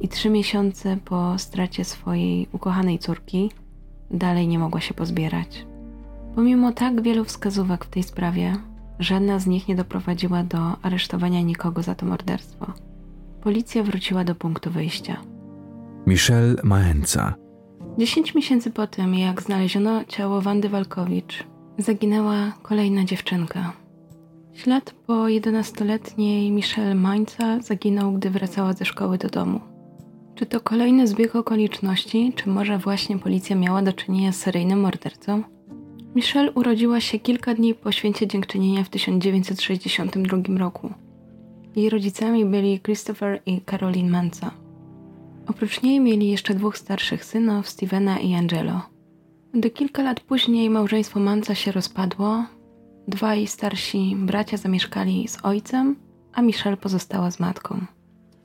I 0.00 0.08
trzy 0.08 0.30
miesiące 0.30 0.96
po 1.04 1.38
stracie 1.38 1.84
swojej 1.84 2.48
ukochanej 2.52 2.98
córki 2.98 3.50
dalej 4.10 4.48
nie 4.48 4.58
mogła 4.58 4.80
się 4.80 4.94
pozbierać. 4.94 5.66
Pomimo 6.34 6.72
tak 6.72 7.02
wielu 7.02 7.24
wskazówek 7.24 7.84
w 7.84 7.88
tej 7.90 8.02
sprawie, 8.02 8.56
żadna 8.98 9.38
z 9.38 9.46
nich 9.46 9.68
nie 9.68 9.74
doprowadziła 9.74 10.42
do 10.42 10.58
aresztowania 10.82 11.40
nikogo 11.40 11.82
za 11.82 11.94
to 11.94 12.06
morderstwo. 12.06 12.72
Policja 13.42 13.82
wróciła 13.82 14.24
do 14.24 14.34
punktu 14.34 14.70
wyjścia. 14.70 15.16
Michelle 16.06 16.56
Maenca 16.64 17.47
10 17.98 18.34
miesięcy 18.34 18.70
po 18.70 18.86
tym, 18.86 19.14
jak 19.14 19.42
znaleziono 19.42 20.04
ciało 20.04 20.40
Wandy 20.40 20.68
Walkowicz, 20.68 21.44
zaginęła 21.78 22.52
kolejna 22.62 23.04
dziewczynka. 23.04 23.72
Ślad 24.54 24.90
po 25.06 25.12
11-letniej 25.12 26.50
Michelle 26.50 26.94
Mańca 26.94 27.60
zaginął, 27.60 28.12
gdy 28.12 28.30
wracała 28.30 28.72
ze 28.72 28.84
szkoły 28.84 29.18
do 29.18 29.28
domu. 29.28 29.60
Czy 30.34 30.46
to 30.46 30.60
kolejny 30.60 31.06
zbieg 31.06 31.36
okoliczności, 31.36 32.32
czy 32.36 32.48
może 32.48 32.78
właśnie 32.78 33.18
policja 33.18 33.56
miała 33.56 33.82
do 33.82 33.92
czynienia 33.92 34.32
z 34.32 34.36
seryjnym 34.36 34.80
mordercą? 34.80 35.42
Michelle 36.14 36.52
urodziła 36.52 37.00
się 37.00 37.18
kilka 37.18 37.54
dni 37.54 37.74
po 37.74 37.92
święcie 37.92 38.26
dziękczynienia 38.26 38.84
w 38.84 38.88
1962 38.88 40.58
roku. 40.58 40.90
Jej 41.76 41.90
rodzicami 41.90 42.44
byli 42.44 42.80
Christopher 42.80 43.42
i 43.46 43.60
Caroline 43.60 44.10
Manca. 44.10 44.67
Oprócz 45.48 45.82
niej 45.82 46.00
mieli 46.00 46.30
jeszcze 46.30 46.54
dwóch 46.54 46.78
starszych 46.78 47.24
synów, 47.24 47.68
Stevena 47.68 48.18
i 48.18 48.34
Angelo. 48.34 48.80
Gdy 49.54 49.70
kilka 49.70 50.02
lat 50.02 50.20
później 50.20 50.70
małżeństwo 50.70 51.20
Manca 51.20 51.54
się 51.54 51.72
rozpadło, 51.72 52.44
dwaj 53.08 53.46
starsi 53.46 54.16
bracia 54.18 54.56
zamieszkali 54.56 55.28
z 55.28 55.44
ojcem, 55.44 55.96
a 56.32 56.42
Michelle 56.42 56.76
pozostała 56.76 57.30
z 57.30 57.40
matką. 57.40 57.80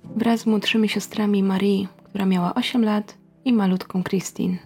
Wraz 0.04 0.40
z 0.40 0.46
młodszymi 0.46 0.90
siostrami 0.90 1.44
Marie, 1.44 1.88
która 2.04 2.26
miała 2.26 2.54
8 2.54 2.84
lat, 2.84 3.18
i 3.46 3.54
malutką 3.54 4.04
Christine. 4.04 4.58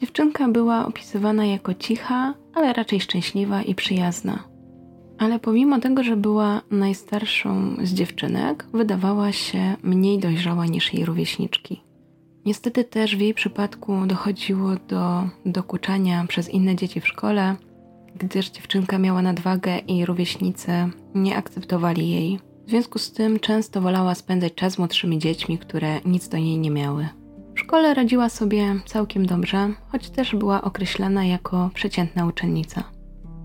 Dziewczynka 0.00 0.48
była 0.48 0.86
opisywana 0.86 1.46
jako 1.46 1.74
cicha, 1.74 2.34
ale 2.54 2.72
raczej 2.72 3.00
szczęśliwa 3.00 3.62
i 3.62 3.74
przyjazna. 3.74 4.44
Ale 5.22 5.38
pomimo 5.38 5.80
tego, 5.80 6.02
że 6.04 6.16
była 6.16 6.62
najstarszą 6.70 7.76
z 7.82 7.94
dziewczynek, 7.94 8.66
wydawała 8.72 9.32
się 9.32 9.76
mniej 9.82 10.18
dojrzała 10.18 10.66
niż 10.66 10.94
jej 10.94 11.04
rówieśniczki. 11.04 11.82
Niestety 12.46 12.84
też 12.84 13.16
w 13.16 13.20
jej 13.20 13.34
przypadku 13.34 14.06
dochodziło 14.06 14.70
do 14.88 15.22
dokuczania 15.46 16.24
przez 16.28 16.48
inne 16.48 16.76
dzieci 16.76 17.00
w 17.00 17.08
szkole, 17.08 17.56
gdyż 18.16 18.50
dziewczynka 18.50 18.98
miała 18.98 19.22
nadwagę 19.22 19.78
i 19.78 20.06
rówieśnicy 20.06 20.72
nie 21.14 21.36
akceptowali 21.36 22.10
jej. 22.10 22.38
W 22.66 22.70
związku 22.70 22.98
z 22.98 23.12
tym 23.12 23.40
często 23.40 23.80
wolała 23.80 24.14
spędzać 24.14 24.54
czas 24.54 24.72
z 24.72 24.78
młodszymi 24.78 25.18
dziećmi, 25.18 25.58
które 25.58 26.00
nic 26.04 26.28
do 26.28 26.38
niej 26.38 26.58
nie 26.58 26.70
miały. 26.70 27.08
W 27.54 27.60
szkole 27.60 27.94
radziła 27.94 28.28
sobie 28.28 28.74
całkiem 28.86 29.26
dobrze, 29.26 29.74
choć 29.88 30.10
też 30.10 30.34
była 30.34 30.62
określana 30.62 31.24
jako 31.24 31.70
przeciętna 31.74 32.26
uczennica. 32.26 32.91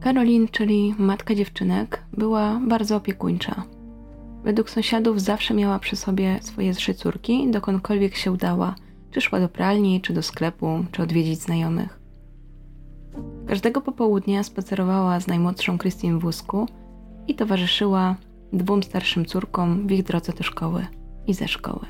Karolin, 0.07 0.47
czyli 0.47 0.95
matka 0.97 1.35
dziewczynek, 1.35 2.03
była 2.13 2.61
bardzo 2.67 2.95
opiekuńcza. 2.95 3.63
Według 4.43 4.69
sąsiadów 4.69 5.21
zawsze 5.21 5.53
miała 5.53 5.79
przy 5.79 5.95
sobie 5.95 6.39
swoje 6.41 6.73
trzy 6.73 6.93
córki, 6.93 7.51
dokądkolwiek 7.51 8.15
się 8.15 8.31
udała, 8.31 8.75
czy 9.11 9.21
szła 9.21 9.39
do 9.39 9.49
pralni, 9.49 10.01
czy 10.01 10.13
do 10.13 10.23
sklepu, 10.23 10.85
czy 10.91 11.01
odwiedzić 11.01 11.41
znajomych. 11.41 11.99
Każdego 13.47 13.81
popołudnia 13.81 14.43
spacerowała 14.43 15.19
z 15.19 15.27
najmłodszą 15.27 15.77
Krystyn 15.77 16.19
w 16.19 16.21
wózku 16.21 16.67
i 17.27 17.35
towarzyszyła 17.35 18.15
dwóm 18.53 18.83
starszym 18.83 19.25
córkom 19.25 19.87
w 19.87 19.91
ich 19.91 20.03
drodze 20.03 20.33
do 20.33 20.43
szkoły 20.43 20.87
i 21.27 21.33
ze 21.33 21.47
szkoły. 21.47 21.85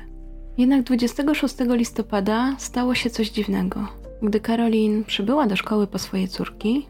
Jednak 0.56 0.82
26 0.82 1.54
listopada 1.68 2.54
stało 2.58 2.94
się 2.94 3.10
coś 3.10 3.30
dziwnego. 3.30 3.88
Gdy 4.22 4.40
Karolin 4.40 5.04
przybyła 5.04 5.46
do 5.46 5.56
szkoły 5.56 5.86
po 5.86 5.98
swoje 5.98 6.28
córki, 6.28 6.86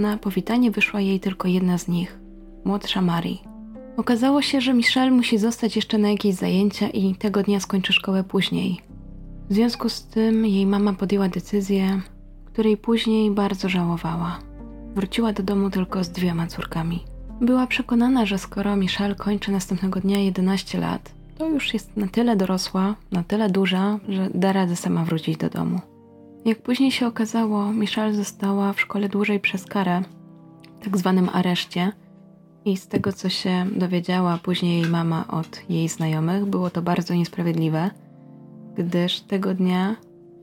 na 0.00 0.16
powitanie 0.16 0.70
wyszła 0.70 1.00
jej 1.00 1.20
tylko 1.20 1.48
jedna 1.48 1.78
z 1.78 1.88
nich, 1.88 2.18
młodsza 2.64 3.02
Marie. 3.02 3.36
Okazało 3.96 4.42
się, 4.42 4.60
że 4.60 4.74
Michelle 4.74 5.10
musi 5.10 5.38
zostać 5.38 5.76
jeszcze 5.76 5.98
na 5.98 6.10
jakieś 6.10 6.34
zajęcia 6.34 6.88
i 6.88 7.14
tego 7.14 7.42
dnia 7.42 7.60
skończy 7.60 7.92
szkołę 7.92 8.24
później. 8.24 8.80
W 9.50 9.54
związku 9.54 9.88
z 9.88 10.06
tym 10.06 10.46
jej 10.46 10.66
mama 10.66 10.92
podjęła 10.92 11.28
decyzję, 11.28 12.00
której 12.44 12.76
później 12.76 13.30
bardzo 13.30 13.68
żałowała. 13.68 14.38
wróciła 14.94 15.32
do 15.32 15.42
domu 15.42 15.70
tylko 15.70 16.04
z 16.04 16.08
dwiema 16.08 16.46
córkami. 16.46 17.04
Była 17.40 17.66
przekonana, 17.66 18.26
że 18.26 18.38
skoro 18.38 18.76
Michelle 18.76 19.14
kończy 19.14 19.52
następnego 19.52 20.00
dnia 20.00 20.18
11 20.18 20.80
lat, 20.80 21.12
to 21.38 21.46
już 21.46 21.74
jest 21.74 21.96
na 21.96 22.08
tyle 22.08 22.36
dorosła, 22.36 22.94
na 23.12 23.22
tyle 23.22 23.50
duża, 23.50 23.98
że 24.08 24.30
da 24.34 24.52
radę 24.52 24.76
sama 24.76 25.04
wrócić 25.04 25.36
do 25.36 25.50
domu. 25.50 25.80
Jak 26.44 26.62
później 26.62 26.92
się 26.92 27.06
okazało, 27.06 27.72
Michelle 27.72 28.14
została 28.14 28.72
w 28.72 28.80
szkole 28.80 29.08
dłużej 29.08 29.40
przez 29.40 29.66
karę, 29.66 30.02
tak 30.84 30.98
zwanym 30.98 31.28
areszcie, 31.32 31.92
i 32.64 32.76
z 32.76 32.88
tego 32.88 33.12
co 33.12 33.28
się 33.28 33.66
dowiedziała 33.76 34.38
później 34.42 34.80
jej 34.80 34.90
mama 34.90 35.24
od 35.28 35.70
jej 35.70 35.88
znajomych, 35.88 36.46
było 36.46 36.70
to 36.70 36.82
bardzo 36.82 37.14
niesprawiedliwe, 37.14 37.90
gdyż 38.74 39.20
tego 39.20 39.54
dnia 39.54 39.96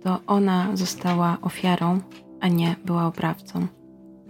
to 0.04 0.20
ona 0.28 0.68
została 0.74 1.38
ofiarą, 1.42 2.00
a 2.40 2.48
nie 2.48 2.76
była 2.86 3.08
oprawcą. 3.08 3.68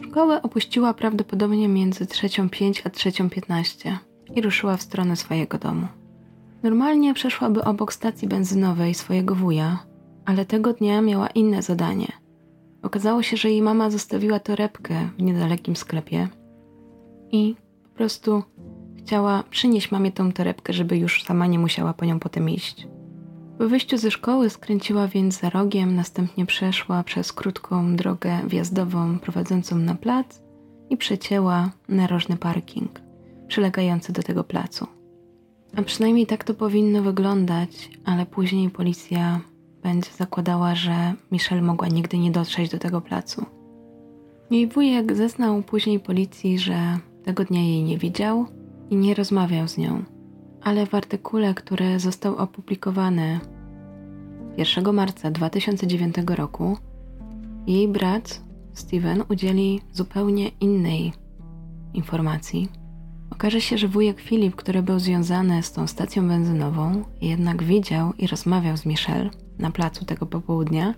Szkołę 0.02 0.42
opuściła 0.42 0.94
prawdopodobnie 0.94 1.68
między 1.68 2.06
trzecią 2.06 2.50
pięć 2.50 2.84
a 2.86 2.90
trzecią 2.90 3.30
piętnaście 3.30 3.98
i 4.36 4.42
ruszyła 4.42 4.78
w 4.78 4.82
stronę 4.82 5.16
swojego 5.16 5.58
domu. 5.58 5.88
Normalnie 6.64 7.14
przeszłaby 7.14 7.64
obok 7.64 7.94
stacji 7.94 8.28
benzynowej 8.28 8.94
swojego 8.94 9.36
wuja, 9.36 9.80
ale 10.28 10.46
tego 10.46 10.74
dnia 10.74 11.02
miała 11.02 11.28
inne 11.28 11.62
zadanie. 11.62 12.08
Okazało 12.82 13.24
się, 13.24 13.38
że 13.38 13.50
jej 13.50 13.62
mama 13.62 13.90
zostawiła 13.90 14.40
torebkę 14.40 15.10
w 15.18 15.22
niedalekim 15.22 15.76
sklepie 15.76 16.28
i 17.32 17.56
po 17.84 17.90
prostu 17.90 18.44
chciała 18.98 19.44
przynieść 19.50 19.92
mamie 19.92 20.12
tą 20.12 20.32
torebkę, 20.32 20.74
żeby 20.74 20.98
już 20.98 21.24
sama 21.24 21.48
nie 21.48 21.60
musiała 21.60 21.94
po 21.94 22.06
nią 22.06 22.20
potem 22.20 22.50
iść. 22.50 22.88
Po 23.58 23.68
wyjściu 23.68 23.98
ze 23.98 24.12
szkoły 24.12 24.50
skręciła 24.50 25.08
więc 25.08 25.40
za 25.40 25.50
rogiem, 25.50 25.96
następnie 25.96 26.46
przeszła 26.46 27.04
przez 27.04 27.34
krótką 27.34 27.96
drogę 27.96 28.40
wjazdową 28.48 29.20
prowadzącą 29.20 29.78
na 29.78 29.96
plac 29.96 30.42
i 30.90 30.98
przecięła 30.98 31.72
narożny 31.90 32.38
parking 32.38 33.02
przylegający 33.48 34.14
do 34.14 34.24
tego 34.24 34.44
placu. 34.44 34.88
A 35.76 35.82
przynajmniej 35.82 36.26
tak 36.26 36.44
to 36.44 36.54
powinno 36.54 37.02
wyglądać, 37.02 37.90
ale 38.06 38.26
później 38.26 38.70
policja 38.70 39.40
będzie 39.90 40.12
zakładała, 40.18 40.76
że 40.76 41.14
Michelle 41.32 41.62
mogła 41.62 41.88
nigdy 41.88 42.18
nie 42.18 42.32
dotrzeć 42.32 42.72
do 42.72 42.80
tego 42.80 43.02
placu. 43.02 43.46
Jej 44.52 44.68
wujek 44.68 45.16
zeznał 45.16 45.64
później 45.64 46.00
policji, 46.00 46.60
że 46.60 46.98
tego 47.24 47.44
dnia 47.44 47.62
jej 47.62 47.84
nie 47.84 47.98
widział 47.98 48.46
i 48.90 48.96
nie 48.96 49.14
rozmawiał 49.14 49.68
z 49.68 49.78
nią 49.78 50.04
ale 50.68 50.86
w 50.86 50.96
artykule, 50.96 51.54
który 51.54 52.00
został 52.00 52.36
opublikowany 52.36 53.40
1 54.58 54.94
marca 54.94 55.32
2009 55.32 56.16
roku, 56.28 56.78
jej 57.68 57.88
brat 57.88 58.42
Steven 58.74 59.24
udzieli 59.30 59.82
zupełnie 59.94 60.48
innej 60.48 61.14
informacji. 61.94 62.70
Okaże 63.32 63.62
się, 63.62 63.78
że 63.78 63.88
wujek 63.88 64.20
Filip, 64.20 64.56
który 64.56 64.82
był 64.84 65.00
związany 65.00 65.64
z 65.64 65.72
tą 65.72 65.88
stacją 65.88 66.28
benzynową, 66.28 67.04
jednak 67.22 67.64
widział 67.64 68.14
i 68.14 68.28
rozmawiał 68.28 68.78
z 68.78 68.86
Michelle 68.86 69.30
na 69.60 69.72
placu 69.72 70.06
tego 70.06 70.26
popołudnia, 70.26 70.94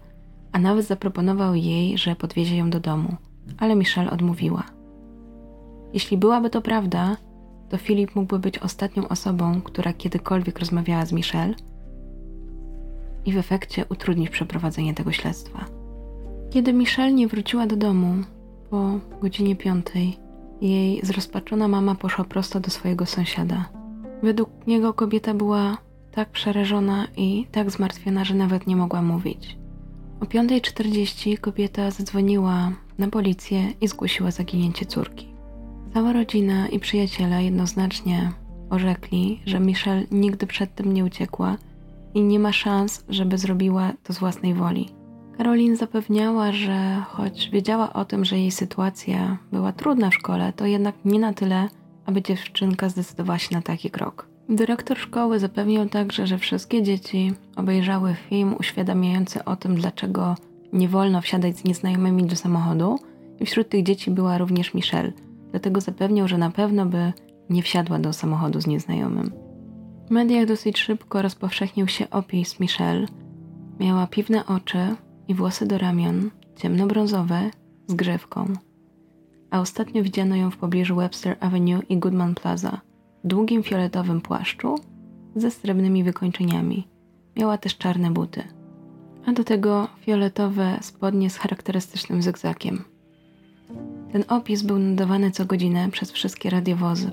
a 0.52 0.60
nawet 0.60 0.86
zaproponował 0.86 1.56
jej, 1.56 1.98
że 1.98 2.16
podwiezie 2.16 2.58
ją 2.58 2.70
do 2.70 2.80
domu, 2.80 3.16
ale 3.58 3.76
Michelle 3.76 4.12
odmówiła. 4.12 4.64
Jeśli 5.94 6.18
byłaby 6.18 6.50
to 6.50 6.62
prawda, 6.62 7.18
to 7.70 7.78
Filip 7.78 8.16
mógłby 8.16 8.40
być 8.40 8.60
ostatnią 8.60 9.08
osobą, 9.08 9.62
która 9.62 9.94
kiedykolwiek 9.94 10.60
rozmawiała 10.60 11.06
z 11.06 11.12
Michelle 11.12 11.56
i 13.26 13.34
w 13.34 13.38
efekcie 13.38 13.86
utrudnić 13.90 14.30
przeprowadzenie 14.30 14.94
tego 14.94 15.12
śledztwa. 15.12 15.66
Kiedy 16.50 16.74
Michelle 16.74 17.14
nie 17.14 17.28
wróciła 17.28 17.68
do 17.68 17.76
domu 17.76 18.14
po 18.70 19.00
godzinie 19.22 19.56
piątej, 19.56 20.18
jej 20.62 21.00
zrozpaczona 21.04 21.68
mama 21.68 21.96
poszła 21.96 22.26
prosto 22.26 22.60
do 22.60 22.70
swojego 22.70 23.06
sąsiada. 23.06 23.70
Według 24.24 24.50
niego 24.68 24.94
kobieta 24.94 25.34
była 25.34 25.78
tak 26.12 26.30
przerażona 26.30 27.08
i 27.18 27.46
tak 27.52 27.72
zmartwiona, 27.72 28.26
że 28.26 28.36
nawet 28.36 28.68
nie 28.68 28.76
mogła 28.76 29.02
mówić. 29.02 29.58
O 30.22 30.26
5.40 30.26 31.38
kobieta 31.38 31.92
zadzwoniła 31.92 32.72
na 32.98 33.08
policję 33.08 33.72
i 33.82 33.88
zgłosiła 33.88 34.32
zaginięcie 34.32 34.86
córki. 34.86 35.28
Cała 35.94 36.14
rodzina 36.14 36.68
i 36.68 36.80
przyjaciele 36.80 37.44
jednoznacznie 37.44 38.32
orzekli, 38.70 39.42
że 39.46 39.60
Michelle 39.60 40.04
nigdy 40.12 40.48
przed 40.48 40.76
tym 40.76 40.94
nie 40.94 41.06
uciekła 41.06 41.58
i 42.14 42.22
nie 42.22 42.40
ma 42.40 42.54
szans, 42.54 43.04
żeby 43.10 43.38
zrobiła 43.38 43.94
to 44.04 44.14
z 44.14 44.20
własnej 44.20 44.54
woli. 44.54 44.90
Karolin 45.38 45.76
zapewniała, 45.76 46.52
że 46.52 47.04
choć 47.08 47.50
wiedziała 47.50 47.94
o 47.94 48.06
tym, 48.06 48.26
że 48.26 48.40
jej 48.40 48.52
sytuacja 48.52 49.38
była 49.52 49.72
trudna 49.72 50.10
w 50.10 50.14
szkole, 50.14 50.54
to 50.54 50.66
jednak 50.66 50.96
nie 51.06 51.20
na 51.20 51.34
tyle, 51.34 51.70
aby 52.06 52.22
dziewczynka 52.22 52.90
zdecydowała 52.90 53.40
się 53.40 53.56
na 53.56 53.62
taki 53.62 53.90
krok. 53.90 54.29
Dyrektor 54.50 54.98
szkoły 54.98 55.40
zapewnił 55.40 55.90
także, 55.90 56.28
że 56.28 56.38
wszystkie 56.38 56.84
dzieci 56.84 57.34
obejrzały 57.56 58.16
film 58.30 58.56
uświadamiający 58.60 59.46
o 59.46 59.56
tym, 59.56 59.76
dlaczego 59.76 60.36
nie 60.74 60.90
wolno 60.90 61.22
wsiadać 61.22 61.58
z 61.58 61.64
nieznajomymi 61.64 62.26
do 62.26 62.36
samochodu, 62.36 63.00
i 63.40 63.46
wśród 63.46 63.70
tych 63.70 63.84
dzieci 63.84 64.12
była 64.12 64.38
również 64.38 64.74
Michelle– 64.74 65.12
dlatego 65.52 65.82
zapewniał, 65.82 66.28
że 66.28 66.38
na 66.38 66.52
pewno 66.52 66.86
by 66.86 67.14
nie 67.50 67.64
wsiadła 67.64 68.00
do 68.00 68.14
samochodu 68.14 68.62
z 68.62 68.68
nieznajomym. 68.68 69.32
W 70.08 70.12
mediach 70.12 70.46
dosyć 70.46 70.80
szybko 70.80 71.22
rozpowszechnił 71.22 71.88
się 71.88 72.10
opis 72.10 72.60
Michelle. 72.60 73.06
Miała 73.80 74.08
piwne 74.08 74.46
oczy 74.46 74.96
i 75.28 75.36
włosy 75.36 75.66
do 75.66 75.78
ramion, 75.78 76.30
ciemnobrązowe, 76.56 77.50
z 77.88 77.94
grzywką. 77.94 78.54
A 79.52 79.60
ostatnio 79.60 80.04
widziano 80.04 80.36
ją 80.36 80.52
w 80.52 80.58
pobliżu 80.58 80.96
Webster 80.96 81.38
Avenue 81.40 81.82
i 81.90 81.98
Goodman 81.98 82.36
Plaza, 82.36 82.82
długim 83.24 83.64
fioletowym 83.64 84.22
płaszczu 84.22 84.76
ze 85.36 85.52
srebrnymi 85.52 86.04
wykończeniami. 86.04 86.88
Miała 87.36 87.58
też 87.58 87.78
czarne 87.78 88.12
buty. 88.12 88.44
A 89.26 89.32
do 89.32 89.44
tego 89.44 89.88
fioletowe 90.02 90.78
spodnie 90.82 91.30
z 91.30 91.38
charakterystycznym 91.38 92.22
zygzakiem. 92.22 92.84
Ten 94.12 94.24
opis 94.28 94.62
był 94.62 94.80
nadawany 94.80 95.32
co 95.32 95.46
godzinę 95.46 95.92
przez 95.92 96.12
wszystkie 96.12 96.50
radiowozy, 96.50 97.12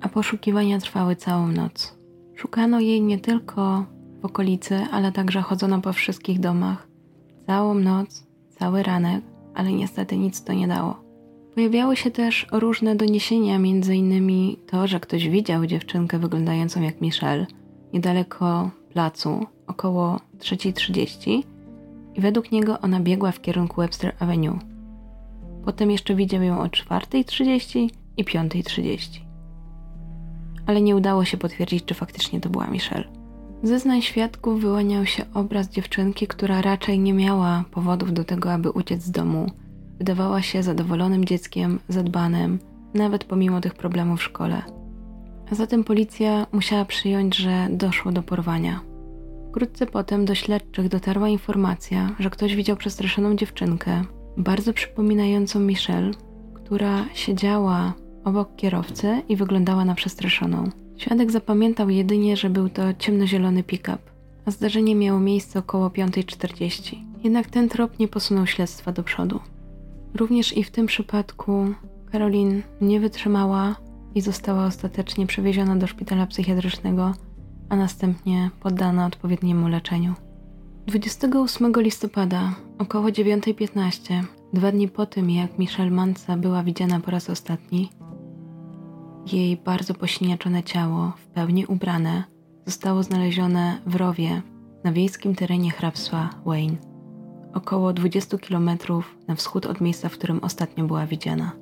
a 0.00 0.08
poszukiwania 0.08 0.78
trwały 0.78 1.16
całą 1.16 1.46
noc. 1.46 1.98
Szukano 2.36 2.80
jej 2.80 3.02
nie 3.02 3.18
tylko 3.18 3.86
w 4.20 4.24
okolicy, 4.24 4.86
ale 4.92 5.12
także 5.12 5.42
chodzono 5.42 5.80
po 5.80 5.92
wszystkich 5.92 6.40
domach. 6.40 6.88
Całą 7.46 7.74
noc, 7.74 8.26
cały 8.58 8.82
ranek, 8.82 9.24
ale 9.54 9.72
niestety 9.72 10.18
nic 10.18 10.44
to 10.44 10.52
nie 10.52 10.68
dało. 10.68 11.03
Pojawiały 11.54 11.96
się 11.96 12.10
też 12.10 12.46
różne 12.52 12.96
doniesienia, 12.96 13.58
innymi 13.94 14.58
to, 14.66 14.86
że 14.86 15.00
ktoś 15.00 15.28
widział 15.28 15.66
dziewczynkę 15.66 16.18
wyglądającą 16.18 16.82
jak 16.82 17.00
Michelle 17.00 17.46
niedaleko 17.92 18.70
placu, 18.92 19.46
około 19.66 20.20
3.30 20.38 21.42
i 22.14 22.20
według 22.20 22.52
niego 22.52 22.80
ona 22.80 23.00
biegła 23.00 23.32
w 23.32 23.40
kierunku 23.40 23.80
Webster 23.80 24.14
Avenue. 24.18 24.58
Potem 25.64 25.90
jeszcze 25.90 26.14
widział 26.14 26.42
ją 26.42 26.60
o 26.60 26.64
4.30 26.64 27.88
i 28.16 28.24
5.30. 28.24 29.20
Ale 30.66 30.80
nie 30.80 30.96
udało 30.96 31.24
się 31.24 31.36
potwierdzić, 31.36 31.84
czy 31.84 31.94
faktycznie 31.94 32.40
to 32.40 32.48
była 32.48 32.66
Michelle. 32.66 33.04
Ze 33.62 33.78
znań 33.78 34.02
świadków 34.02 34.60
wyłaniał 34.60 35.06
się 35.06 35.24
obraz 35.34 35.68
dziewczynki, 35.68 36.26
która 36.26 36.62
raczej 36.62 36.98
nie 36.98 37.12
miała 37.12 37.64
powodów 37.70 38.12
do 38.12 38.24
tego, 38.24 38.52
aby 38.52 38.70
uciec 38.70 39.02
z 39.02 39.10
domu. 39.10 39.50
Wydawała 39.98 40.42
się 40.42 40.62
zadowolonym 40.62 41.24
dzieckiem, 41.24 41.78
zadbanym, 41.88 42.58
nawet 42.94 43.24
pomimo 43.24 43.60
tych 43.60 43.74
problemów 43.74 44.20
w 44.20 44.22
szkole. 44.22 44.62
A 45.52 45.54
zatem 45.54 45.84
policja 45.84 46.46
musiała 46.52 46.84
przyjąć, 46.84 47.36
że 47.36 47.68
doszło 47.70 48.12
do 48.12 48.22
porwania. 48.22 48.80
Wkrótce 49.50 49.86
potem 49.86 50.24
do 50.24 50.34
śledczych 50.34 50.88
dotarła 50.88 51.28
informacja, 51.28 52.10
że 52.18 52.30
ktoś 52.30 52.56
widział 52.56 52.76
przestraszoną 52.76 53.36
dziewczynkę, 53.36 54.04
bardzo 54.36 54.72
przypominającą 54.72 55.60
Michelle, 55.60 56.10
która 56.54 57.04
siedziała 57.14 57.92
obok 58.24 58.56
kierowcy 58.56 59.22
i 59.28 59.36
wyglądała 59.36 59.84
na 59.84 59.94
przestraszoną. 59.94 60.70
Świadek 60.96 61.30
zapamiętał 61.30 61.90
jedynie, 61.90 62.36
że 62.36 62.50
był 62.50 62.68
to 62.68 62.82
ciemnozielony 62.98 63.62
pick-up, 63.62 63.98
a 64.46 64.50
zdarzenie 64.50 64.94
miało 64.94 65.20
miejsce 65.20 65.58
około 65.58 65.88
5.40. 65.88 66.96
Jednak 67.24 67.46
ten 67.46 67.68
trop 67.68 67.98
nie 67.98 68.08
posunął 68.08 68.46
śledztwa 68.46 68.92
do 68.92 69.02
przodu. 69.02 69.40
Również 70.14 70.56
i 70.56 70.64
w 70.64 70.70
tym 70.70 70.86
przypadku 70.86 71.74
Karolin 72.12 72.62
nie 72.80 73.00
wytrzymała 73.00 73.76
i 74.14 74.20
została 74.20 74.66
ostatecznie 74.66 75.26
przewieziona 75.26 75.76
do 75.76 75.86
szpitala 75.86 76.26
psychiatrycznego, 76.26 77.14
a 77.68 77.76
następnie 77.76 78.50
poddana 78.60 79.06
odpowiedniemu 79.06 79.68
leczeniu. 79.68 80.14
28 80.86 81.72
listopada 81.76 82.54
około 82.78 83.08
9.15, 83.08 84.22
dwa 84.52 84.72
dni 84.72 84.88
po 84.88 85.06
tym 85.06 85.30
jak 85.30 85.58
Michelle 85.58 85.90
Manca 85.90 86.36
była 86.36 86.62
widziana 86.62 87.00
po 87.00 87.10
raz 87.10 87.30
ostatni, 87.30 87.90
jej 89.32 89.56
bardzo 89.56 89.94
posiniaczone 89.94 90.62
ciało, 90.62 91.12
w 91.16 91.26
pełni 91.26 91.66
ubrane, 91.66 92.24
zostało 92.66 93.02
znalezione 93.02 93.78
w 93.86 93.96
rowie 93.96 94.42
na 94.84 94.92
wiejskim 94.92 95.34
terenie 95.34 95.70
hrabstwa 95.70 96.30
Wayne. 96.46 96.93
Około 97.54 97.92
20 97.92 98.38
km 98.38 98.70
na 99.28 99.34
wschód 99.34 99.66
od 99.66 99.80
miejsca, 99.80 100.08
w 100.08 100.12
którym 100.12 100.40
ostatnio 100.42 100.84
była 100.84 101.06
widziana. 101.06 101.52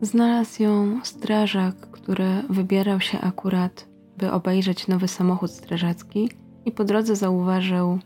Znalazł 0.00 0.62
ją 0.62 1.00
strażak, 1.04 1.76
który 1.76 2.42
wybierał 2.50 3.00
się 3.00 3.20
akurat, 3.20 3.88
by 4.18 4.32
obejrzeć 4.32 4.88
nowy 4.88 5.08
samochód 5.08 5.50
strażacki 5.50 6.30
i 6.64 6.72
po 6.72 6.84
drodze 6.84 7.16
zauważył 7.16 7.98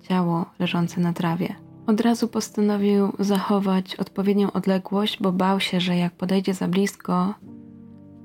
ciało 0.00 0.46
leżące 0.58 1.00
na 1.00 1.12
trawie. 1.12 1.54
Od 1.86 2.00
razu 2.00 2.28
postanowił 2.28 3.12
zachować 3.18 3.96
odpowiednią 3.96 4.52
odległość, 4.52 5.22
bo 5.22 5.32
bał 5.32 5.60
się, 5.60 5.80
że 5.80 5.96
jak 5.96 6.12
podejdzie 6.12 6.54
za 6.54 6.68
blisko, 6.68 7.34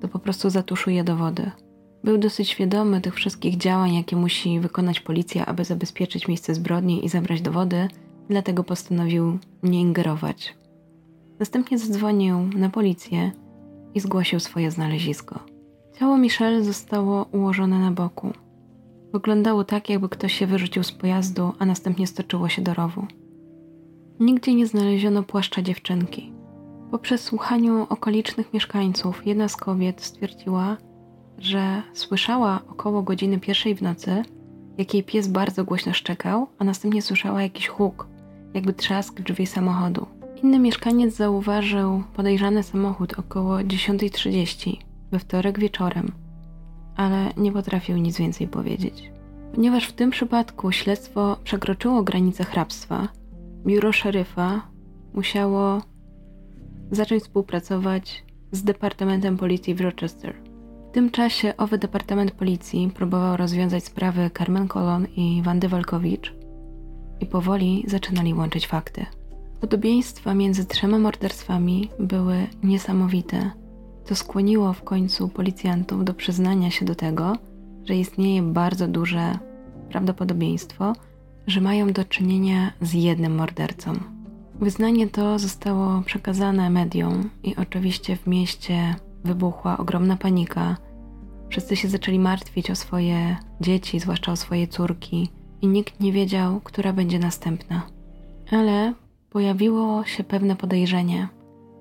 to 0.01 0.07
po 0.07 0.19
prostu 0.19 0.49
zatuszuje 0.49 1.03
dowody. 1.03 1.51
Był 2.03 2.17
dosyć 2.17 2.49
świadomy 2.49 3.01
tych 3.01 3.15
wszystkich 3.15 3.57
działań, 3.57 3.95
jakie 3.95 4.15
musi 4.15 4.59
wykonać 4.59 4.99
policja, 4.99 5.45
aby 5.45 5.63
zabezpieczyć 5.63 6.27
miejsce 6.27 6.55
zbrodni 6.55 7.05
i 7.05 7.09
zebrać 7.09 7.41
dowody, 7.41 7.87
dlatego 8.29 8.63
postanowił 8.63 9.39
nie 9.63 9.81
ingerować. 9.81 10.55
Następnie 11.39 11.77
zadzwonił 11.77 12.39
na 12.55 12.69
policję 12.69 13.31
i 13.93 13.99
zgłosił 13.99 14.39
swoje 14.39 14.71
znalezisko. 14.71 15.39
Ciało 15.99 16.17
Michelle 16.17 16.63
zostało 16.63 17.25
ułożone 17.31 17.79
na 17.79 17.91
boku. 17.91 18.33
Wyglądało 19.13 19.63
tak, 19.63 19.89
jakby 19.89 20.09
ktoś 20.09 20.33
się 20.33 20.47
wyrzucił 20.47 20.83
z 20.83 20.91
pojazdu, 20.91 21.53
a 21.59 21.65
następnie 21.65 22.07
stoczyło 22.07 22.49
się 22.49 22.61
do 22.61 22.73
rowu. 22.73 23.05
Nigdzie 24.19 24.53
nie 24.53 24.67
znaleziono 24.67 25.23
płaszcza 25.23 25.61
dziewczynki. 25.61 26.33
Po 26.91 26.99
przesłuchaniu 26.99 27.85
okolicznych 27.89 28.53
mieszkańców, 28.53 29.27
jedna 29.27 29.47
z 29.47 29.55
kobiet 29.55 30.01
stwierdziła, 30.01 30.77
że 31.37 31.81
słyszała 31.93 32.61
około 32.69 33.03
godziny 33.03 33.39
pierwszej 33.39 33.75
w 33.75 33.81
nocy, 33.81 34.23
jak 34.77 34.93
jej 34.93 35.03
pies 35.03 35.27
bardzo 35.27 35.63
głośno 35.63 35.93
szczekał, 35.93 36.47
a 36.59 36.63
następnie 36.63 37.01
słyszała 37.01 37.41
jakiś 37.41 37.67
huk, 37.67 38.07
jakby 38.55 38.73
trzask 38.73 39.21
drzwi 39.21 39.45
samochodu. 39.45 40.05
Inny 40.43 40.59
mieszkaniec 40.59 41.15
zauważył 41.15 42.03
podejrzany 42.13 42.63
samochód 42.63 43.19
około 43.19 43.55
10.30 43.55 44.77
we 45.11 45.19
wtorek 45.19 45.59
wieczorem, 45.59 46.11
ale 46.95 47.29
nie 47.37 47.51
potrafił 47.51 47.97
nic 47.97 48.17
więcej 48.17 48.47
powiedzieć. 48.47 49.11
Ponieważ 49.55 49.87
w 49.87 49.93
tym 49.93 50.09
przypadku 50.09 50.71
śledztwo 50.71 51.37
przekroczyło 51.43 52.03
granice 52.03 52.43
hrabstwa, 52.43 53.07
biuro 53.65 53.91
szeryfa 53.91 54.61
musiało 55.13 55.81
zacząć 56.91 57.23
współpracować 57.23 58.25
z 58.51 58.63
Departamentem 58.63 59.37
Policji 59.37 59.75
w 59.75 59.81
Rochester. 59.81 60.35
W 60.89 60.93
tym 60.93 61.11
czasie 61.11 61.53
owy 61.57 61.77
Departament 61.77 62.31
Policji 62.31 62.91
próbował 62.95 63.37
rozwiązać 63.37 63.83
sprawy 63.83 64.29
Carmen 64.37 64.67
Colon 64.67 65.07
i 65.15 65.41
Wandy 65.43 65.67
Walkowicz 65.69 66.34
i 67.19 67.25
powoli 67.25 67.83
zaczynali 67.87 68.33
łączyć 68.33 68.67
fakty. 68.67 69.05
Podobieństwa 69.61 70.33
między 70.33 70.65
trzema 70.65 70.99
morderstwami 70.99 71.89
były 71.99 72.47
niesamowite, 72.63 73.51
co 74.05 74.15
skłoniło 74.15 74.73
w 74.73 74.83
końcu 74.83 75.29
policjantów 75.29 76.05
do 76.05 76.13
przyznania 76.13 76.71
się 76.71 76.85
do 76.85 76.95
tego, 76.95 77.37
że 77.85 77.95
istnieje 77.95 78.41
bardzo 78.41 78.87
duże 78.87 79.39
prawdopodobieństwo, 79.89 80.93
że 81.47 81.61
mają 81.61 81.93
do 81.93 82.05
czynienia 82.05 82.71
z 82.81 82.93
jednym 82.93 83.35
mordercą. 83.35 83.93
Wyznanie 84.59 85.07
to 85.07 85.39
zostało 85.39 86.01
przekazane 86.05 86.69
mediom 86.69 87.29
i 87.43 87.55
oczywiście 87.55 88.15
w 88.15 88.27
mieście 88.27 88.95
wybuchła 89.23 89.77
ogromna 89.77 90.17
panika. 90.17 90.77
Wszyscy 91.49 91.75
się 91.75 91.87
zaczęli 91.87 92.19
martwić 92.19 92.71
o 92.71 92.75
swoje 92.75 93.37
dzieci, 93.61 93.99
zwłaszcza 93.99 94.31
o 94.31 94.35
swoje 94.35 94.67
córki, 94.67 95.29
i 95.65 95.67
nikt 95.67 95.99
nie 95.99 96.11
wiedział, 96.11 96.59
która 96.59 96.93
będzie 96.93 97.19
następna. 97.19 97.81
Ale 98.51 98.93
pojawiło 99.29 100.05
się 100.05 100.23
pewne 100.23 100.55
podejrzenie, 100.55 101.27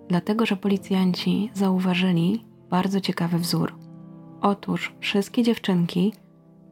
dlatego 0.09 0.47
że 0.47 0.57
policjanci 0.57 1.51
zauważyli 1.55 2.45
bardzo 2.70 3.01
ciekawy 3.01 3.39
wzór. 3.39 3.74
Otóż 4.41 4.93
wszystkie 5.01 5.43
dziewczynki 5.43 6.12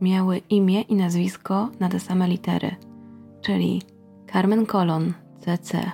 miały 0.00 0.38
imię 0.38 0.80
i 0.80 0.94
nazwisko 0.94 1.68
na 1.80 1.88
te 1.88 2.00
same 2.00 2.28
litery, 2.28 2.76
czyli 3.40 3.82
Carmen 4.32 4.66
Colon, 4.66 5.12
CC, 5.40 5.92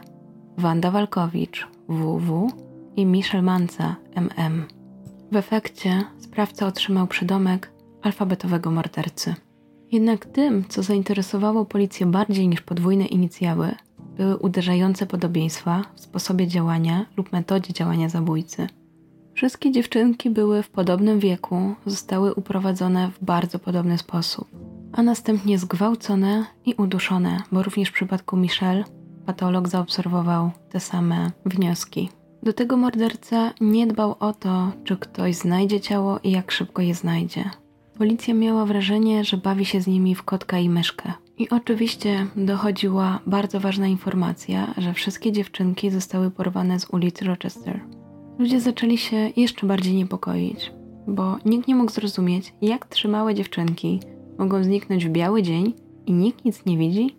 Wanda 0.59 0.91
Walkowicz, 0.91 1.69
WW 1.89 2.51
i 2.97 3.07
Michelle 3.07 3.43
Manca, 3.43 3.97
MM. 4.15 4.65
W 5.33 5.37
efekcie 5.37 6.05
sprawca 6.19 6.67
otrzymał 6.67 7.07
przydomek 7.07 7.73
alfabetowego 8.03 8.71
mordercy. 8.71 9.35
Jednak 9.93 10.27
tym, 10.27 10.65
co 10.69 10.83
zainteresowało 10.83 11.65
policję 11.65 12.07
bardziej 12.07 12.49
niż 12.49 12.61
podwójne 12.61 13.07
inicjały, 13.07 13.75
były 14.17 14.37
uderzające 14.37 15.07
podobieństwa 15.07 15.85
w 15.95 16.01
sposobie 16.01 16.47
działania 16.47 17.07
lub 17.17 17.33
metodzie 17.33 17.73
działania 17.73 18.09
zabójcy. 18.09 18.67
Wszystkie 19.35 19.73
dziewczynki 19.73 20.31
były 20.31 20.63
w 20.63 20.71
podobnym 20.71 21.19
wieku, 21.19 21.75
zostały 21.87 22.35
uprowadzone 22.35 23.11
w 23.11 23.25
bardzo 23.25 23.59
podobny 23.59 23.99
sposób, 23.99 24.49
a 24.93 25.03
następnie 25.03 25.59
zgwałcone 25.59 26.45
i 26.67 26.75
uduszone, 26.75 27.43
bo 27.53 27.63
również 27.63 27.89
w 27.89 27.93
przypadku 27.93 28.37
Michelle 28.37 28.85
patolog 29.27 29.69
zaobserwował 29.69 30.51
te 30.71 30.81
same 30.81 31.31
wnioski. 31.47 32.09
Do 32.43 32.53
tego 32.53 32.77
morderca 32.77 33.53
nie 33.61 33.87
dbał 33.87 34.17
o 34.21 34.33
to, 34.33 34.73
czy 34.85 34.97
ktoś 34.97 35.37
znajdzie 35.37 35.81
ciało 35.81 36.19
i 36.19 36.31
jak 36.31 36.51
szybko 36.53 36.83
je 36.83 36.95
znajdzie. 36.95 37.51
Policja 37.99 38.35
miała 38.35 38.67
wrażenie, 38.67 39.25
że 39.25 39.37
bawi 39.37 39.65
się 39.65 39.81
z 39.81 39.87
nimi 39.87 40.15
w 40.15 40.23
kotka 40.23 40.59
i 40.59 40.69
myszkę. 40.69 41.13
I 41.39 41.51
oczywiście 41.51 42.27
dochodziła 42.37 43.21
bardzo 43.27 43.61
ważna 43.61 43.87
informacja, 43.87 44.75
że 44.77 44.93
wszystkie 44.93 45.33
dziewczynki 45.33 45.91
zostały 45.91 46.31
porwane 46.31 46.81
z 46.81 46.91
ulicy 46.91 47.25
Rochester. 47.25 47.81
Ludzie 48.39 48.61
zaczęli 48.61 48.99
się 48.99 49.31
jeszcze 49.37 49.67
bardziej 49.67 49.95
niepokoić, 49.95 50.73
bo 51.07 51.37
nikt 51.45 51.69
nie 51.69 51.75
mógł 51.75 51.93
zrozumieć, 51.93 52.55
jak 52.63 52.87
trzymałe 52.87 53.35
dziewczynki 53.35 54.01
mogą 54.39 54.65
zniknąć 54.65 55.07
w 55.07 55.11
biały 55.11 55.43
dzień 55.43 55.75
i 56.07 56.13
nikt 56.13 56.45
nic 56.45 56.67
nie 56.67 56.79
widzi. 56.79 57.17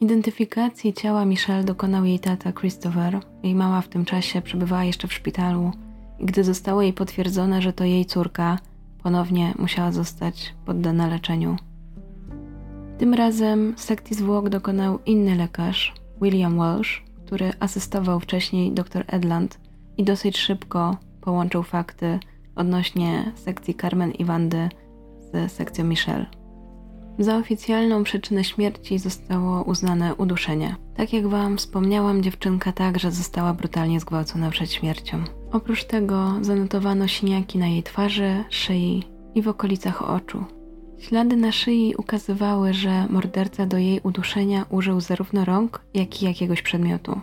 Identyfikacji 0.00 0.92
ciała 0.92 1.24
Michelle 1.24 1.64
dokonał 1.64 2.04
jej 2.04 2.18
tata 2.18 2.52
Christopher. 2.52 3.20
Jej 3.42 3.54
mama 3.54 3.80
w 3.80 3.88
tym 3.88 4.04
czasie 4.04 4.42
przebywała 4.42 4.84
jeszcze 4.84 5.08
w 5.08 5.12
szpitalu 5.12 5.70
i 6.18 6.24
gdy 6.24 6.44
zostało 6.44 6.82
jej 6.82 6.92
potwierdzone, 6.92 7.62
że 7.62 7.72
to 7.72 7.84
jej 7.84 8.06
córka, 8.06 8.58
ponownie 9.06 9.54
musiała 9.58 9.92
zostać 9.92 10.54
poddana 10.64 11.06
leczeniu. 11.06 11.56
Tym 12.98 13.14
razem 13.14 13.74
sekcji 13.76 14.16
zwłok 14.16 14.48
dokonał 14.48 14.98
inny 15.06 15.34
lekarz, 15.34 15.94
William 16.22 16.56
Walsh, 16.56 17.04
który 17.26 17.50
asystował 17.60 18.20
wcześniej 18.20 18.72
dr 18.72 19.04
Edland 19.06 19.60
i 19.96 20.04
dosyć 20.04 20.38
szybko 20.38 20.96
połączył 21.20 21.62
fakty 21.62 22.18
odnośnie 22.56 23.32
sekcji 23.34 23.74
Carmen 23.74 24.10
i 24.10 24.24
Wandy 24.24 24.68
z 25.20 25.52
sekcją 25.52 25.84
Michelle. 25.84 26.26
Za 27.18 27.36
oficjalną 27.36 28.04
przyczynę 28.04 28.44
śmierci 28.44 28.98
zostało 28.98 29.62
uznane 29.62 30.14
uduszenie. 30.14 30.76
Tak 30.96 31.12
jak 31.12 31.26
Wam 31.26 31.56
wspomniałam, 31.56 32.22
dziewczynka 32.22 32.72
także 32.72 33.12
została 33.12 33.54
brutalnie 33.54 34.00
zgwałcona 34.00 34.50
przed 34.50 34.72
śmiercią. 34.72 35.24
Oprócz 35.56 35.84
tego 35.84 36.32
zanotowano 36.40 37.08
siniaki 37.08 37.58
na 37.58 37.66
jej 37.66 37.82
twarzy, 37.82 38.44
szyi 38.50 39.02
i 39.34 39.42
w 39.42 39.48
okolicach 39.48 40.10
oczu. 40.10 40.44
Ślady 40.98 41.36
na 41.36 41.52
szyi 41.52 41.94
ukazywały, 41.98 42.74
że 42.74 43.06
morderca 43.10 43.66
do 43.66 43.78
jej 43.78 44.00
uduszenia 44.02 44.64
użył 44.70 45.00
zarówno 45.00 45.44
rąk, 45.44 45.82
jak 45.94 46.22
i 46.22 46.24
jakiegoś 46.24 46.62
przedmiotu. 46.62 47.20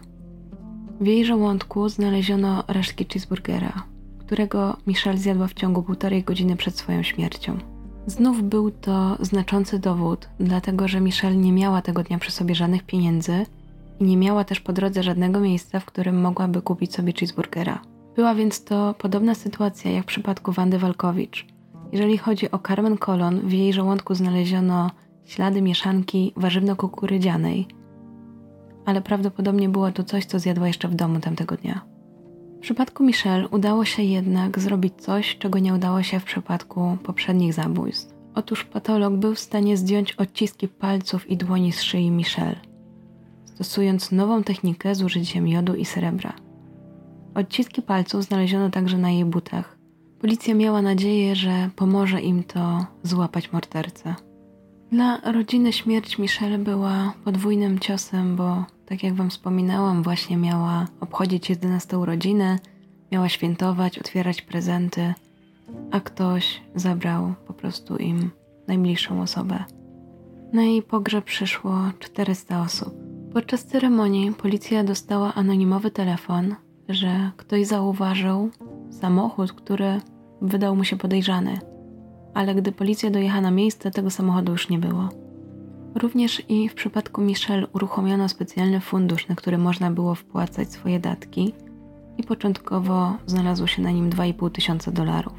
W 1.01 1.07
jej 1.07 1.25
żołądku 1.25 1.89
znaleziono 1.89 2.63
resztki 2.67 3.05
cheeseburgera, 3.05 3.84
którego 4.19 4.77
Michelle 4.88 5.17
zjadła 5.17 5.47
w 5.47 5.53
ciągu 5.53 5.84
półtorej 5.84 6.23
godziny 6.23 6.55
przed 6.55 6.77
swoją 6.77 7.03
śmiercią. 7.03 7.57
Znów 8.07 8.43
był 8.43 8.71
to 8.71 9.17
znaczący 9.19 9.79
dowód, 9.79 10.29
dlatego 10.39 10.88
że 10.88 11.01
Michelle 11.01 11.36
nie 11.36 11.51
miała 11.51 11.81
tego 11.81 12.03
dnia 12.03 12.17
przy 12.17 12.31
sobie 12.31 12.55
żadnych 12.55 12.84
pieniędzy 12.84 13.45
i 13.99 14.03
nie 14.03 14.17
miała 14.17 14.43
też 14.43 14.59
po 14.59 14.73
drodze 14.73 15.03
żadnego 15.03 15.39
miejsca, 15.39 15.79
w 15.79 15.86
którym 15.86 16.21
mogłaby 16.21 16.61
kupić 16.61 16.95
sobie 16.95 17.13
cheeseburgera. 17.13 17.92
Była 18.16 18.36
więc 18.36 18.64
to 18.64 18.95
podobna 18.97 19.36
sytuacja 19.36 19.91
jak 19.91 20.03
w 20.03 20.07
przypadku 20.07 20.51
Wandy 20.51 20.80
Walkowicz. 20.80 21.45
Jeżeli 21.91 22.18
chodzi 22.18 22.51
o 22.51 22.59
Carmen 22.59 22.97
Colon, 22.97 23.39
w 23.39 23.51
jej 23.51 23.74
żołądku 23.74 24.16
znaleziono 24.16 24.91
ślady 25.26 25.61
mieszanki 25.61 26.34
warzywno-kukurydzianej, 26.38 27.66
ale 28.86 29.01
prawdopodobnie 29.01 29.70
było 29.70 29.91
to 29.91 30.03
coś, 30.03 30.26
co 30.26 30.39
zjadła 30.39 30.68
jeszcze 30.68 30.88
w 30.88 30.95
domu 30.95 31.20
tamtego 31.20 31.55
dnia. 31.55 31.82
W 32.57 32.59
przypadku 32.59 33.03
Michelle 33.03 33.47
udało 33.47 33.86
się 33.86 34.03
jednak 34.03 34.59
zrobić 34.59 34.93
coś, 34.97 35.38
czego 35.38 35.59
nie 35.59 35.74
udało 35.74 36.03
się 36.03 36.20
w 36.20 36.24
przypadku 36.24 36.97
poprzednich 37.03 37.53
zabójstw. 37.53 38.14
Otóż 38.36 38.64
patolog 38.64 39.14
był 39.14 39.36
w 39.36 39.39
stanie 39.39 39.78
zdjąć 39.78 40.11
odciski 40.11 40.68
palców 40.68 41.30
i 41.30 41.38
dłoni 41.38 41.72
z 41.72 41.82
szyi 41.82 42.11
Michelle, 42.11 42.59
stosując 43.45 44.11
nową 44.11 44.43
technikę 44.43 44.95
z 44.95 45.03
użyciem 45.03 45.47
jodu 45.47 45.76
i 45.76 45.86
srebra. 45.86 46.34
Odciski 47.36 47.81
palców 47.81 48.23
znaleziono 48.23 48.69
także 48.69 48.97
na 48.97 49.11
jej 49.11 49.25
butach. 49.25 49.77
Policja 50.21 50.55
miała 50.55 50.81
nadzieję, 50.81 51.36
że 51.36 51.69
pomoże 51.75 52.21
im 52.21 52.43
to 52.43 52.86
złapać 53.03 53.51
mordercę. 53.51 54.15
Dla 54.91 55.31
rodziny 55.31 55.73
śmierć 55.73 56.17
Michelle 56.17 56.57
była 56.57 57.13
podwójnym 57.23 57.79
ciosem, 57.79 58.36
bo 58.36 58.65
tak 58.86 59.03
jak 59.03 59.13
Wam 59.13 59.29
wspominałam, 59.29 60.03
właśnie 60.03 60.38
miała 60.38 60.88
obchodzić 60.99 61.49
11 61.49 61.97
urodziny, 61.97 62.59
miała 63.11 63.29
świętować, 63.29 63.99
otwierać 63.99 64.41
prezenty, 64.41 65.13
a 65.91 65.99
ktoś 65.99 66.61
zabrał 66.75 67.34
po 67.47 67.53
prostu 67.53 67.97
im 67.97 68.31
najbliższą 68.67 69.21
osobę. 69.21 69.63
Na 70.53 70.63
jej 70.63 70.81
pogrzeb 70.81 71.25
przyszło 71.25 71.79
400 71.99 72.61
osób. 72.61 72.93
Podczas 73.34 73.65
ceremonii 73.65 74.31
policja 74.31 74.84
dostała 74.84 75.34
anonimowy 75.34 75.91
telefon, 75.91 76.55
że 76.89 77.31
ktoś 77.38 77.67
zauważył 77.67 78.49
samochód, 78.89 79.53
który 79.53 80.01
wydał 80.41 80.75
mu 80.75 80.84
się 80.84 80.97
podejrzany, 80.97 81.59
ale 82.34 82.55
gdy 82.55 82.71
policja 82.71 83.09
dojechała 83.09 83.41
na 83.41 83.51
miejsce, 83.51 83.91
tego 83.91 84.09
samochodu 84.09 84.51
już 84.51 84.69
nie 84.69 84.79
było. 84.79 85.09
Również 85.95 86.43
i 86.49 86.69
w 86.69 86.73
przypadku 86.73 87.21
Michelle 87.21 87.67
uruchomiono 87.67 88.29
specjalny 88.29 88.79
fundusz, 88.79 89.27
na 89.27 89.36
który 89.36 89.57
można 89.57 89.91
było 89.91 90.15
wpłacać 90.15 90.71
swoje 90.71 90.99
datki 90.99 91.53
i 92.17 92.23
początkowo 92.23 93.13
znalazło 93.25 93.67
się 93.67 93.81
na 93.81 93.91
nim 93.91 94.09
2,5 94.09 94.51
tysiąca 94.51 94.91
dolarów. 94.91 95.34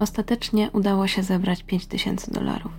Ostatecznie 0.00 0.70
udało 0.72 1.06
się 1.06 1.22
zebrać 1.22 1.62
5 1.62 1.86
tysięcy 1.86 2.30
dolarów. 2.30 2.72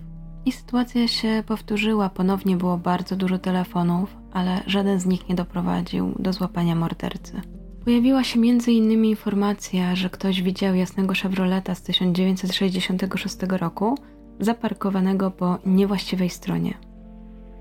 I 0.46 0.52
sytuacja 0.52 1.08
się 1.08 1.44
powtórzyła, 1.48 2.10
ponownie 2.10 2.58
było 2.58 2.78
bardzo 2.78 3.16
dużo 3.16 3.38
telefonów, 3.38 4.18
ale 4.34 4.62
żaden 4.68 5.00
z 5.00 5.06
nich 5.06 5.30
nie 5.30 5.36
doprowadził 5.36 6.16
do 6.20 6.34
złapania 6.34 6.76
mordercy. 6.76 7.42
Pojawiła 7.90 8.24
się 8.24 8.40
m.in. 8.40 9.06
informacja, 9.06 9.96
że 9.96 10.10
ktoś 10.10 10.42
widział 10.42 10.76
jasnego 10.76 11.14
Chevroleta 11.14 11.76
z 11.76 11.82
1966 11.82 13.38
roku 13.50 13.98
zaparkowanego 14.40 15.32
po 15.32 15.58
niewłaściwej 15.66 16.30
stronie. 16.30 16.74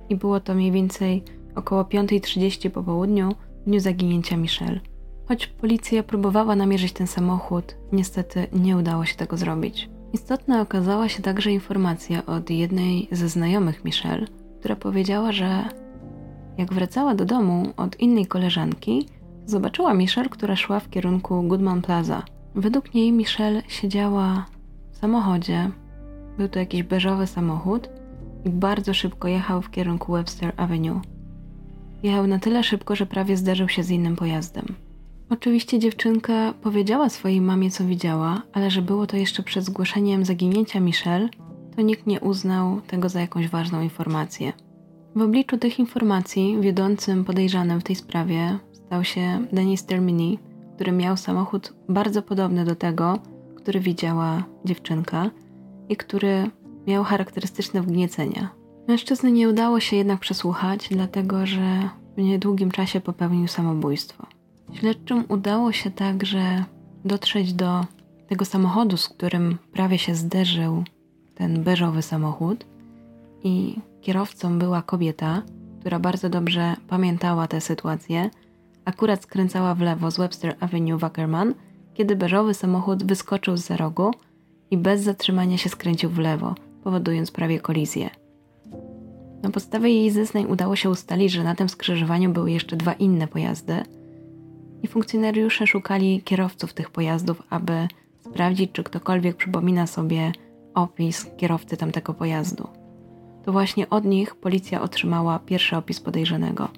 I 0.08 0.16
było 0.16 0.40
to 0.40 0.54
mniej 0.54 0.72
więcej 0.72 1.22
około 1.54 1.82
5.30 1.82 2.70
po 2.70 2.82
południu 2.82 3.34
dniu 3.66 3.80
zaginięcia 3.80 4.36
Michelle. 4.36 4.80
Choć 5.28 5.46
policja 5.46 6.02
próbowała 6.02 6.56
namierzyć 6.56 6.92
ten 6.92 7.06
samochód, 7.06 7.76
niestety 7.92 8.46
nie 8.52 8.76
udało 8.76 9.04
się 9.04 9.16
tego 9.16 9.36
zrobić. 9.36 9.90
Istotna 10.12 10.60
okazała 10.60 11.08
się 11.08 11.22
także 11.22 11.52
informacja 11.52 12.26
od 12.26 12.50
jednej 12.50 13.08
ze 13.12 13.28
znajomych 13.28 13.84
Michelle, 13.84 14.26
która 14.58 14.76
powiedziała, 14.76 15.32
że 15.32 15.64
jak 16.58 16.74
wracała 16.74 17.14
do 17.14 17.24
domu 17.24 17.72
od 17.76 18.00
innej 18.00 18.26
koleżanki, 18.26 19.06
zobaczyła 19.50 19.94
Michelle, 19.94 20.28
która 20.28 20.56
szła 20.56 20.80
w 20.80 20.90
kierunku 20.90 21.42
Goodman 21.42 21.82
Plaza. 21.82 22.22
Według 22.54 22.94
niej 22.94 23.12
Michelle 23.12 23.62
siedziała 23.68 24.46
w 24.90 24.96
samochodzie. 24.96 25.70
Był 26.38 26.48
to 26.48 26.58
jakiś 26.58 26.82
beżowy 26.82 27.26
samochód 27.26 27.88
i 28.44 28.50
bardzo 28.50 28.94
szybko 28.94 29.28
jechał 29.28 29.62
w 29.62 29.70
kierunku 29.70 30.12
Webster 30.12 30.52
Avenue. 30.56 31.00
Jechał 32.02 32.26
na 32.26 32.38
tyle 32.38 32.64
szybko, 32.64 32.96
że 32.96 33.06
prawie 33.06 33.36
zderzył 33.36 33.68
się 33.68 33.82
z 33.82 33.90
innym 33.90 34.16
pojazdem. 34.16 34.64
Oczywiście 35.30 35.78
dziewczynka 35.78 36.54
powiedziała 36.62 37.08
swojej 37.08 37.40
mamie, 37.40 37.70
co 37.70 37.84
widziała, 37.84 38.42
ale 38.52 38.70
że 38.70 38.82
było 38.82 39.06
to 39.06 39.16
jeszcze 39.16 39.42
przed 39.42 39.64
zgłoszeniem 39.64 40.24
zaginięcia 40.24 40.80
Michelle, 40.80 41.28
to 41.76 41.82
nikt 41.82 42.06
nie 42.06 42.20
uznał 42.20 42.80
tego 42.80 43.08
za 43.08 43.20
jakąś 43.20 43.48
ważną 43.48 43.82
informację. 43.82 44.52
W 45.16 45.22
obliczu 45.22 45.58
tych 45.58 45.78
informacji 45.78 46.60
wiodącym 46.60 47.24
podejrzanym 47.24 47.80
w 47.80 47.84
tej 47.84 47.96
sprawie 47.96 48.58
stał 48.88 49.04
się 49.04 49.46
Denis 49.52 49.84
Termini, 49.84 50.38
który 50.74 50.92
miał 50.92 51.16
samochód 51.16 51.72
bardzo 51.88 52.22
podobny 52.22 52.64
do 52.64 52.74
tego, 52.74 53.18
który 53.56 53.80
widziała 53.80 54.44
dziewczynka 54.64 55.30
i 55.88 55.96
który 55.96 56.50
miał 56.86 57.04
charakterystyczne 57.04 57.82
wgniecenia. 57.82 58.48
Mężczyzny 58.88 59.32
nie 59.32 59.48
udało 59.48 59.80
się 59.80 59.96
jednak 59.96 60.20
przesłuchać, 60.20 60.88
dlatego 60.90 61.46
że 61.46 61.88
w 62.16 62.22
niedługim 62.22 62.70
czasie 62.70 63.00
popełnił 63.00 63.48
samobójstwo. 63.48 64.26
Śledczym 64.72 65.24
udało 65.28 65.72
się 65.72 65.90
także 65.90 66.64
dotrzeć 67.04 67.52
do 67.52 67.84
tego 68.28 68.44
samochodu, 68.44 68.96
z 68.96 69.08
którym 69.08 69.58
prawie 69.72 69.98
się 69.98 70.14
zderzył 70.14 70.84
ten 71.34 71.62
beżowy 71.62 72.02
samochód 72.02 72.66
i 73.44 73.76
kierowcą 74.00 74.58
była 74.58 74.82
kobieta, 74.82 75.42
która 75.80 75.98
bardzo 75.98 76.28
dobrze 76.28 76.76
pamiętała 76.88 77.46
tę 77.46 77.60
sytuację. 77.60 78.30
Akurat 78.88 79.22
skręcała 79.22 79.74
w 79.74 79.80
lewo 79.80 80.10
z 80.10 80.16
Webster 80.16 80.56
Avenue 80.60 80.98
Wackerman, 80.98 81.54
kiedy 81.94 82.16
beżowy 82.16 82.54
samochód 82.54 83.04
wyskoczył 83.04 83.56
z 83.56 83.66
za 83.66 83.76
rogu 83.76 84.10
i 84.70 84.76
bez 84.76 85.02
zatrzymania 85.02 85.58
się 85.58 85.68
skręcił 85.68 86.10
w 86.10 86.18
lewo, 86.18 86.54
powodując 86.84 87.30
prawie 87.30 87.60
kolizję. 87.60 88.10
Na 89.42 89.50
podstawie 89.50 89.88
jej 89.88 90.10
zeznań 90.10 90.44
udało 90.44 90.76
się 90.76 90.90
ustalić, 90.90 91.32
że 91.32 91.44
na 91.44 91.54
tym 91.54 91.68
skrzyżowaniu 91.68 92.30
były 92.30 92.50
jeszcze 92.50 92.76
dwa 92.76 92.92
inne 92.92 93.28
pojazdy 93.28 93.82
i 94.82 94.88
funkcjonariusze 94.88 95.66
szukali 95.66 96.22
kierowców 96.22 96.74
tych 96.74 96.90
pojazdów, 96.90 97.42
aby 97.50 97.88
sprawdzić, 98.20 98.72
czy 98.72 98.84
ktokolwiek 98.84 99.36
przypomina 99.36 99.86
sobie 99.86 100.32
opis 100.74 101.26
kierowcy 101.36 101.76
tamtego 101.76 102.14
pojazdu 102.14 102.68
to 103.44 103.52
właśnie 103.52 103.90
od 103.90 104.04
nich 104.04 104.34
policja 104.34 104.82
otrzymała 104.82 105.38
pierwszy 105.38 105.76
opis 105.76 106.00
podejrzanego. 106.00 106.68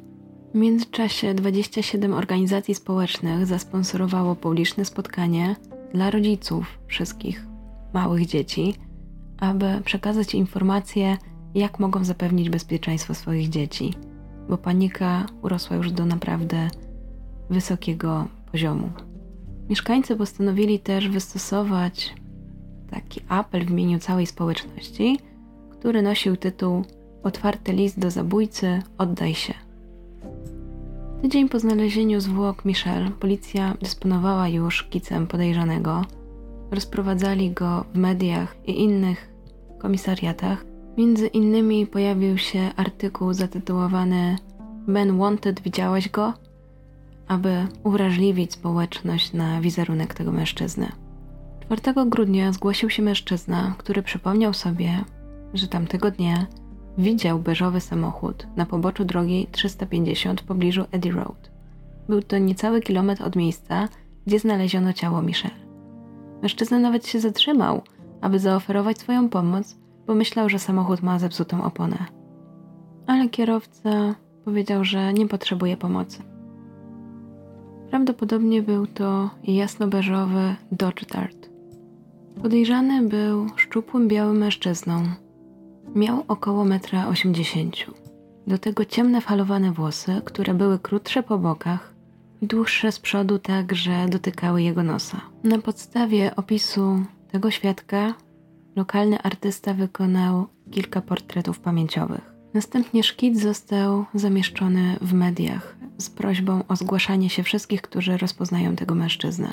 W 0.50 0.54
międzyczasie 0.54 1.34
27 1.34 2.14
organizacji 2.14 2.74
społecznych 2.74 3.46
zasponsorowało 3.46 4.36
publiczne 4.36 4.84
spotkanie 4.84 5.56
dla 5.94 6.10
rodziców 6.10 6.78
wszystkich 6.86 7.46
małych 7.92 8.26
dzieci, 8.26 8.74
aby 9.38 9.80
przekazać 9.84 10.34
informacje, 10.34 11.16
jak 11.54 11.78
mogą 11.78 12.04
zapewnić 12.04 12.50
bezpieczeństwo 12.50 13.14
swoich 13.14 13.48
dzieci, 13.48 13.94
bo 14.48 14.58
panika 14.58 15.26
urosła 15.42 15.76
już 15.76 15.92
do 15.92 16.06
naprawdę 16.06 16.68
wysokiego 17.50 18.28
poziomu. 18.52 18.90
Mieszkańcy 19.68 20.16
postanowili 20.16 20.78
też 20.78 21.08
wystosować 21.08 22.14
taki 22.90 23.20
apel 23.28 23.66
w 23.66 23.70
imieniu 23.70 23.98
całej 23.98 24.26
społeczności 24.26 25.18
który 25.80 26.02
nosił 26.02 26.36
tytuł 26.36 26.84
Otwarty 27.22 27.72
list 27.72 27.98
do 27.98 28.10
zabójcy, 28.10 28.82
oddaj 28.98 29.34
się. 29.34 29.54
Tydzień 31.22 31.48
po 31.48 31.58
znalezieniu 31.58 32.20
zwłok 32.20 32.64
Michelle, 32.64 33.10
policja 33.10 33.74
dysponowała 33.82 34.48
już 34.48 34.82
kicem 34.82 35.26
podejrzanego. 35.26 36.04
Rozprowadzali 36.70 37.50
go 37.50 37.84
w 37.94 37.98
mediach 37.98 38.56
i 38.66 38.80
innych 38.82 39.32
komisariatach. 39.78 40.64
Między 40.98 41.26
innymi 41.26 41.86
pojawił 41.86 42.38
się 42.38 42.70
artykuł 42.76 43.32
zatytułowany 43.32 44.36
Ben 44.88 45.18
Wanted, 45.18 45.60
widziałeś 45.60 46.08
go? 46.08 46.32
Aby 47.28 47.66
uwrażliwić 47.84 48.52
społeczność 48.52 49.32
na 49.32 49.60
wizerunek 49.60 50.14
tego 50.14 50.32
mężczyzny. 50.32 50.92
4 51.80 51.80
grudnia 52.06 52.52
zgłosił 52.52 52.90
się 52.90 53.02
mężczyzna, 53.02 53.74
który 53.78 54.02
przypomniał 54.02 54.54
sobie, 54.54 55.04
że 55.54 55.68
tamtego 55.68 56.10
dnia 56.10 56.46
widział 56.98 57.38
beżowy 57.38 57.80
samochód 57.80 58.46
na 58.56 58.66
poboczu 58.66 59.04
drogi 59.04 59.46
350 59.52 60.40
w 60.40 60.44
pobliżu 60.44 60.84
Eddy 60.92 61.10
Road. 61.10 61.50
Był 62.08 62.22
to 62.22 62.38
niecały 62.38 62.80
kilometr 62.80 63.22
od 63.24 63.36
miejsca, 63.36 63.88
gdzie 64.26 64.38
znaleziono 64.38 64.92
ciało 64.92 65.22
Michelle. 65.22 65.54
Mężczyzna 66.42 66.78
nawet 66.78 67.06
się 67.06 67.20
zatrzymał, 67.20 67.82
aby 68.20 68.38
zaoferować 68.38 68.98
swoją 68.98 69.28
pomoc, 69.28 69.76
bo 70.06 70.14
myślał, 70.14 70.48
że 70.48 70.58
samochód 70.58 71.02
ma 71.02 71.18
zepsutą 71.18 71.64
oponę. 71.64 71.96
Ale 73.06 73.28
kierowca 73.28 74.14
powiedział, 74.44 74.84
że 74.84 75.12
nie 75.12 75.28
potrzebuje 75.28 75.76
pomocy. 75.76 76.22
Prawdopodobnie 77.90 78.62
był 78.62 78.86
to 78.86 79.30
jasno-beżowy 79.44 80.54
Dodge 80.72 81.06
Dart. 81.06 81.50
Podejrzany 82.42 83.08
był 83.08 83.46
szczupłym 83.56 84.08
białym 84.08 84.38
mężczyzną, 84.38 85.02
Miał 85.94 86.24
około 86.28 86.64
1,80 86.64 87.88
m. 87.88 87.94
Do 88.46 88.58
tego 88.58 88.84
ciemne 88.84 89.20
falowane 89.20 89.72
włosy, 89.72 90.22
które 90.24 90.54
były 90.54 90.78
krótsze 90.78 91.22
po 91.22 91.38
bokach 91.38 91.94
i 92.40 92.46
dłuższe 92.46 92.92
z 92.92 92.98
przodu 93.00 93.38
tak, 93.38 93.74
że 93.74 94.06
dotykały 94.08 94.62
jego 94.62 94.82
nosa. 94.82 95.20
Na 95.44 95.58
podstawie 95.58 96.36
opisu 96.36 97.02
tego 97.32 97.50
świadka 97.50 98.14
lokalny 98.76 99.22
artysta 99.22 99.74
wykonał 99.74 100.46
kilka 100.70 101.00
portretów 101.00 101.60
pamięciowych. 101.60 102.32
Następnie 102.54 103.02
szkic 103.02 103.40
został 103.40 104.04
zamieszczony 104.14 104.96
w 105.00 105.12
mediach 105.12 105.76
z 105.98 106.10
prośbą 106.10 106.64
o 106.68 106.76
zgłaszanie 106.76 107.30
się 107.30 107.42
wszystkich, 107.42 107.82
którzy 107.82 108.16
rozpoznają 108.16 108.76
tego 108.76 108.94
mężczyznę. 108.94 109.52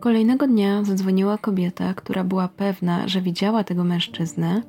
Kolejnego 0.00 0.46
dnia 0.46 0.84
zadzwoniła 0.84 1.38
kobieta, 1.38 1.94
która 1.94 2.24
była 2.24 2.48
pewna, 2.48 3.08
że 3.08 3.20
widziała 3.20 3.64
tego 3.64 3.84
mężczyznę 3.84 4.62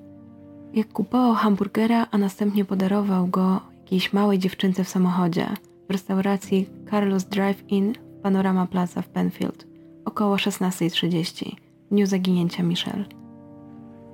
jak 0.73 0.87
kupował 0.87 1.33
hamburgera, 1.33 2.07
a 2.11 2.17
następnie 2.17 2.65
podarował 2.65 3.27
go 3.27 3.61
jakiejś 3.79 4.13
małej 4.13 4.39
dziewczynce 4.39 4.83
w 4.83 4.89
samochodzie 4.89 5.47
w 5.89 5.91
restauracji 5.91 6.69
Carlos 6.91 7.23
Drive-In 7.23 7.93
w 7.93 8.21
Panorama 8.21 8.67
Plaza 8.67 9.01
w 9.01 9.09
Penfield 9.09 9.67
około 10.05 10.35
16.30 10.35 11.55
w 11.85 11.89
dniu 11.89 12.05
zaginięcia 12.05 12.63
Michelle. 12.63 13.05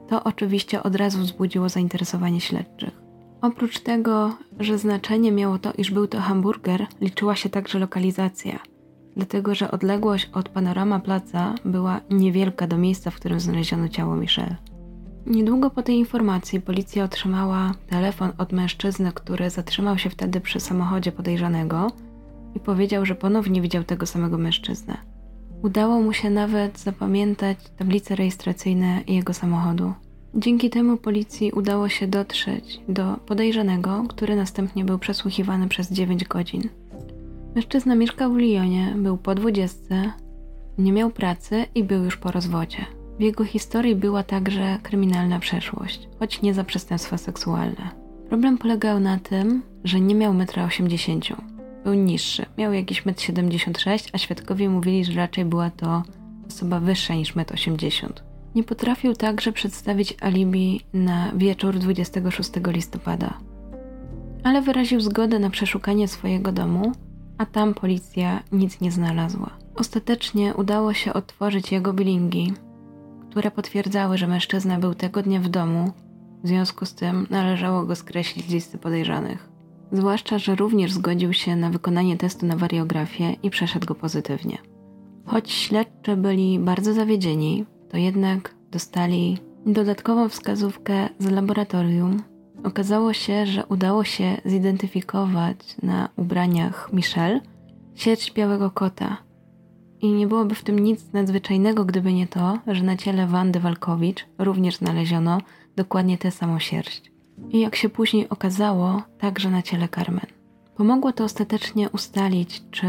To 0.07 0.23
oczywiście 0.23 0.83
od 0.83 0.95
razu 0.95 1.19
wzbudziło 1.19 1.69
zainteresowanie 1.69 2.41
śledczych. 2.41 3.01
Oprócz 3.41 3.79
tego, 3.79 4.35
że 4.59 4.77
znaczenie 4.77 5.31
miało 5.31 5.59
to, 5.59 5.73
iż 5.77 5.91
był 5.91 6.07
to 6.07 6.19
hamburger, 6.19 6.87
liczyła 7.01 7.35
się 7.35 7.49
także 7.49 7.79
lokalizacja, 7.79 8.59
dlatego 9.15 9.55
że 9.55 9.71
odległość 9.71 10.29
od 10.33 10.49
panorama 10.49 10.99
placa 10.99 11.55
była 11.65 12.01
niewielka 12.09 12.67
do 12.67 12.77
miejsca, 12.77 13.11
w 13.11 13.15
którym 13.15 13.39
znaleziono 13.39 13.87
ciało 13.87 14.15
Michelle. 14.15 14.68
Niedługo 15.25 15.69
po 15.69 15.83
tej 15.83 15.95
informacji 15.95 16.61
policja 16.61 17.03
otrzymała 17.03 17.73
telefon 17.87 18.31
od 18.37 18.51
mężczyzny, 18.51 19.11
który 19.13 19.49
zatrzymał 19.49 19.97
się 19.97 20.09
wtedy 20.09 20.41
przy 20.41 20.59
samochodzie 20.59 21.11
podejrzanego 21.11 21.91
i 22.55 22.59
powiedział, 22.59 23.05
że 23.05 23.15
ponownie 23.15 23.61
widział 23.61 23.83
tego 23.83 24.05
samego 24.05 24.37
mężczyznę. 24.37 24.97
Udało 25.63 26.01
mu 26.01 26.13
się 26.13 26.29
nawet 26.29 26.79
zapamiętać 26.79 27.57
tablice 27.77 28.15
rejestracyjne 28.15 29.01
jego 29.07 29.33
samochodu. 29.33 29.93
Dzięki 30.35 30.69
temu 30.69 30.97
policji 30.97 31.51
udało 31.51 31.89
się 31.89 32.07
dotrzeć 32.07 32.79
do 32.87 33.17
podejrzanego, 33.25 34.03
który 34.09 34.35
następnie 34.35 34.85
był 34.85 34.99
przesłuchiwany 34.99 35.67
przez 35.67 35.91
9 35.91 36.25
godzin. 36.25 36.69
Mężczyzna 37.55 37.95
mieszkał 37.95 38.33
w 38.33 38.37
Lyonie, 38.37 38.93
był 38.97 39.17
po 39.17 39.35
20, 39.35 40.13
nie 40.77 40.93
miał 40.93 41.09
pracy 41.09 41.65
i 41.75 41.83
był 41.83 42.03
już 42.03 42.17
po 42.17 42.31
rozwodzie. 42.31 42.98
W 43.19 43.21
jego 43.21 43.43
historii 43.43 43.95
była 43.95 44.23
także 44.23 44.77
kryminalna 44.83 45.39
przeszłość, 45.39 46.07
choć 46.19 46.41
nie 46.41 46.53
za 46.53 46.63
przestępstwa 46.63 47.17
seksualne. 47.17 47.89
Problem 48.29 48.57
polegał 48.57 48.99
na 48.99 49.19
tym, 49.19 49.61
że 49.83 49.99
nie 49.99 50.15
miał 50.15 50.33
1,80 50.33 51.33
m. 51.33 51.59
Był 51.83 51.93
niższy, 51.93 52.45
miał 52.57 52.73
jakieś 52.73 53.03
1,76 53.03 53.91
m, 53.91 53.99
a 54.13 54.17
świadkowie 54.17 54.69
mówili, 54.69 55.05
że 55.05 55.13
raczej 55.13 55.45
była 55.45 55.69
to 55.69 56.03
osoba 56.47 56.79
wyższa 56.79 57.13
niż 57.13 57.35
1,80 57.35 58.05
m. 58.05 58.13
Nie 58.55 58.63
potrafił 58.63 59.13
także 59.13 59.51
przedstawić 59.51 60.15
alibi 60.21 60.81
na 60.93 61.31
wieczór 61.35 61.79
26 61.79 62.51
listopada, 62.67 63.33
ale 64.43 64.61
wyraził 64.61 65.01
zgodę 65.01 65.39
na 65.39 65.49
przeszukanie 65.49 66.07
swojego 66.07 66.51
domu, 66.51 66.91
a 67.37 67.45
tam 67.45 67.73
policja 67.73 68.43
nic 68.51 68.81
nie 68.81 68.91
znalazła. 68.91 69.49
Ostatecznie 69.75 70.53
udało 70.53 70.93
się 70.93 71.13
otworzyć 71.13 71.71
jego 71.71 71.93
bilingi, 71.93 72.53
które 73.29 73.51
potwierdzały, 73.51 74.17
że 74.17 74.27
mężczyzna 74.27 74.79
był 74.79 74.95
tego 74.95 75.21
dnia 75.21 75.39
w 75.39 75.49
domu, 75.49 75.91
w 76.43 76.47
związku 76.47 76.85
z 76.85 76.95
tym 76.95 77.27
należało 77.29 77.83
go 77.83 77.95
skreślić 77.95 78.45
z 78.45 78.53
listy 78.53 78.77
podejrzanych. 78.77 79.49
Zwłaszcza, 79.91 80.39
że 80.39 80.55
również 80.55 80.91
zgodził 80.91 81.33
się 81.33 81.55
na 81.55 81.69
wykonanie 81.69 82.17
testu 82.17 82.45
na 82.45 82.55
wariografię 82.55 83.35
i 83.43 83.49
przeszedł 83.49 83.85
go 83.85 83.95
pozytywnie. 83.95 84.57
Choć 85.25 85.51
śledczy 85.51 86.17
byli 86.17 86.59
bardzo 86.59 86.93
zawiedzieni, 86.93 87.65
to 87.89 87.97
jednak 87.97 88.55
dostali 88.71 89.37
dodatkową 89.65 90.29
wskazówkę 90.29 91.09
z 91.19 91.31
laboratorium. 91.31 92.23
Okazało 92.63 93.13
się, 93.13 93.45
że 93.45 93.65
udało 93.65 94.03
się 94.03 94.41
zidentyfikować 94.45 95.57
na 95.83 96.09
ubraniach 96.15 96.89
Michelle 96.93 97.41
sierść 97.95 98.33
białego 98.33 98.71
kota. 98.71 99.17
I 100.01 100.11
nie 100.11 100.27
byłoby 100.27 100.55
w 100.55 100.63
tym 100.63 100.79
nic 100.79 101.13
nadzwyczajnego, 101.13 101.85
gdyby 101.85 102.13
nie 102.13 102.27
to, 102.27 102.59
że 102.67 102.83
na 102.83 102.97
ciele 102.97 103.27
Wandy 103.27 103.59
Walkowicz 103.59 104.25
również 104.37 104.75
znaleziono 104.77 105.41
dokładnie 105.75 106.17
tę 106.17 106.31
samą 106.31 106.59
sierść. 106.59 107.11
I 107.49 107.59
jak 107.59 107.75
się 107.75 107.89
później 107.89 108.29
okazało, 108.29 109.01
także 109.19 109.51
na 109.51 109.61
ciele 109.61 109.87
Carmen. 109.87 110.25
Pomogło 110.77 111.13
to 111.13 111.23
ostatecznie 111.23 111.89
ustalić, 111.89 112.61
czy 112.71 112.87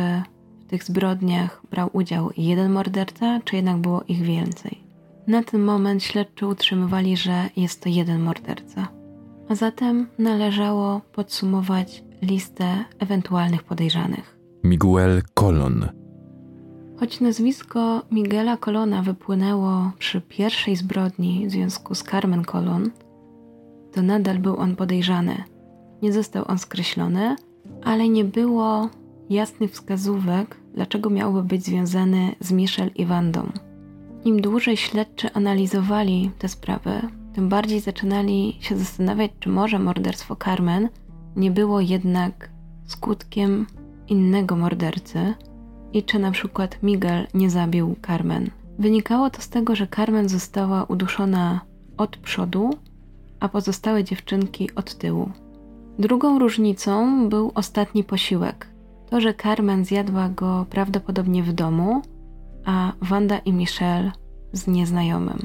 w 0.61 0.65
tych 0.65 0.85
zbrodniach 0.85 1.63
brał 1.71 1.91
udział 1.93 2.31
jeden 2.37 2.73
morderca, 2.73 3.41
czy 3.45 3.57
jednak 3.57 3.77
było 3.77 4.03
ich 4.09 4.23
więcej. 4.23 4.79
Na 5.27 5.43
ten 5.43 5.63
moment 5.63 6.03
śledczy 6.03 6.47
utrzymywali, 6.47 7.17
że 7.17 7.51
jest 7.57 7.83
to 7.83 7.89
jeden 7.89 8.21
morderca. 8.21 8.89
A 9.49 9.55
zatem 9.55 10.07
należało 10.19 11.01
podsumować 11.13 12.03
listę 12.23 12.85
ewentualnych 12.99 13.63
podejrzanych. 13.63 14.37
Miguel 14.65 15.23
Colon. 15.35 16.00
Choć 17.01 17.21
nazwisko 17.21 18.03
Miguela 18.11 18.57
Colona 18.57 19.03
wypłynęło 19.03 19.93
przy 19.99 20.21
pierwszej 20.21 20.77
zbrodni 20.77 21.47
w 21.47 21.51
związku 21.51 21.95
z 21.95 22.03
Carmen 22.03 22.45
Colon, 22.45 22.91
to 23.93 24.03
nadal 24.03 24.39
był 24.39 24.57
on 24.57 24.77
podejrzany. 24.77 25.45
Nie 26.03 26.13
został 26.13 26.45
on 26.49 26.59
skreślony, 26.59 27.37
ale 27.85 28.09
nie 28.09 28.25
było 28.25 28.89
jasnych 29.31 29.71
wskazówek, 29.71 30.57
dlaczego 30.75 31.11
miałby 31.11 31.43
być 31.43 31.65
związany 31.65 32.35
z 32.41 32.53
Michelle 32.53 32.91
i 32.95 33.07
Wandą. 33.07 33.53
Im 34.25 34.41
dłużej 34.41 34.77
śledczy 34.77 35.33
analizowali 35.33 36.31
te 36.39 36.49
sprawy, 36.49 36.91
tym 37.35 37.49
bardziej 37.49 37.81
zaczynali 37.81 38.57
się 38.61 38.77
zastanawiać, 38.77 39.31
czy 39.41 39.49
może 39.49 39.79
morderstwo 39.79 40.37
Carmen 40.37 40.89
nie 41.37 41.51
było 41.51 41.81
jednak 41.81 42.51
skutkiem 42.87 43.67
innego 44.09 44.57
mordercy 44.57 45.35
i 45.93 46.03
czy 46.03 46.19
na 46.19 46.31
przykład 46.31 46.83
Miguel 46.83 47.27
nie 47.35 47.51
zabił 47.51 47.97
Carmen. 48.07 48.51
Wynikało 48.79 49.31
to 49.31 49.43
z 49.43 49.49
tego, 49.49 49.77
że 49.77 49.87
Carmen 49.87 50.29
została 50.29 50.85
uduszona 50.85 51.61
od 51.97 52.17
przodu, 52.17 52.71
a 53.41 53.49
pozostałe 53.49 54.05
dziewczynki 54.05 54.75
od 54.75 54.95
tyłu. 54.95 55.31
Drugą 55.99 56.39
różnicą 56.39 57.29
był 57.29 57.53
ostatni 57.55 58.05
posiłek. 58.05 58.67
To, 59.11 59.21
że 59.21 59.35
Carmen 59.35 59.85
zjadła 59.85 60.29
go 60.29 60.67
prawdopodobnie 60.71 61.43
w 61.43 61.53
domu, 61.53 62.03
a 62.65 62.93
Wanda 63.03 63.39
i 63.39 63.53
Michelle 63.53 64.13
z 64.53 64.67
nieznajomym. 64.67 65.39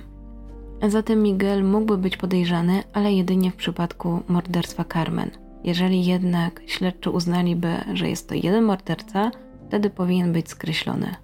A 0.81 0.89
zatem 0.89 1.23
Miguel 1.23 1.63
mógłby 1.63 1.97
być 1.97 2.17
podejrzany, 2.17 2.83
ale 2.93 3.13
jedynie 3.13 3.51
w 3.51 3.55
przypadku 3.55 4.19
morderstwa 4.27 4.85
Carmen. 4.93 5.29
Jeżeli 5.63 6.05
jednak 6.05 6.61
śledczy 6.65 7.09
uznaliby, 7.09 7.75
że 7.93 8.09
jest 8.09 8.29
to 8.29 8.35
jeden 8.35 8.63
morderca, 8.63 9.31
wtedy 9.75 9.89
powinien 9.89 10.33
być 10.33 10.49
skreślony. 10.49 11.15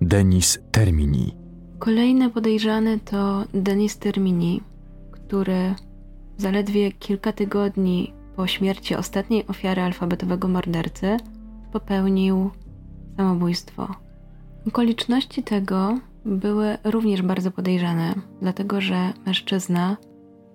Denis 0.00 0.58
Termini. 0.70 1.34
Kolejny 1.78 2.30
podejrzany 2.30 2.98
to 2.98 3.44
Denis 3.54 3.98
Termini, 3.98 4.60
który 5.10 5.74
zaledwie 6.36 6.92
kilka 6.92 7.32
tygodni 7.32 8.12
po 8.36 8.46
śmierci 8.46 8.94
ostatniej 8.94 9.46
ofiary 9.46 9.82
alfabetowego 9.82 10.48
mordercy 10.48 11.16
popełnił 11.72 12.50
samobójstwo. 13.16 13.88
Okoliczności 14.68 15.42
tego 15.42 15.98
były 16.24 16.78
również 16.84 17.22
bardzo 17.22 17.50
podejrzane, 17.50 18.14
dlatego 18.42 18.80
że 18.80 19.12
mężczyzna 19.26 19.96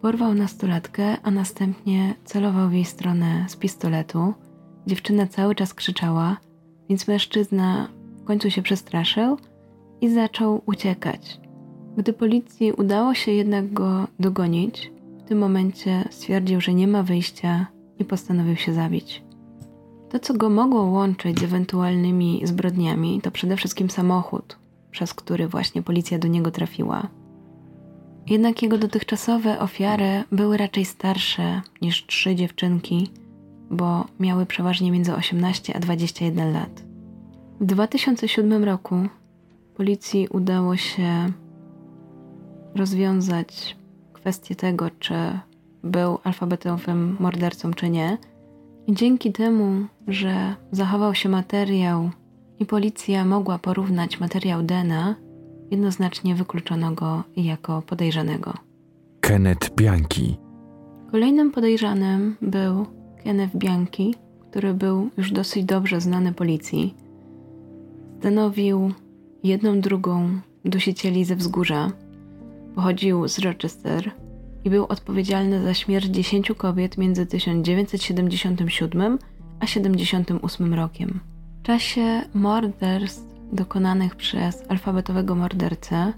porwał 0.02 0.34
nastolatkę, 0.34 1.18
a 1.24 1.32
następnie 1.32 2.14
celował 2.26 2.70
w 2.70 2.74
jej 2.74 2.86
stronę 2.86 3.46
z 3.48 3.56
pistoletu. 3.56 4.34
Dziewczyna 4.88 5.28
cały 5.28 5.56
czas 5.56 5.74
krzyczała, 5.74 6.38
więc 6.92 7.08
mężczyzna 7.08 7.88
w 8.22 8.24
końcu 8.24 8.52
się 8.52 8.62
przestraszył 8.62 9.38
i 10.02 10.10
zaczął 10.10 10.62
uciekać. 10.66 11.40
Gdy 11.98 12.14
policji 12.14 12.72
udało 12.72 13.14
się 13.14 13.32
jednak 13.32 13.74
go 13.74 14.08
dogonić, 14.20 14.92
w 15.20 15.24
tym 15.24 15.38
momencie 15.38 16.04
stwierdził, 16.10 16.62
że 16.62 16.74
nie 16.74 16.88
ma 16.88 17.04
wyjścia 17.04 17.68
i 18.00 18.06
postanowił 18.06 18.56
się 18.56 18.74
zabić. 18.74 19.24
To, 20.10 20.20
co 20.20 20.34
go 20.34 20.50
mogło 20.50 20.84
łączyć 20.84 21.40
z 21.40 21.44
ewentualnymi 21.44 22.42
zbrodniami, 22.44 23.22
to 23.22 23.32
przede 23.32 23.58
wszystkim 23.58 23.90
samochód, 23.90 24.58
przez 24.92 25.14
który 25.14 25.48
właśnie 25.48 25.82
policja 25.82 26.20
do 26.20 26.28
niego 26.28 26.52
trafiła. 26.52 27.08
Jednak 28.28 28.64
jego 28.64 28.78
dotychczasowe 28.78 29.60
ofiary 29.60 30.24
były 30.32 30.58
raczej 30.58 30.86
starsze 30.86 31.62
niż 31.82 32.06
trzy 32.06 32.36
dziewczynki, 32.36 33.12
bo 33.72 34.06
miały 34.20 34.46
przeważnie 34.46 34.92
między 34.92 35.16
18 35.16 35.76
a 35.76 35.80
21 35.80 36.54
lat. 36.54 36.84
W 37.62 37.66
2007 37.66 38.64
roku 38.64 38.96
policji 39.76 40.28
udało 40.28 40.78
się 40.78 41.32
rozwiązać 42.76 43.78
kwestię 44.14 44.56
tego, 44.56 44.90
czy 45.00 45.14
był 45.84 46.18
alfabetowym 46.24 47.18
mordercą, 47.20 47.74
czy 47.74 47.90
nie. 47.90 48.18
I 48.88 48.94
dzięki 48.94 49.32
temu, 49.32 49.86
że 50.08 50.56
zachował 50.72 51.16
się 51.16 51.30
materiał 51.30 52.10
i 52.60 52.66
policja 52.66 53.26
mogła 53.26 53.60
porównać 53.60 54.20
materiał 54.20 54.64
DNA, 54.64 55.16
jednoznacznie 55.72 56.36
wykluczono 56.36 56.92
go 56.92 57.24
jako 57.36 57.82
podejrzanego. 57.82 58.54
Kenneth 59.22 59.76
Bianchi. 59.76 60.38
Kolejnym 61.12 61.52
podejrzanym 61.52 62.36
był 62.42 62.86
Kenneth 63.24 63.58
Bianchi, 63.58 64.16
który 64.50 64.74
był 64.74 65.10
już 65.18 65.32
dosyć 65.32 65.66
dobrze 65.66 66.02
znany 66.02 66.34
policji. 66.34 66.96
Stanowił 68.20 68.92
jedną 69.44 69.82
drugą 69.82 70.30
dusicieli 70.66 71.26
ze 71.26 71.36
wzgórza. 71.36 71.92
Pochodził 72.76 73.28
z 73.28 73.40
Rochester 73.40 74.12
i 74.64 74.70
był 74.70 74.86
odpowiedzialny 74.86 75.64
za 75.64 75.74
śmierć 75.74 76.06
10 76.06 76.52
kobiet 76.58 76.98
między 76.98 77.26
1977 77.26 79.20
a 79.60 79.68
78 79.68 80.74
rokiem. 80.74 81.20
W 81.60 81.64
czasie 81.64 82.22
morderstw 82.34 83.26
dokonanych 83.54 84.16
przez 84.16 84.64
alfabetowego 84.70 85.36
mordercę, 85.36 86.14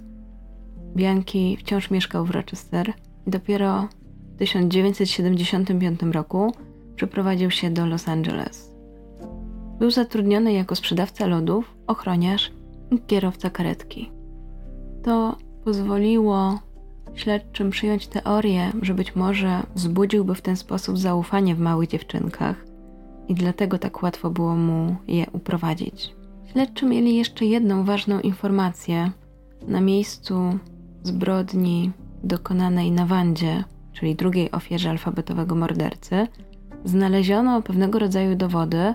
Bianchi 0.95 1.57
wciąż 1.57 1.91
mieszkał 1.91 2.25
w 2.25 2.31
Rochester 2.31 2.93
i 3.27 3.31
dopiero 3.31 3.87
w 4.35 4.37
1975 4.37 6.01
roku 6.03 6.53
przeprowadził 6.95 7.51
się 7.51 7.69
do 7.69 7.85
Los 7.85 8.07
Angeles. 8.07 8.75
Był 9.79 9.91
zatrudniony 9.91 10.53
jako 10.53 10.75
sprzedawca 10.75 11.27
lodów, 11.27 11.75
ochroniarz 11.87 12.51
i 12.91 12.99
kierowca 12.99 13.49
karetki. 13.49 14.11
To 15.03 15.37
pozwoliło 15.63 16.59
śledczym 17.13 17.69
przyjąć 17.69 18.07
teorię, 18.07 18.71
że 18.81 18.93
być 18.93 19.15
może 19.15 19.63
wzbudziłby 19.75 20.35
w 20.35 20.41
ten 20.41 20.55
sposób 20.55 20.97
zaufanie 20.97 21.55
w 21.55 21.59
małych 21.59 21.89
dziewczynkach 21.89 22.65
i 23.27 23.33
dlatego 23.33 23.79
tak 23.79 24.03
łatwo 24.03 24.29
było 24.29 24.55
mu 24.55 24.95
je 25.07 25.25
uprowadzić. 25.33 26.15
Śledczy 26.51 26.85
mieli 26.85 27.15
jeszcze 27.15 27.45
jedną 27.45 27.83
ważną 27.83 28.19
informację. 28.19 29.11
Na 29.67 29.81
miejscu 29.81 30.59
zbrodni 31.03 31.91
dokonanej 32.23 32.91
na 32.91 33.05
Wandzie, 33.05 33.63
czyli 33.93 34.15
drugiej 34.15 34.51
ofierze 34.51 34.89
alfabetowego 34.89 35.55
mordercy, 35.55 36.27
znaleziono 36.85 37.61
pewnego 37.61 37.99
rodzaju 37.99 38.35
dowody, 38.35 38.93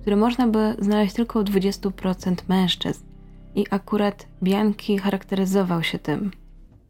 które 0.00 0.16
można 0.16 0.48
by 0.48 0.76
znaleźć 0.78 1.14
tylko 1.14 1.40
u 1.40 1.42
20% 1.42 2.34
mężczyzn. 2.48 3.04
I 3.54 3.66
akurat 3.70 4.26
Bianki 4.42 4.98
charakteryzował 4.98 5.82
się 5.82 5.98
tym. 5.98 6.30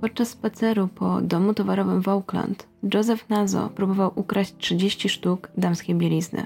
podczas 0.01 0.29
spaceru 0.29 0.87
po 0.87 1.21
domu 1.21 1.53
towarowym 1.53 2.01
w 2.01 2.07
Oakland, 2.07 2.67
Joseph 2.93 3.29
Nazo 3.29 3.69
próbował 3.69 4.11
ukraść 4.15 4.55
30 4.57 5.09
sztuk 5.09 5.51
damskiej 5.57 5.95
bielizny. 5.95 6.45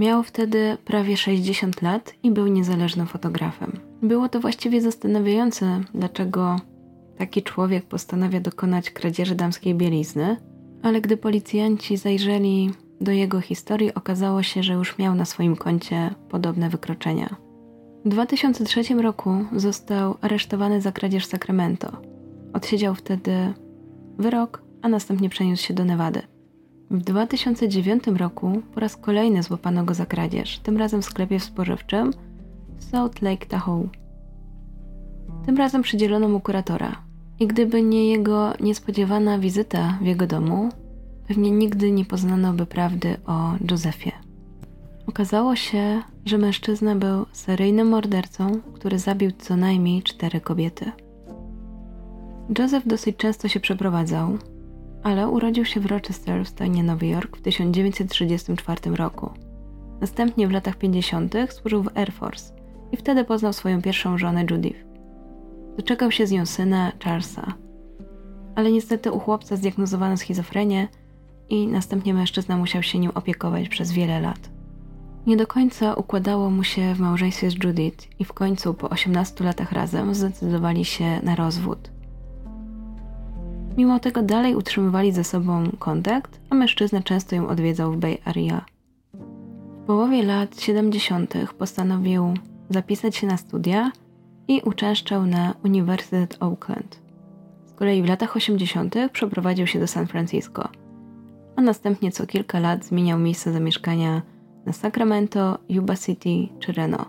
Miał 0.00 0.22
wtedy 0.22 0.76
prawie 0.84 1.16
60 1.16 1.82
lat 1.82 2.14
i 2.22 2.30
był 2.30 2.46
niezależnym 2.46 3.06
fotografem. 3.06 3.72
Było 4.02 4.28
to 4.28 4.40
właściwie 4.40 4.80
zastanawiające, 4.80 5.80
dlaczego 5.94 6.56
taki 7.18 7.42
człowiek 7.42 7.86
postanawia 7.86 8.40
dokonać 8.40 8.90
kradzieży 8.90 9.34
damskiej 9.34 9.74
bielizny, 9.74 10.36
ale 10.82 11.00
gdy 11.00 11.16
policjanci 11.16 11.96
zajrzeli 11.96 12.70
do 13.00 13.12
jego 13.12 13.40
historii, 13.40 13.94
okazało 13.94 14.42
się, 14.42 14.62
że 14.62 14.72
już 14.72 14.98
miał 14.98 15.14
na 15.14 15.24
swoim 15.24 15.56
koncie 15.56 16.14
podobne 16.28 16.70
wykroczenia. 16.70 17.36
W 18.04 18.08
2003 18.08 18.94
roku 18.94 19.44
został 19.56 20.16
aresztowany 20.20 20.80
za 20.80 20.92
kradzież 20.92 21.26
Sacramento. 21.26 21.92
Odsiedział 22.52 22.94
wtedy 22.94 23.54
wyrok, 24.18 24.62
a 24.82 24.88
następnie 24.88 25.28
przeniósł 25.28 25.66
się 25.66 25.74
do 25.74 25.84
Nevady. 25.84 26.22
W 26.90 27.02
2009 27.02 28.04
roku 28.06 28.62
po 28.74 28.80
raz 28.80 28.96
kolejny 28.96 29.42
złapano 29.42 29.84
go 29.84 29.94
za 29.94 30.06
kradzież, 30.06 30.58
tym 30.58 30.76
razem 30.76 31.02
w 31.02 31.04
sklepie 31.04 31.40
spożywczym 31.40 32.12
Salt 32.78 33.22
Lake 33.22 33.46
Tahoe. 33.46 33.88
Tym 35.46 35.56
razem 35.56 35.82
przydzielono 35.82 36.28
mu 36.28 36.40
kuratora, 36.40 37.02
i 37.40 37.46
gdyby 37.46 37.82
nie 37.82 38.10
jego 38.10 38.52
niespodziewana 38.60 39.38
wizyta 39.38 39.98
w 40.00 40.04
jego 40.04 40.26
domu, 40.26 40.68
pewnie 41.28 41.50
nigdy 41.50 41.90
nie 41.90 42.04
poznano 42.04 42.52
by 42.52 42.66
prawdy 42.66 43.16
o 43.26 43.52
Józefie. 43.70 44.12
Okazało 45.06 45.56
się, 45.56 46.02
że 46.24 46.38
mężczyzna 46.38 46.94
był 46.96 47.26
seryjnym 47.32 47.88
mordercą, 47.88 48.60
który 48.74 48.98
zabił 48.98 49.30
co 49.38 49.56
najmniej 49.56 50.02
cztery 50.02 50.40
kobiety. 50.40 50.92
Józef 52.58 52.86
dosyć 52.86 53.16
często 53.16 53.48
się 53.48 53.60
przeprowadzał, 53.60 54.38
ale 55.02 55.28
urodził 55.28 55.64
się 55.64 55.80
w 55.80 55.86
Rochester 55.86 56.44
w 56.44 56.48
stanie 56.48 56.82
Nowy 56.82 57.06
Jork 57.06 57.36
w 57.36 57.42
1934 57.42 58.96
roku. 58.96 59.30
Następnie 60.00 60.48
w 60.48 60.50
latach 60.50 60.76
50. 60.76 61.34
służył 61.50 61.82
w 61.82 61.96
Air 61.98 62.12
Force 62.12 62.54
i 62.92 62.96
wtedy 62.96 63.24
poznał 63.24 63.52
swoją 63.52 63.82
pierwszą 63.82 64.18
żonę 64.18 64.44
Judith. 64.50 64.84
Doczekał 65.76 66.10
się 66.10 66.26
z 66.26 66.32
nią 66.32 66.46
syna 66.46 66.92
Charlesa. 67.04 67.54
Ale 68.54 68.72
niestety 68.72 69.12
u 69.12 69.18
chłopca 69.18 69.56
zdiagnozowano 69.56 70.16
schizofrenię 70.16 70.88
i 71.48 71.66
następnie 71.66 72.14
mężczyzna 72.14 72.56
musiał 72.56 72.82
się 72.82 72.98
nim 72.98 73.10
opiekować 73.14 73.68
przez 73.68 73.92
wiele 73.92 74.20
lat. 74.20 74.50
Nie 75.26 75.36
do 75.36 75.46
końca 75.46 75.94
układało 75.94 76.50
mu 76.50 76.64
się 76.64 76.94
w 76.94 77.00
małżeństwie 77.00 77.50
z 77.50 77.64
Judith 77.64 78.08
i 78.18 78.24
w 78.24 78.32
końcu 78.32 78.74
po 78.74 78.90
18 78.90 79.44
latach 79.44 79.72
razem 79.72 80.14
zdecydowali 80.14 80.84
się 80.84 81.20
na 81.22 81.36
rozwód. 81.36 81.90
Mimo 83.80 84.00
tego 84.00 84.22
dalej 84.22 84.54
utrzymywali 84.54 85.12
ze 85.12 85.24
sobą 85.24 85.64
kontakt, 85.78 86.40
a 86.50 86.54
mężczyzna 86.54 87.02
często 87.02 87.36
ją 87.36 87.48
odwiedzał 87.48 87.92
w 87.92 87.96
Bay 87.96 88.18
Area. 88.24 88.64
W 89.82 89.86
połowie 89.86 90.22
lat 90.22 90.60
70. 90.60 91.34
postanowił 91.58 92.34
zapisać 92.70 93.16
się 93.16 93.26
na 93.26 93.36
studia 93.36 93.92
i 94.48 94.60
uczęszczał 94.64 95.26
na 95.26 95.54
Uniwersytet 95.64 96.36
Oakland. 96.40 97.00
Z 97.64 97.72
kolei 97.72 98.02
w 98.02 98.08
latach 98.08 98.36
80. 98.36 98.94
przeprowadził 99.12 99.66
się 99.66 99.80
do 99.80 99.86
San 99.86 100.06
Francisco, 100.06 100.68
a 101.56 101.62
następnie 101.62 102.12
co 102.12 102.26
kilka 102.26 102.60
lat 102.60 102.84
zmieniał 102.84 103.18
miejsce 103.18 103.52
zamieszkania 103.52 104.22
na 104.66 104.72
Sacramento, 104.72 105.58
Yuba 105.68 105.96
City 105.96 106.48
czy 106.58 106.72
Reno. 106.72 107.06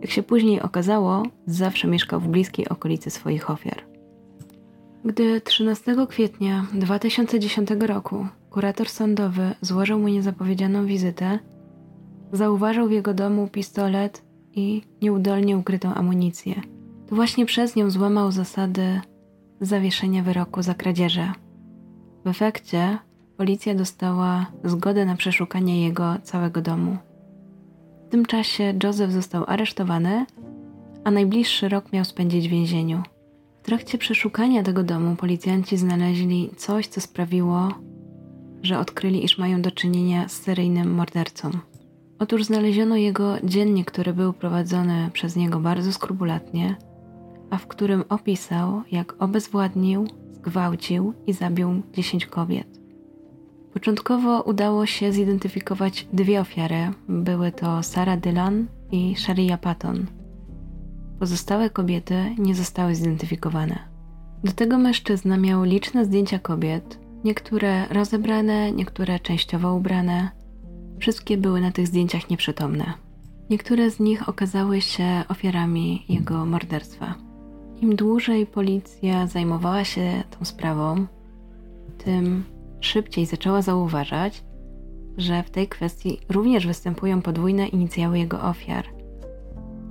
Jak 0.00 0.10
się 0.10 0.22
później 0.22 0.62
okazało, 0.62 1.22
zawsze 1.46 1.88
mieszkał 1.88 2.20
w 2.20 2.28
bliskiej 2.28 2.68
okolicy 2.68 3.10
swoich 3.10 3.50
ofiar. 3.50 3.89
Gdy 5.04 5.40
13 5.40 5.96
kwietnia 6.08 6.66
2010 6.72 7.68
roku 7.80 8.26
kurator 8.50 8.88
sądowy 8.88 9.54
złożył 9.60 9.98
mu 9.98 10.08
niezapowiedzianą 10.08 10.86
wizytę, 10.86 11.38
zauważył 12.32 12.88
w 12.88 12.92
jego 12.92 13.14
domu 13.14 13.48
pistolet 13.48 14.22
i 14.54 14.82
nieudolnie 15.02 15.56
ukrytą 15.56 15.94
amunicję. 15.94 16.54
To 17.06 17.14
właśnie 17.14 17.46
przez 17.46 17.76
nią 17.76 17.90
złamał 17.90 18.32
zasady 18.32 19.00
zawieszenia 19.60 20.22
wyroku 20.22 20.62
za 20.62 20.74
kradzieże. 20.74 21.32
W 22.24 22.28
efekcie 22.28 22.98
policja 23.36 23.74
dostała 23.74 24.46
zgodę 24.64 25.04
na 25.04 25.16
przeszukanie 25.16 25.84
jego 25.84 26.16
całego 26.22 26.62
domu. 26.62 26.96
W 28.06 28.10
tym 28.10 28.26
czasie 28.26 28.74
Joseph 28.84 29.12
został 29.12 29.44
aresztowany, 29.46 30.26
a 31.04 31.10
najbliższy 31.10 31.68
rok 31.68 31.92
miał 31.92 32.04
spędzić 32.04 32.48
w 32.48 32.50
więzieniu. 32.50 33.02
W 33.60 33.62
trakcie 33.62 33.98
przeszukania 33.98 34.62
tego 34.62 34.82
domu 34.82 35.16
policjanci 35.16 35.76
znaleźli 35.76 36.50
coś, 36.56 36.86
co 36.86 37.00
sprawiło, 37.00 37.68
że 38.62 38.78
odkryli, 38.78 39.24
iż 39.24 39.38
mają 39.38 39.62
do 39.62 39.70
czynienia 39.70 40.28
z 40.28 40.32
seryjnym 40.32 40.94
mordercą. 40.94 41.50
Otóż 42.18 42.44
znaleziono 42.44 42.96
jego 42.96 43.36
dziennik, 43.44 43.90
który 43.90 44.12
był 44.12 44.32
prowadzony 44.32 45.10
przez 45.12 45.36
niego 45.36 45.60
bardzo 45.60 45.92
skrupulatnie, 45.92 46.76
a 47.50 47.58
w 47.58 47.66
którym 47.66 48.04
opisał, 48.08 48.82
jak 48.92 49.22
obezwładnił, 49.22 50.06
zgwałcił 50.32 51.14
i 51.26 51.32
zabił 51.32 51.82
10 51.92 52.26
kobiet. 52.26 52.80
Początkowo 53.72 54.42
udało 54.42 54.86
się 54.86 55.12
zidentyfikować 55.12 56.06
dwie 56.12 56.40
ofiary. 56.40 56.90
Były 57.08 57.52
to 57.52 57.82
Sarah 57.82 58.20
Dylan 58.20 58.66
i 58.92 59.14
Sharia 59.16 59.58
Patton. 59.58 60.19
Pozostałe 61.20 61.70
kobiety 61.70 62.34
nie 62.38 62.54
zostały 62.54 62.94
zidentyfikowane. 62.94 63.78
Do 64.44 64.52
tego 64.52 64.78
mężczyzna 64.78 65.36
miał 65.36 65.64
liczne 65.64 66.04
zdjęcia 66.04 66.38
kobiet, 66.38 66.98
niektóre 67.24 67.86
rozebrane, 67.88 68.72
niektóre 68.72 69.20
częściowo 69.20 69.74
ubrane, 69.74 70.30
Wszystkie 71.00 71.36
były 71.36 71.60
na 71.60 71.72
tych 71.72 71.86
zdjęciach 71.86 72.30
nieprzytomne. 72.30 72.92
Niektóre 73.50 73.90
z 73.90 74.00
nich 74.00 74.28
okazały 74.28 74.80
się 74.80 75.24
ofiarami 75.28 76.04
jego 76.08 76.46
morderstwa. 76.46 77.14
Im 77.80 77.96
dłużej 77.96 78.46
policja 78.46 79.26
zajmowała 79.26 79.84
się 79.84 80.22
tą 80.30 80.44
sprawą, 80.44 81.06
tym 82.04 82.44
szybciej 82.80 83.26
zaczęła 83.26 83.62
zauważać, 83.62 84.44
że 85.16 85.42
w 85.42 85.50
tej 85.50 85.68
kwestii 85.68 86.18
również 86.28 86.66
występują 86.66 87.22
podwójne 87.22 87.68
inicjały 87.68 88.18
jego 88.18 88.42
ofiar. 88.42 88.99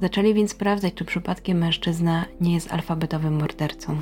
Zaczęli 0.01 0.33
więc 0.33 0.51
sprawdzać, 0.51 0.93
czy 0.93 1.05
przypadkiem 1.05 1.57
mężczyzna 1.57 2.25
nie 2.41 2.53
jest 2.53 2.73
alfabetowym 2.73 3.39
mordercą. 3.39 4.01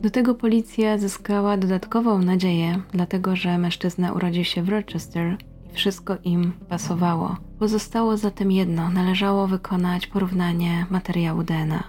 Do 0.00 0.10
tego 0.10 0.34
policja 0.34 0.98
zyskała 0.98 1.56
dodatkową 1.56 2.18
nadzieję, 2.18 2.82
dlatego 2.92 3.36
że 3.36 3.58
mężczyzna 3.58 4.12
urodził 4.12 4.44
się 4.44 4.62
w 4.62 4.68
Rochester 4.68 5.36
Wszystko 5.72 6.16
im 6.24 6.52
pasowało. 6.68 7.36
Pozostało 7.58 8.16
zatem 8.16 8.52
jedno: 8.52 8.90
należało 8.90 9.46
wykonać 9.46 10.06
porównanie 10.06 10.86
materiału 10.90 11.42
DNA. 11.42 11.84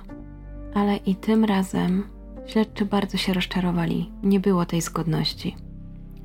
Ale 0.73 0.95
i 0.95 1.15
tym 1.15 1.45
razem 1.45 2.03
śledczy 2.47 2.85
bardzo 2.85 3.18
się 3.18 3.34
rozczarowali. 3.34 4.11
Nie 4.23 4.39
było 4.39 4.65
tej 4.65 4.81
zgodności. 4.81 5.55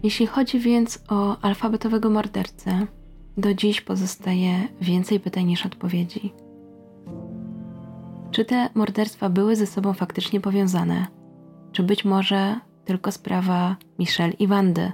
Jeśli 0.03 0.27
chodzi 0.27 0.59
więc 0.59 1.05
o 1.09 1.37
alfabetowego 1.43 2.11
mordercę, 2.11 2.87
do 3.37 3.55
dziś 3.55 3.81
pozostaje 3.81 4.69
więcej 4.81 5.21
pytań 5.21 5.45
niż 5.45 5.67
odpowiedzi. 5.67 6.33
Czy 8.37 8.45
te 8.45 8.69
morderstwa 8.75 9.29
były 9.29 9.57
ze 9.57 9.67
sobą 9.67 9.93
faktycznie 9.93 10.41
powiązane? 10.41 11.07
Czy 11.73 11.83
być 11.83 12.05
może 12.05 12.61
tylko 12.85 13.13
sprawa 13.13 13.77
Michelle 13.99 14.33
i 14.33 14.47
Wandy? 14.47 14.93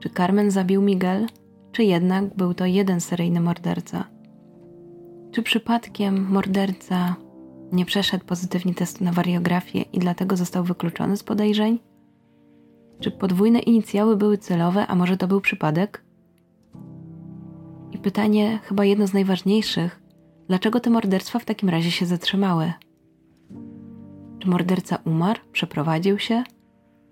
Czy 0.00 0.10
Carmen 0.10 0.50
zabił 0.50 0.82
Miguel? 0.82 1.26
Czy 1.72 1.84
jednak 1.84 2.36
był 2.36 2.54
to 2.54 2.66
jeden 2.66 3.00
seryjny 3.00 3.40
morderca? 3.40 4.04
Czy 5.32 5.42
przypadkiem 5.42 6.30
morderca 6.30 7.16
nie 7.72 7.84
przeszedł 7.84 8.24
pozytywnie 8.24 8.74
testu 8.74 9.04
na 9.04 9.12
wariografię 9.12 9.82
i 9.82 9.98
dlatego 9.98 10.36
został 10.36 10.64
wykluczony 10.64 11.16
z 11.16 11.22
podejrzeń? 11.22 11.78
Czy 13.00 13.10
podwójne 13.10 13.58
inicjały 13.58 14.16
były 14.16 14.38
celowe, 14.38 14.86
a 14.86 14.94
może 14.94 15.16
to 15.16 15.28
był 15.28 15.40
przypadek? 15.40 16.04
I 17.92 17.98
pytanie, 17.98 18.58
chyba 18.62 18.84
jedno 18.84 19.06
z 19.06 19.12
najważniejszych, 19.12 20.07
dlaczego 20.48 20.80
te 20.80 20.90
morderstwa 20.90 21.38
w 21.38 21.44
takim 21.44 21.68
razie 21.68 21.90
się 21.90 22.06
zatrzymały? 22.06 22.72
Czy 24.38 24.48
morderca 24.48 24.98
umarł, 25.04 25.40
przeprowadził 25.52 26.18
się, 26.18 26.44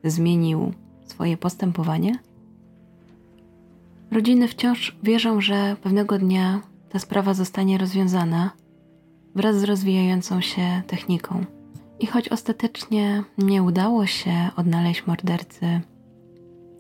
zmienił 0.04 0.72
swoje 1.04 1.36
postępowanie? 1.36 2.18
Rodziny 4.10 4.48
wciąż 4.48 4.96
wierzą, 5.02 5.40
że 5.40 5.76
pewnego 5.82 6.18
dnia 6.18 6.60
ta 6.88 6.98
sprawa 6.98 7.34
zostanie 7.34 7.78
rozwiązana 7.78 8.50
wraz 9.34 9.56
z 9.56 9.64
rozwijającą 9.64 10.40
się 10.40 10.82
techniką. 10.86 11.44
I 12.00 12.06
choć 12.06 12.28
ostatecznie 12.28 13.24
nie 13.38 13.62
udało 13.62 14.06
się 14.06 14.50
odnaleźć 14.56 15.06
mordercy 15.06 15.80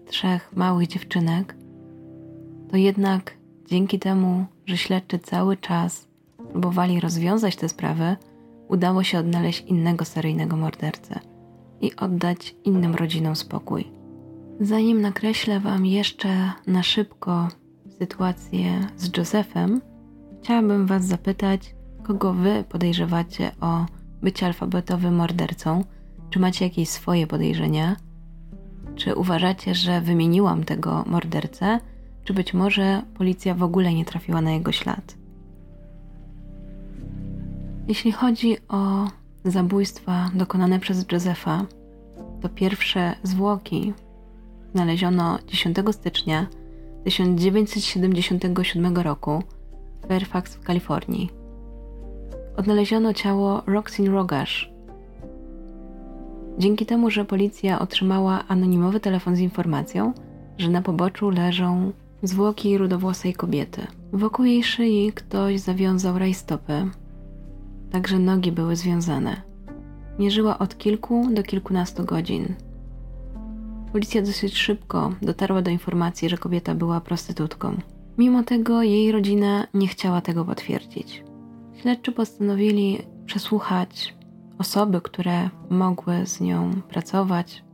trzech 0.06 0.56
małych 0.56 0.88
dziewczynek, 0.88 1.56
to 2.70 2.76
jednak 2.76 3.36
dzięki 3.66 3.98
temu, 3.98 4.46
że 4.66 4.76
śledczy 4.76 5.18
cały 5.18 5.56
czas 5.56 6.08
próbowali 6.52 7.00
rozwiązać 7.00 7.56
te 7.56 7.68
sprawy, 7.68 8.16
udało 8.68 9.02
się 9.02 9.18
odnaleźć 9.18 9.60
innego 9.60 10.04
seryjnego 10.04 10.56
mordercę 10.56 11.20
i 11.80 11.96
oddać 11.96 12.54
innym 12.64 12.94
rodzinom 12.94 13.36
spokój. 13.36 13.84
Zanim 14.60 15.00
nakreślę 15.00 15.60
Wam 15.60 15.86
jeszcze 15.86 16.52
na 16.66 16.82
szybko 16.82 17.48
sytuację 17.98 18.86
z 18.96 19.16
Josephem, 19.16 19.80
chciałabym 20.42 20.86
Was 20.86 21.04
zapytać, 21.04 21.74
kogo 22.02 22.32
Wy 22.32 22.64
podejrzewacie 22.68 23.50
o 23.60 23.86
bycie 24.22 24.46
alfabetowym 24.46 25.14
mordercą? 25.14 25.84
Czy 26.30 26.38
macie 26.38 26.64
jakieś 26.64 26.88
swoje 26.88 27.26
podejrzenia? 27.26 27.96
Czy 28.94 29.14
uważacie, 29.14 29.74
że 29.74 30.00
wymieniłam 30.00 30.64
tego 30.64 31.04
mordercę? 31.06 31.80
Czy 32.24 32.34
być 32.34 32.54
może 32.54 33.02
policja 33.14 33.54
w 33.54 33.62
ogóle 33.62 33.94
nie 33.94 34.04
trafiła 34.04 34.40
na 34.40 34.52
jego 34.52 34.72
ślad? 34.72 35.15
Jeśli 37.88 38.12
chodzi 38.12 38.56
o 38.68 39.08
zabójstwa 39.44 40.30
dokonane 40.34 40.78
przez 40.80 41.06
Josefa, 41.12 41.66
to 42.40 42.48
pierwsze 42.48 43.14
zwłoki 43.22 43.92
znaleziono 44.74 45.38
10 45.46 45.76
stycznia 45.90 46.46
1977 47.04 48.96
roku 48.96 49.42
w 50.02 50.08
Fairfax 50.08 50.54
w 50.54 50.62
Kalifornii. 50.64 51.30
Odnaleziono 52.56 53.14
ciało 53.14 53.62
Roxin 53.66 54.12
Rogash. 54.12 54.70
Dzięki 56.58 56.86
temu, 56.86 57.10
że 57.10 57.24
policja 57.24 57.78
otrzymała 57.78 58.44
anonimowy 58.48 59.00
telefon 59.00 59.36
z 59.36 59.40
informacją, 59.40 60.12
że 60.58 60.70
na 60.70 60.82
poboczu 60.82 61.30
leżą 61.30 61.92
zwłoki 62.22 62.78
rudowłosej 62.78 63.34
kobiety. 63.34 63.86
Wokół 64.12 64.44
jej 64.44 64.62
szyi 64.62 65.12
ktoś 65.14 65.60
zawiązał 65.60 66.18
rajstopy, 66.18 66.90
także 67.96 68.18
nogi 68.18 68.52
były 68.52 68.76
związane. 68.76 69.42
Nie 70.18 70.30
żyła 70.30 70.58
od 70.58 70.78
kilku 70.78 71.28
do 71.32 71.42
kilkunastu 71.42 72.04
godzin. 72.04 72.54
Policja 73.92 74.22
dosyć 74.22 74.58
szybko 74.58 75.12
dotarła 75.22 75.62
do 75.62 75.70
informacji, 75.70 76.28
że 76.28 76.38
kobieta 76.38 76.74
była 76.74 77.00
prostytutką. 77.00 77.76
Mimo 78.18 78.42
tego 78.42 78.82
jej 78.82 79.12
rodzina 79.12 79.66
nie 79.74 79.88
chciała 79.88 80.20
tego 80.20 80.44
potwierdzić. 80.44 81.24
Śledczy 81.80 82.12
postanowili 82.12 82.98
przesłuchać 83.26 84.14
osoby, 84.58 85.00
które 85.00 85.50
mogły 85.70 86.26
z 86.26 86.40
nią 86.40 86.70
pracować. 86.88 87.64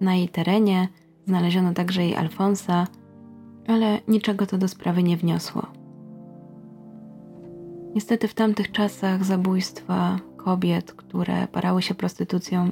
Na 0.00 0.14
jej 0.14 0.28
terenie 0.28 0.88
znaleziono 1.26 1.74
także 1.74 2.02
jej 2.02 2.16
Alfonsa, 2.16 2.86
ale 3.66 4.00
niczego 4.08 4.46
to 4.46 4.58
do 4.58 4.68
sprawy 4.68 5.02
nie 5.02 5.16
wniosło. 5.16 5.66
Niestety 7.96 8.28
w 8.28 8.34
tamtych 8.34 8.72
czasach 8.72 9.24
zabójstwa 9.24 10.18
kobiet, 10.36 10.92
które 10.92 11.48
parały 11.52 11.82
się 11.82 11.94
prostytucją, 11.94 12.70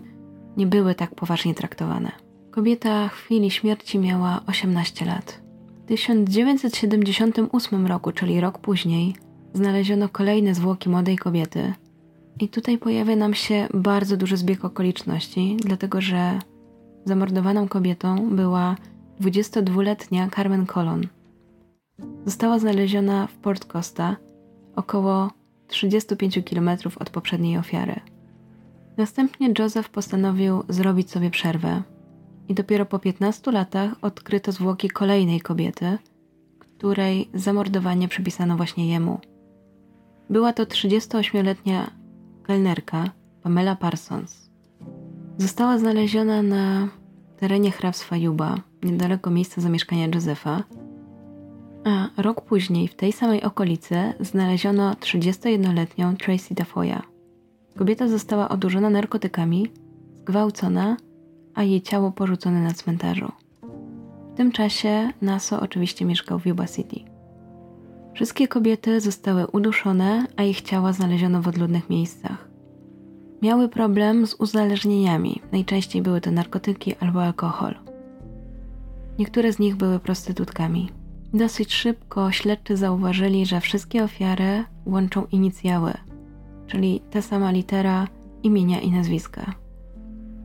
nie 0.56 0.66
były 0.66 0.94
tak 0.94 1.14
poważnie 1.14 1.54
traktowane. 1.54 2.12
Kobieta 2.50 3.08
w 3.08 3.12
chwili 3.12 3.50
śmierci 3.50 3.98
miała 3.98 4.40
18 4.46 5.04
lat. 5.04 5.40
W 5.84 5.86
1978 5.86 7.86
roku, 7.86 8.12
czyli 8.12 8.40
rok 8.40 8.58
później, 8.58 9.14
znaleziono 9.54 10.08
kolejne 10.08 10.54
zwłoki 10.54 10.88
młodej 10.88 11.18
kobiety. 11.18 11.72
I 12.40 12.48
tutaj 12.48 12.78
pojawia 12.78 13.16
nam 13.16 13.34
się 13.34 13.68
bardzo 13.74 14.16
duży 14.16 14.36
zbieg 14.36 14.64
okoliczności, 14.64 15.56
dlatego 15.60 16.00
że 16.00 16.38
zamordowaną 17.04 17.68
kobietą 17.68 18.28
była 18.30 18.76
22-letnia 19.20 20.28
Carmen 20.36 20.66
Colon. 20.66 21.06
Została 22.24 22.58
znaleziona 22.58 23.26
w 23.26 23.34
Port 23.34 23.64
Costa, 23.64 24.16
około 24.76 25.30
35 25.66 26.38
km 26.50 26.70
od 27.00 27.10
poprzedniej 27.10 27.58
ofiary. 27.58 28.00
Następnie 28.96 29.52
Joseph 29.58 29.88
postanowił 29.88 30.62
zrobić 30.68 31.10
sobie 31.10 31.30
przerwę 31.30 31.82
i 32.48 32.54
dopiero 32.54 32.86
po 32.86 32.98
15 32.98 33.52
latach 33.52 33.92
odkryto 34.02 34.52
zwłoki 34.52 34.90
kolejnej 34.90 35.40
kobiety, 35.40 35.98
której 36.58 37.28
zamordowanie 37.34 38.08
przypisano 38.08 38.56
właśnie 38.56 38.88
jemu. 38.88 39.20
Była 40.30 40.52
to 40.52 40.64
38-letnia 40.64 41.90
kelnerka 42.42 43.10
Pamela 43.42 43.76
Parsons. 43.76 44.50
Została 45.38 45.78
znaleziona 45.78 46.42
na 46.42 46.88
terenie 47.36 47.70
hrabstwa 47.70 48.16
Juba, 48.16 48.54
niedaleko 48.82 49.30
miejsca 49.30 49.60
zamieszkania 49.60 50.06
Josefa, 50.14 50.62
a 51.84 52.08
rok 52.16 52.40
później 52.40 52.88
w 52.88 52.94
tej 52.94 53.12
samej 53.12 53.42
okolicy 53.42 53.96
znaleziono 54.20 54.92
31-letnią 54.92 56.16
Tracy 56.16 56.54
Dafoya. 56.54 57.02
Kobieta 57.78 58.08
została 58.08 58.48
odurzona 58.48 58.90
narkotykami, 58.90 59.66
zgwałcona, 60.20 60.96
a 61.54 61.62
jej 61.62 61.82
ciało 61.82 62.12
porzucone 62.12 62.62
na 62.62 62.72
cmentarzu. 62.72 63.32
W 64.34 64.36
tym 64.36 64.52
czasie 64.52 65.10
Naso 65.22 65.60
oczywiście 65.60 66.04
mieszkał 66.04 66.38
w 66.38 66.46
Yuba 66.46 66.66
City. 66.66 67.00
Wszystkie 68.14 68.48
kobiety 68.48 69.00
zostały 69.00 69.46
uduszone, 69.46 70.26
a 70.36 70.42
ich 70.42 70.60
ciała 70.60 70.92
znaleziono 70.92 71.42
w 71.42 71.48
odludnych 71.48 71.90
miejscach. 71.90 72.48
Miały 73.42 73.68
problem 73.68 74.26
z 74.26 74.34
uzależnieniami, 74.34 75.42
najczęściej 75.52 76.02
były 76.02 76.20
to 76.20 76.30
narkotyki 76.30 76.94
albo 77.00 77.22
alkohol. 77.22 77.74
Niektóre 79.18 79.52
z 79.52 79.58
nich 79.58 79.76
były 79.76 79.98
prostytutkami. 79.98 81.03
Dosyć 81.34 81.74
szybko 81.74 82.32
śledczy 82.32 82.76
zauważyli, 82.76 83.46
że 83.46 83.60
wszystkie 83.60 84.04
ofiary 84.04 84.64
łączą 84.86 85.26
inicjały, 85.32 85.92
czyli 86.66 87.00
ta 87.10 87.22
sama 87.22 87.50
litera 87.50 88.08
imienia 88.42 88.80
i 88.80 88.90
nazwiska. 88.90 89.54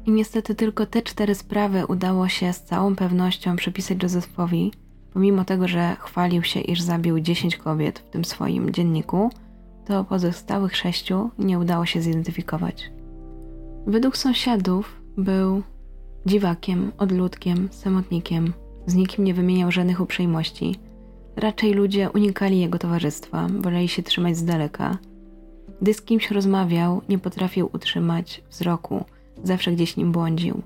I 0.05 0.11
niestety 0.11 0.55
tylko 0.55 0.85
te 0.85 1.01
cztery 1.01 1.35
sprawy 1.35 1.85
udało 1.85 2.27
się 2.27 2.53
z 2.53 2.63
całą 2.63 2.95
pewnością 2.95 3.55
przypisać 3.55 4.03
Josephowi, 4.03 4.71
pomimo 5.13 5.45
tego, 5.45 5.67
że 5.67 5.95
chwalił 5.99 6.43
się, 6.43 6.59
iż 6.59 6.81
zabił 6.81 7.19
10 7.19 7.57
kobiet 7.57 7.99
w 7.99 8.09
tym 8.09 8.25
swoim 8.25 8.73
dzienniku, 8.73 9.29
to 9.85 10.03
pozostałych 10.03 10.75
sześciu 10.75 11.29
nie 11.39 11.59
udało 11.59 11.85
się 11.85 12.01
zidentyfikować. 12.01 12.91
Według 13.87 14.17
sąsiadów 14.17 15.01
był 15.17 15.63
dziwakiem, 16.25 16.91
odludkiem, 16.97 17.69
samotnikiem, 17.71 18.53
z 18.85 18.95
nikim 18.95 19.23
nie 19.23 19.34
wymieniał 19.34 19.72
żadnych 19.72 20.01
uprzejmości. 20.01 20.76
Raczej 21.35 21.73
ludzie 21.73 22.10
unikali 22.10 22.60
jego 22.60 22.80
towarzystwa, 22.80 23.47
woleli 23.60 23.88
się 23.88 24.03
trzymać 24.03 24.38
z 24.38 24.45
daleka. 24.45 24.97
Gdy 25.81 25.93
z 25.93 26.01
kimś 26.01 26.31
rozmawiał, 26.31 27.01
nie 27.10 27.19
potrafił 27.19 27.69
utrzymać 27.73 28.43
wzroku, 28.49 29.06
zawsze 29.43 29.72
gdzieś 29.72 29.97
nim 29.97 30.11
błądził. 30.11 30.61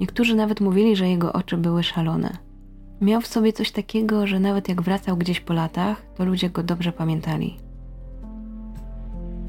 Niektórzy 0.00 0.34
nawet 0.34 0.60
mówili, 0.60 0.96
że 0.96 1.08
jego 1.08 1.32
oczy 1.32 1.56
były 1.56 1.82
szalone. 1.82 2.36
Miał 3.00 3.20
w 3.20 3.26
sobie 3.26 3.52
coś 3.52 3.70
takiego, 3.70 4.26
że 4.26 4.40
nawet 4.40 4.68
jak 4.68 4.82
wracał 4.82 5.16
gdzieś 5.16 5.40
po 5.40 5.52
latach, 5.52 6.02
to 6.16 6.24
ludzie 6.24 6.50
go 6.50 6.62
dobrze 6.62 6.92
pamiętali. 6.92 7.56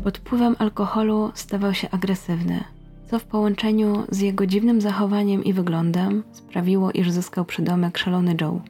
Pod 0.04 0.18
wpływem 0.18 0.56
alkoholu 0.60 1.32
stawał 1.34 1.74
się 1.74 1.90
agresywny, 1.90 2.64
co 3.10 3.20
w 3.20 3.26
połączeniu 3.26 4.04
z 4.10 4.20
jego 4.20 4.46
dziwnym 4.46 4.82
zachowaniem 4.82 5.44
i 5.44 5.54
wyglądem 5.54 6.24
sprawiło, 6.32 6.92
iż 6.92 7.12
zyskał 7.12 7.46
przydomek 7.46 7.98
Szalony 7.98 8.36
Joe. 8.42 8.62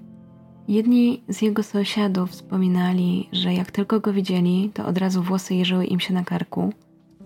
Jedni 0.68 1.24
z 1.28 1.42
jego 1.42 1.64
sąsiadów 1.64 2.32
wspominali, 2.32 3.30
że 3.32 3.54
jak 3.54 3.72
tylko 3.72 4.00
go 4.00 4.14
widzieli, 4.14 4.72
to 4.74 4.86
od 4.86 4.98
razu 4.98 5.24
włosy 5.24 5.56
jeżyły 5.56 5.86
im 5.86 6.00
się 6.00 6.14
na 6.14 6.24
karku. 6.24 6.74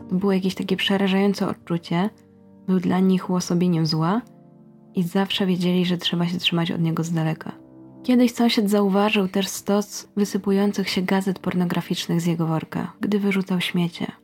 To 0.10 0.16
było 0.16 0.32
jakieś 0.32 0.56
takie 0.56 0.78
przerażające 0.78 1.48
odczucie. 1.48 2.10
Był 2.68 2.80
dla 2.80 3.00
nich 3.00 3.30
uosobieniem 3.30 3.86
zła 3.86 4.22
i 4.96 5.04
zawsze 5.04 5.46
wiedzieli, 5.46 5.86
że 5.86 5.98
trzeba 5.98 6.28
się 6.28 6.38
trzymać 6.38 6.72
od 6.72 6.82
niego 6.82 7.04
z 7.04 7.12
daleka. 7.12 7.52
Kiedyś 8.04 8.34
sąsiad 8.34 8.70
zauważył 8.70 9.28
też 9.28 9.48
stos 9.48 10.08
wysypujących 10.16 10.90
się 10.90 11.02
gazet 11.02 11.40
pornograficznych 11.40 12.22
z 12.22 12.26
jego 12.26 12.48
worka, 12.48 12.94
gdy 13.02 13.20
wyrzucał 13.20 13.62
śmiecie. 13.62 14.23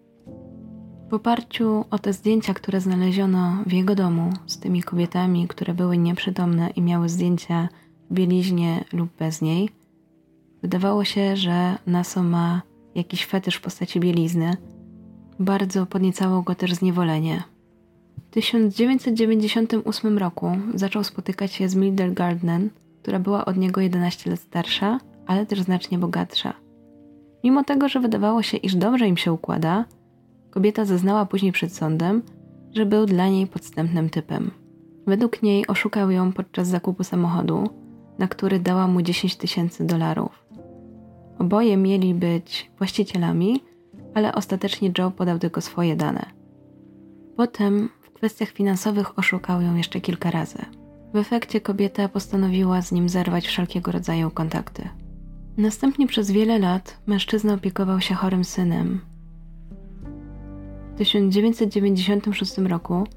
W 1.09 1.13
oparciu 1.13 1.85
o 1.91 1.99
te 1.99 2.13
zdjęcia, 2.13 2.53
które 2.53 2.81
znaleziono 2.81 3.57
w 3.65 3.73
jego 3.73 3.95
domu 3.95 4.33
z 4.45 4.59
tymi 4.59 4.83
kobietami, 4.83 5.47
które 5.47 5.73
były 5.73 5.97
nieprzytomne 5.97 6.69
i 6.69 6.81
miały 6.81 7.09
zdjęcia 7.09 7.69
w 8.09 8.13
bieliźnie 8.13 8.83
lub 8.93 9.09
bez 9.19 9.41
niej, 9.41 9.69
wydawało 10.61 11.03
się, 11.03 11.37
że 11.37 11.77
Naso 11.87 12.23
ma 12.23 12.61
jakiś 12.95 13.25
fetysz 13.25 13.55
w 13.55 13.61
postaci 13.61 13.99
bielizny. 13.99 14.57
Bardzo 15.39 15.85
podniecało 15.85 16.41
go 16.41 16.55
też 16.55 16.73
zniewolenie. 16.73 17.43
W 18.27 18.29
1998 18.29 20.17
roku 20.17 20.51
zaczął 20.73 21.03
spotykać 21.03 21.53
się 21.53 21.69
z 21.69 21.75
Mildred 21.75 22.13
Gardner, 22.13 22.61
która 23.01 23.19
była 23.19 23.45
od 23.45 23.57
niego 23.57 23.81
11 23.81 24.29
lat 24.29 24.39
starsza, 24.39 24.99
ale 25.27 25.45
też 25.45 25.61
znacznie 25.61 25.97
bogatsza. 25.97 26.53
Mimo 27.43 27.63
tego, 27.63 27.89
że 27.89 27.99
wydawało 27.99 28.41
się, 28.41 28.57
iż 28.57 28.75
dobrze 28.75 29.07
im 29.07 29.17
się 29.17 29.33
układa, 29.33 29.85
kobieta 30.49 30.85
zeznała 30.85 31.25
później 31.25 31.51
przed 31.51 31.75
sądem, 31.75 32.23
że 32.75 32.85
był 32.85 33.05
dla 33.05 33.27
niej 33.29 33.47
podstępnym 33.47 34.09
typem. 34.09 34.51
Według 35.07 35.43
niej 35.43 35.67
oszukał 35.67 36.11
ją 36.11 36.33
podczas 36.33 36.67
zakupu 36.67 37.03
samochodu, 37.03 37.69
na 38.19 38.27
który 38.27 38.59
dała 38.59 38.87
mu 38.87 39.01
10 39.01 39.35
tysięcy 39.35 39.85
dolarów. 39.85 40.45
Oboje 41.39 41.77
mieli 41.77 42.13
być 42.13 42.71
właścicielami, 42.77 43.63
ale 44.13 44.35
ostatecznie 44.35 44.91
Joe 44.97 45.11
podał 45.11 45.39
tylko 45.39 45.61
swoje 45.61 45.95
dane. 45.95 46.25
Potem 47.35 47.89
w 48.01 48.11
kwestiach 48.11 48.49
finansowych 48.49 49.19
oszukał 49.19 49.61
ją 49.61 49.75
jeszcze 49.75 50.01
kilka 50.01 50.31
razy. 50.31 50.57
W 51.13 51.17
efekcie 51.17 51.61
kobieta 51.61 52.09
postanowiła 52.09 52.81
z 52.81 52.91
nim 52.91 53.09
zerwać 53.09 53.47
wszelkiego 53.47 53.91
rodzaju 53.91 54.31
kontakty. 54.31 54.89
Następnie 55.57 56.07
przez 56.07 56.31
wiele 56.31 56.59
lat 56.59 56.97
mężczyzna 57.07 57.53
opiekował 57.53 58.01
się 58.01 58.15
chorym 58.15 58.43
synem. 58.43 59.01
W 60.99 61.01
1996 61.01 62.57
roku 62.57 63.07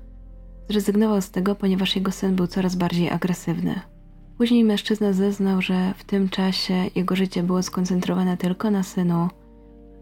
zrezygnował 0.69 1.21
z 1.21 1.31
tego, 1.31 1.55
ponieważ 1.55 1.97
jego 1.97 2.13
syn 2.13 2.37
był 2.37 2.47
coraz 2.47 2.77
bardziej 2.77 3.11
agresywny. 3.11 3.81
Później 4.39 4.65
mężczyzna 4.65 5.13
zeznał, 5.13 5.63
że 5.63 5.95
w 5.97 6.05
tym 6.05 6.29
czasie 6.29 6.75
jego 6.95 7.17
życie 7.17 7.43
było 7.43 7.63
skoncentrowane 7.63 8.37
tylko 8.37 8.71
na 8.71 8.83
synu, 8.83 9.29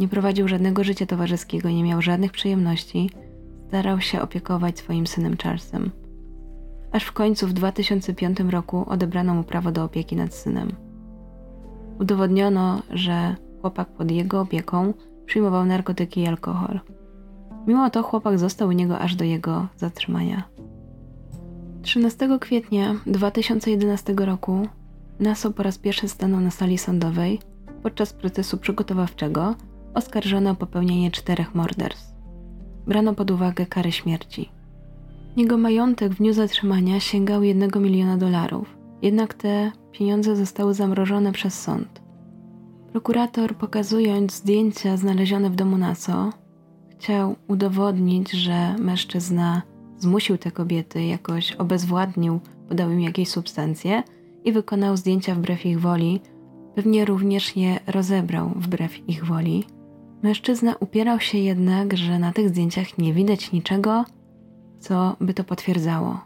nie 0.00 0.08
prowadził 0.08 0.48
żadnego 0.48 0.84
życia 0.84 1.06
towarzyskiego, 1.06 1.70
nie 1.70 1.84
miał 1.84 2.02
żadnych 2.02 2.32
przyjemności, 2.32 3.10
starał 3.68 4.00
się 4.00 4.20
opiekować 4.20 4.78
swoim 4.78 5.06
synem 5.06 5.36
Charlesem 5.36 5.90
aż 6.92 7.04
w 7.04 7.12
końcu 7.12 7.46
w 7.46 7.52
2005 7.52 8.40
roku 8.40 8.84
odebrano 8.88 9.34
mu 9.34 9.44
prawo 9.44 9.72
do 9.72 9.84
opieki 9.84 10.16
nad 10.16 10.34
synem. 10.34 10.72
Udowodniono, 12.00 12.82
że 12.90 13.36
chłopak 13.60 13.88
pod 13.88 14.10
jego 14.10 14.40
opieką 14.40 14.94
przyjmował 15.26 15.64
narkotyki 15.64 16.20
i 16.20 16.26
alkohol. 16.26 16.80
Mimo 17.66 17.90
to 17.90 18.02
chłopak 18.02 18.38
został 18.38 18.68
u 18.68 18.72
niego 18.72 18.98
aż 18.98 19.14
do 19.14 19.24
jego 19.24 19.66
zatrzymania. 19.76 20.42
13 21.82 22.38
kwietnia 22.40 22.96
2011 23.06 24.14
roku 24.18 24.68
Naso 25.20 25.50
po 25.50 25.62
raz 25.62 25.78
pierwszy 25.78 26.08
stanął 26.08 26.40
na 26.40 26.50
sali 26.50 26.78
sądowej 26.78 27.38
podczas 27.82 28.12
procesu 28.12 28.58
przygotowawczego 28.58 29.54
oskarżono 29.94 30.50
o 30.50 30.54
popełnienie 30.54 31.10
czterech 31.10 31.54
morderstw. 31.54 32.14
Brano 32.86 33.14
pod 33.14 33.30
uwagę 33.30 33.66
karę 33.66 33.92
śmierci. 33.92 34.48
Jego 35.36 35.58
majątek 35.58 36.12
w 36.12 36.18
dniu 36.18 36.32
zatrzymania 36.32 37.00
sięgał 37.00 37.42
1 37.42 37.70
miliona 37.82 38.16
dolarów, 38.16 38.76
jednak 39.02 39.34
te 39.34 39.72
pieniądze 39.92 40.36
zostały 40.36 40.74
zamrożone 40.74 41.32
przez 41.32 41.62
sąd. 41.62 42.02
Prokurator, 42.92 43.56
pokazując 43.56 44.34
zdjęcia 44.34 44.96
znalezione 44.96 45.50
w 45.50 45.54
domu 45.54 45.78
Naso, 45.78 46.30
chciał 47.00 47.36
udowodnić, 47.48 48.30
że 48.30 48.74
mężczyzna 48.78 49.62
zmusił 49.98 50.38
te 50.38 50.50
kobiety, 50.50 51.04
jakoś 51.04 51.52
obezwładnił, 51.52 52.40
podał 52.68 52.90
im 52.90 53.00
jakieś 53.00 53.28
substancje 53.28 54.02
i 54.44 54.52
wykonał 54.52 54.96
zdjęcia 54.96 55.34
wbrew 55.34 55.66
ich 55.66 55.80
woli, 55.80 56.20
pewnie 56.74 57.04
również 57.04 57.56
je 57.56 57.80
rozebrał 57.86 58.50
wbrew 58.56 59.08
ich 59.08 59.24
woli. 59.24 59.64
Mężczyzna 60.22 60.74
upierał 60.80 61.20
się 61.20 61.38
jednak, 61.38 61.96
że 61.96 62.18
na 62.18 62.32
tych 62.32 62.48
zdjęciach 62.48 62.98
nie 62.98 63.12
widać 63.14 63.52
niczego, 63.52 64.04
co 64.78 65.16
by 65.20 65.34
to 65.34 65.44
potwierdzało. 65.44 66.20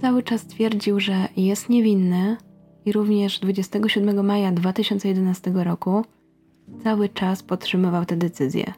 Cały 0.00 0.22
czas 0.22 0.46
twierdził, 0.46 1.00
że 1.00 1.28
jest 1.36 1.68
niewinny 1.68 2.36
i 2.84 2.92
również 2.92 3.38
27 3.38 4.26
maja 4.26 4.52
2011 4.52 5.52
roku 5.54 6.04
cały 6.84 7.08
czas 7.08 7.42
podtrzymywał 7.42 8.04
tę 8.04 8.16
decyzję. 8.16 8.72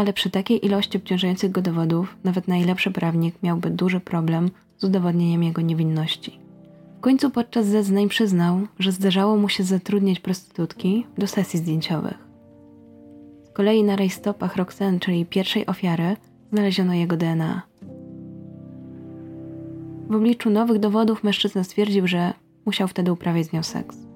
Ale 0.00 0.12
przy 0.12 0.30
takiej 0.30 0.66
ilości 0.66 0.98
obciążających 0.98 1.52
go 1.52 1.62
dowodów, 1.62 2.16
nawet 2.24 2.48
najlepszy 2.48 2.90
prawnik 2.90 3.34
miałby 3.42 3.70
duży 3.70 4.00
problem 4.00 4.50
z 4.78 4.84
udowodnieniem 4.84 5.42
jego 5.42 5.62
niewinności. 5.62 6.38
W 6.98 7.00
końcu 7.00 7.30
podczas 7.30 7.66
zeznań 7.66 8.08
przyznał, 8.08 8.60
że 8.78 8.92
zdarzało 8.92 9.36
mu 9.36 9.48
się 9.48 9.64
zatrudniać 9.64 10.20
prostytutki 10.20 11.06
do 11.18 11.26
sesji 11.26 11.58
zdjęciowych. 11.58 12.18
Z 13.44 13.50
kolei 13.50 13.84
na 13.84 13.96
rejstopach 13.96 14.56
Roxanne, 14.56 15.00
czyli 15.00 15.26
pierwszej 15.26 15.66
ofiary, 15.66 16.16
znaleziono 16.52 16.94
jego 16.94 17.16
DNA. 17.16 17.62
W 20.10 20.14
obliczu 20.14 20.50
nowych 20.50 20.78
dowodów 20.78 21.24
mężczyzna 21.24 21.64
stwierdził, 21.64 22.06
że 22.06 22.34
musiał 22.66 22.88
wtedy 22.88 23.12
uprawiać 23.12 23.46
z 23.46 23.52
nią 23.52 23.62
seks. 23.62 24.09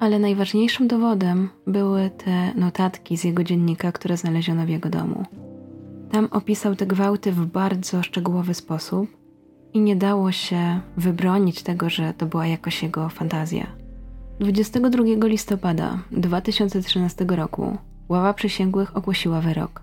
Ale 0.00 0.18
najważniejszym 0.18 0.88
dowodem 0.88 1.48
były 1.66 2.10
te 2.10 2.54
notatki 2.54 3.16
z 3.16 3.24
jego 3.24 3.44
dziennika, 3.44 3.92
które 3.92 4.16
znaleziono 4.16 4.66
w 4.66 4.68
jego 4.68 4.88
domu. 4.88 5.24
Tam 6.10 6.28
opisał 6.30 6.76
te 6.76 6.86
gwałty 6.86 7.32
w 7.32 7.46
bardzo 7.46 8.02
szczegółowy 8.02 8.54
sposób 8.54 9.08
i 9.74 9.80
nie 9.80 9.96
dało 9.96 10.32
się 10.32 10.80
wybronić 10.96 11.62
tego, 11.62 11.90
że 11.90 12.14
to 12.14 12.26
była 12.26 12.46
jakoś 12.46 12.82
jego 12.82 13.08
fantazja. 13.08 13.66
22 14.40 15.26
listopada 15.26 15.98
2013 16.10 17.24
roku 17.28 17.76
ława 18.08 18.34
przysięgłych 18.34 18.96
ogłosiła 18.96 19.40
wyrok. 19.40 19.82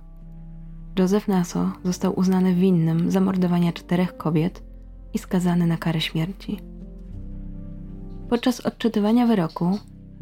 Józef 0.99 1.27
Naso 1.27 1.71
został 1.83 2.19
uznany 2.19 2.53
winnym 2.53 3.11
zamordowania 3.11 3.73
czterech 3.73 4.17
kobiet 4.17 4.63
i 5.13 5.17
skazany 5.17 5.67
na 5.67 5.77
karę 5.77 6.01
śmierci. 6.01 6.59
Podczas 8.29 8.59
odczytywania 8.59 9.27
wyroku 9.27 9.79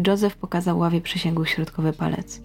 Józef 0.07 0.37
pokazał 0.37 0.79
ławie 0.79 1.01
przysięgłych 1.01 1.49
środkowy 1.49 1.93
palec. 1.93 2.41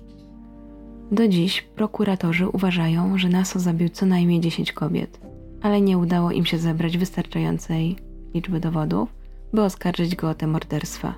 Do 1.13 1.29
dziś 1.29 1.63
prokuratorzy 1.63 2.49
uważają, 2.49 3.19
że 3.19 3.29
Naso 3.29 3.61
zabił 3.61 3.89
co 3.89 4.07
najmniej 4.07 4.41
10 4.41 4.73
kobiet, 4.73 5.21
ale 5.63 5.81
nie 5.81 5.99
udało 5.99 6.31
im 6.31 6.47
się 6.47 6.59
zebrać 6.59 6.99
wystarczającej 6.99 7.97
liczby 8.35 8.61
dowodów, 8.61 9.09
by 9.53 9.63
oskarżyć 9.63 10.17
go 10.17 10.31
o 10.31 10.35
te 10.35 10.47
morderstwa. 10.47 11.15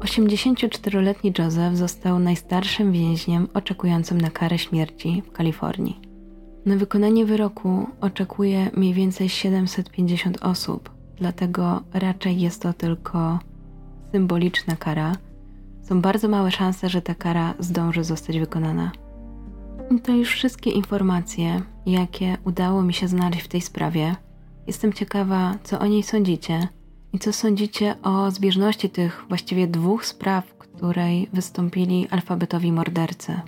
84-letni 0.00 1.32
Joseph 1.38 1.76
został 1.76 2.18
najstarszym 2.18 2.92
więźniem 2.92 3.48
oczekującym 3.54 4.20
na 4.20 4.30
karę 4.30 4.58
śmierci 4.58 5.22
w 5.26 5.32
Kalifornii. 5.32 6.00
Na 6.66 6.76
wykonanie 6.76 7.26
wyroku 7.26 7.86
oczekuje 8.00 8.70
mniej 8.76 8.94
więcej 8.94 9.28
750 9.28 10.38
osób, 10.42 10.90
dlatego 11.16 11.80
raczej 11.92 12.40
jest 12.40 12.62
to 12.62 12.72
tylko 12.72 13.38
symboliczna 14.14 14.76
kara. 14.76 15.16
Są 15.82 16.00
bardzo 16.00 16.28
małe 16.28 16.50
szanse, 16.50 16.88
że 16.88 17.02
ta 17.02 17.14
kara 17.14 17.54
zdąży 17.58 18.04
zostać 18.04 18.38
wykonana. 18.38 18.92
I 19.90 20.00
to 20.00 20.12
już 20.12 20.28
wszystkie 20.28 20.70
informacje, 20.70 21.62
jakie 21.86 22.36
udało 22.44 22.82
mi 22.82 22.94
się 22.94 23.08
znaleźć 23.08 23.44
w 23.44 23.48
tej 23.48 23.60
sprawie. 23.60 24.16
Jestem 24.66 24.92
ciekawa, 24.92 25.54
co 25.64 25.78
o 25.78 25.86
niej 25.86 26.02
sądzicie 26.02 26.68
i 27.12 27.18
co 27.18 27.32
sądzicie 27.32 27.94
o 28.02 28.30
zbieżności 28.30 28.90
tych 28.90 29.24
właściwie 29.28 29.66
dwóch 29.66 30.06
spraw, 30.06 30.54
której 30.58 31.28
wystąpili 31.32 32.08
alfabetowi 32.10 32.72
mordercy. 32.72 33.40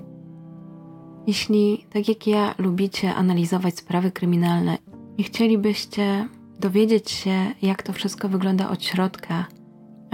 Jeśli, 1.26 1.84
tak 1.92 2.08
jak 2.08 2.26
ja, 2.26 2.54
lubicie 2.58 3.14
analizować 3.14 3.78
sprawy 3.78 4.10
kryminalne 4.10 4.78
i 5.18 5.22
chcielibyście 5.22 6.28
dowiedzieć 6.60 7.10
się, 7.10 7.34
jak 7.62 7.82
to 7.82 7.92
wszystko 7.92 8.28
wygląda 8.28 8.70
od 8.70 8.84
środka, 8.84 9.46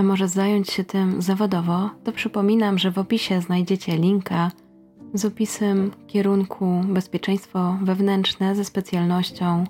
a 0.02 0.04
może 0.04 0.28
zająć 0.28 0.70
się 0.70 0.84
tym 0.84 1.22
zawodowo, 1.22 1.90
to 2.04 2.12
przypominam, 2.12 2.78
że 2.78 2.90
w 2.90 2.98
opisie 2.98 3.40
znajdziecie 3.40 3.96
linka 3.96 4.50
z 5.14 5.24
opisem 5.24 5.90
kierunku 6.06 6.80
bezpieczeństwo 6.88 7.78
wewnętrzne 7.82 8.54
ze 8.54 8.64
specjalnością 8.64 9.64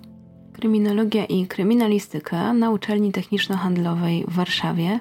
kryminologia 0.52 1.24
i 1.24 1.46
kryminalistyka 1.46 2.52
na 2.52 2.70
uczelni 2.70 3.12
techniczno-handlowej 3.12 4.24
w 4.28 4.34
Warszawie, 4.34 5.00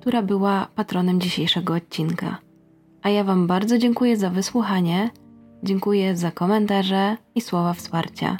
która 0.00 0.22
była 0.22 0.66
patronem 0.74 1.20
dzisiejszego 1.20 1.74
odcinka. 1.74 2.38
A 3.02 3.08
ja 3.08 3.24
Wam 3.24 3.46
bardzo 3.46 3.78
dziękuję 3.78 4.16
za 4.16 4.30
wysłuchanie, 4.30 5.10
dziękuję 5.62 6.16
za 6.16 6.30
komentarze 6.30 7.16
i 7.34 7.40
słowa 7.40 7.72
wsparcia. 7.72 8.36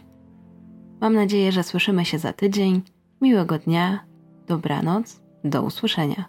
Mam 1.01 1.15
nadzieję, 1.15 1.53
że 1.53 1.63
słyszymy 1.63 2.05
się 2.05 2.19
za 2.19 2.33
tydzień. 2.33 2.83
Miłego 3.21 3.59
dnia, 3.59 4.05
dobranoc, 4.49 5.24
do 5.45 5.62
usłyszenia. 5.62 6.25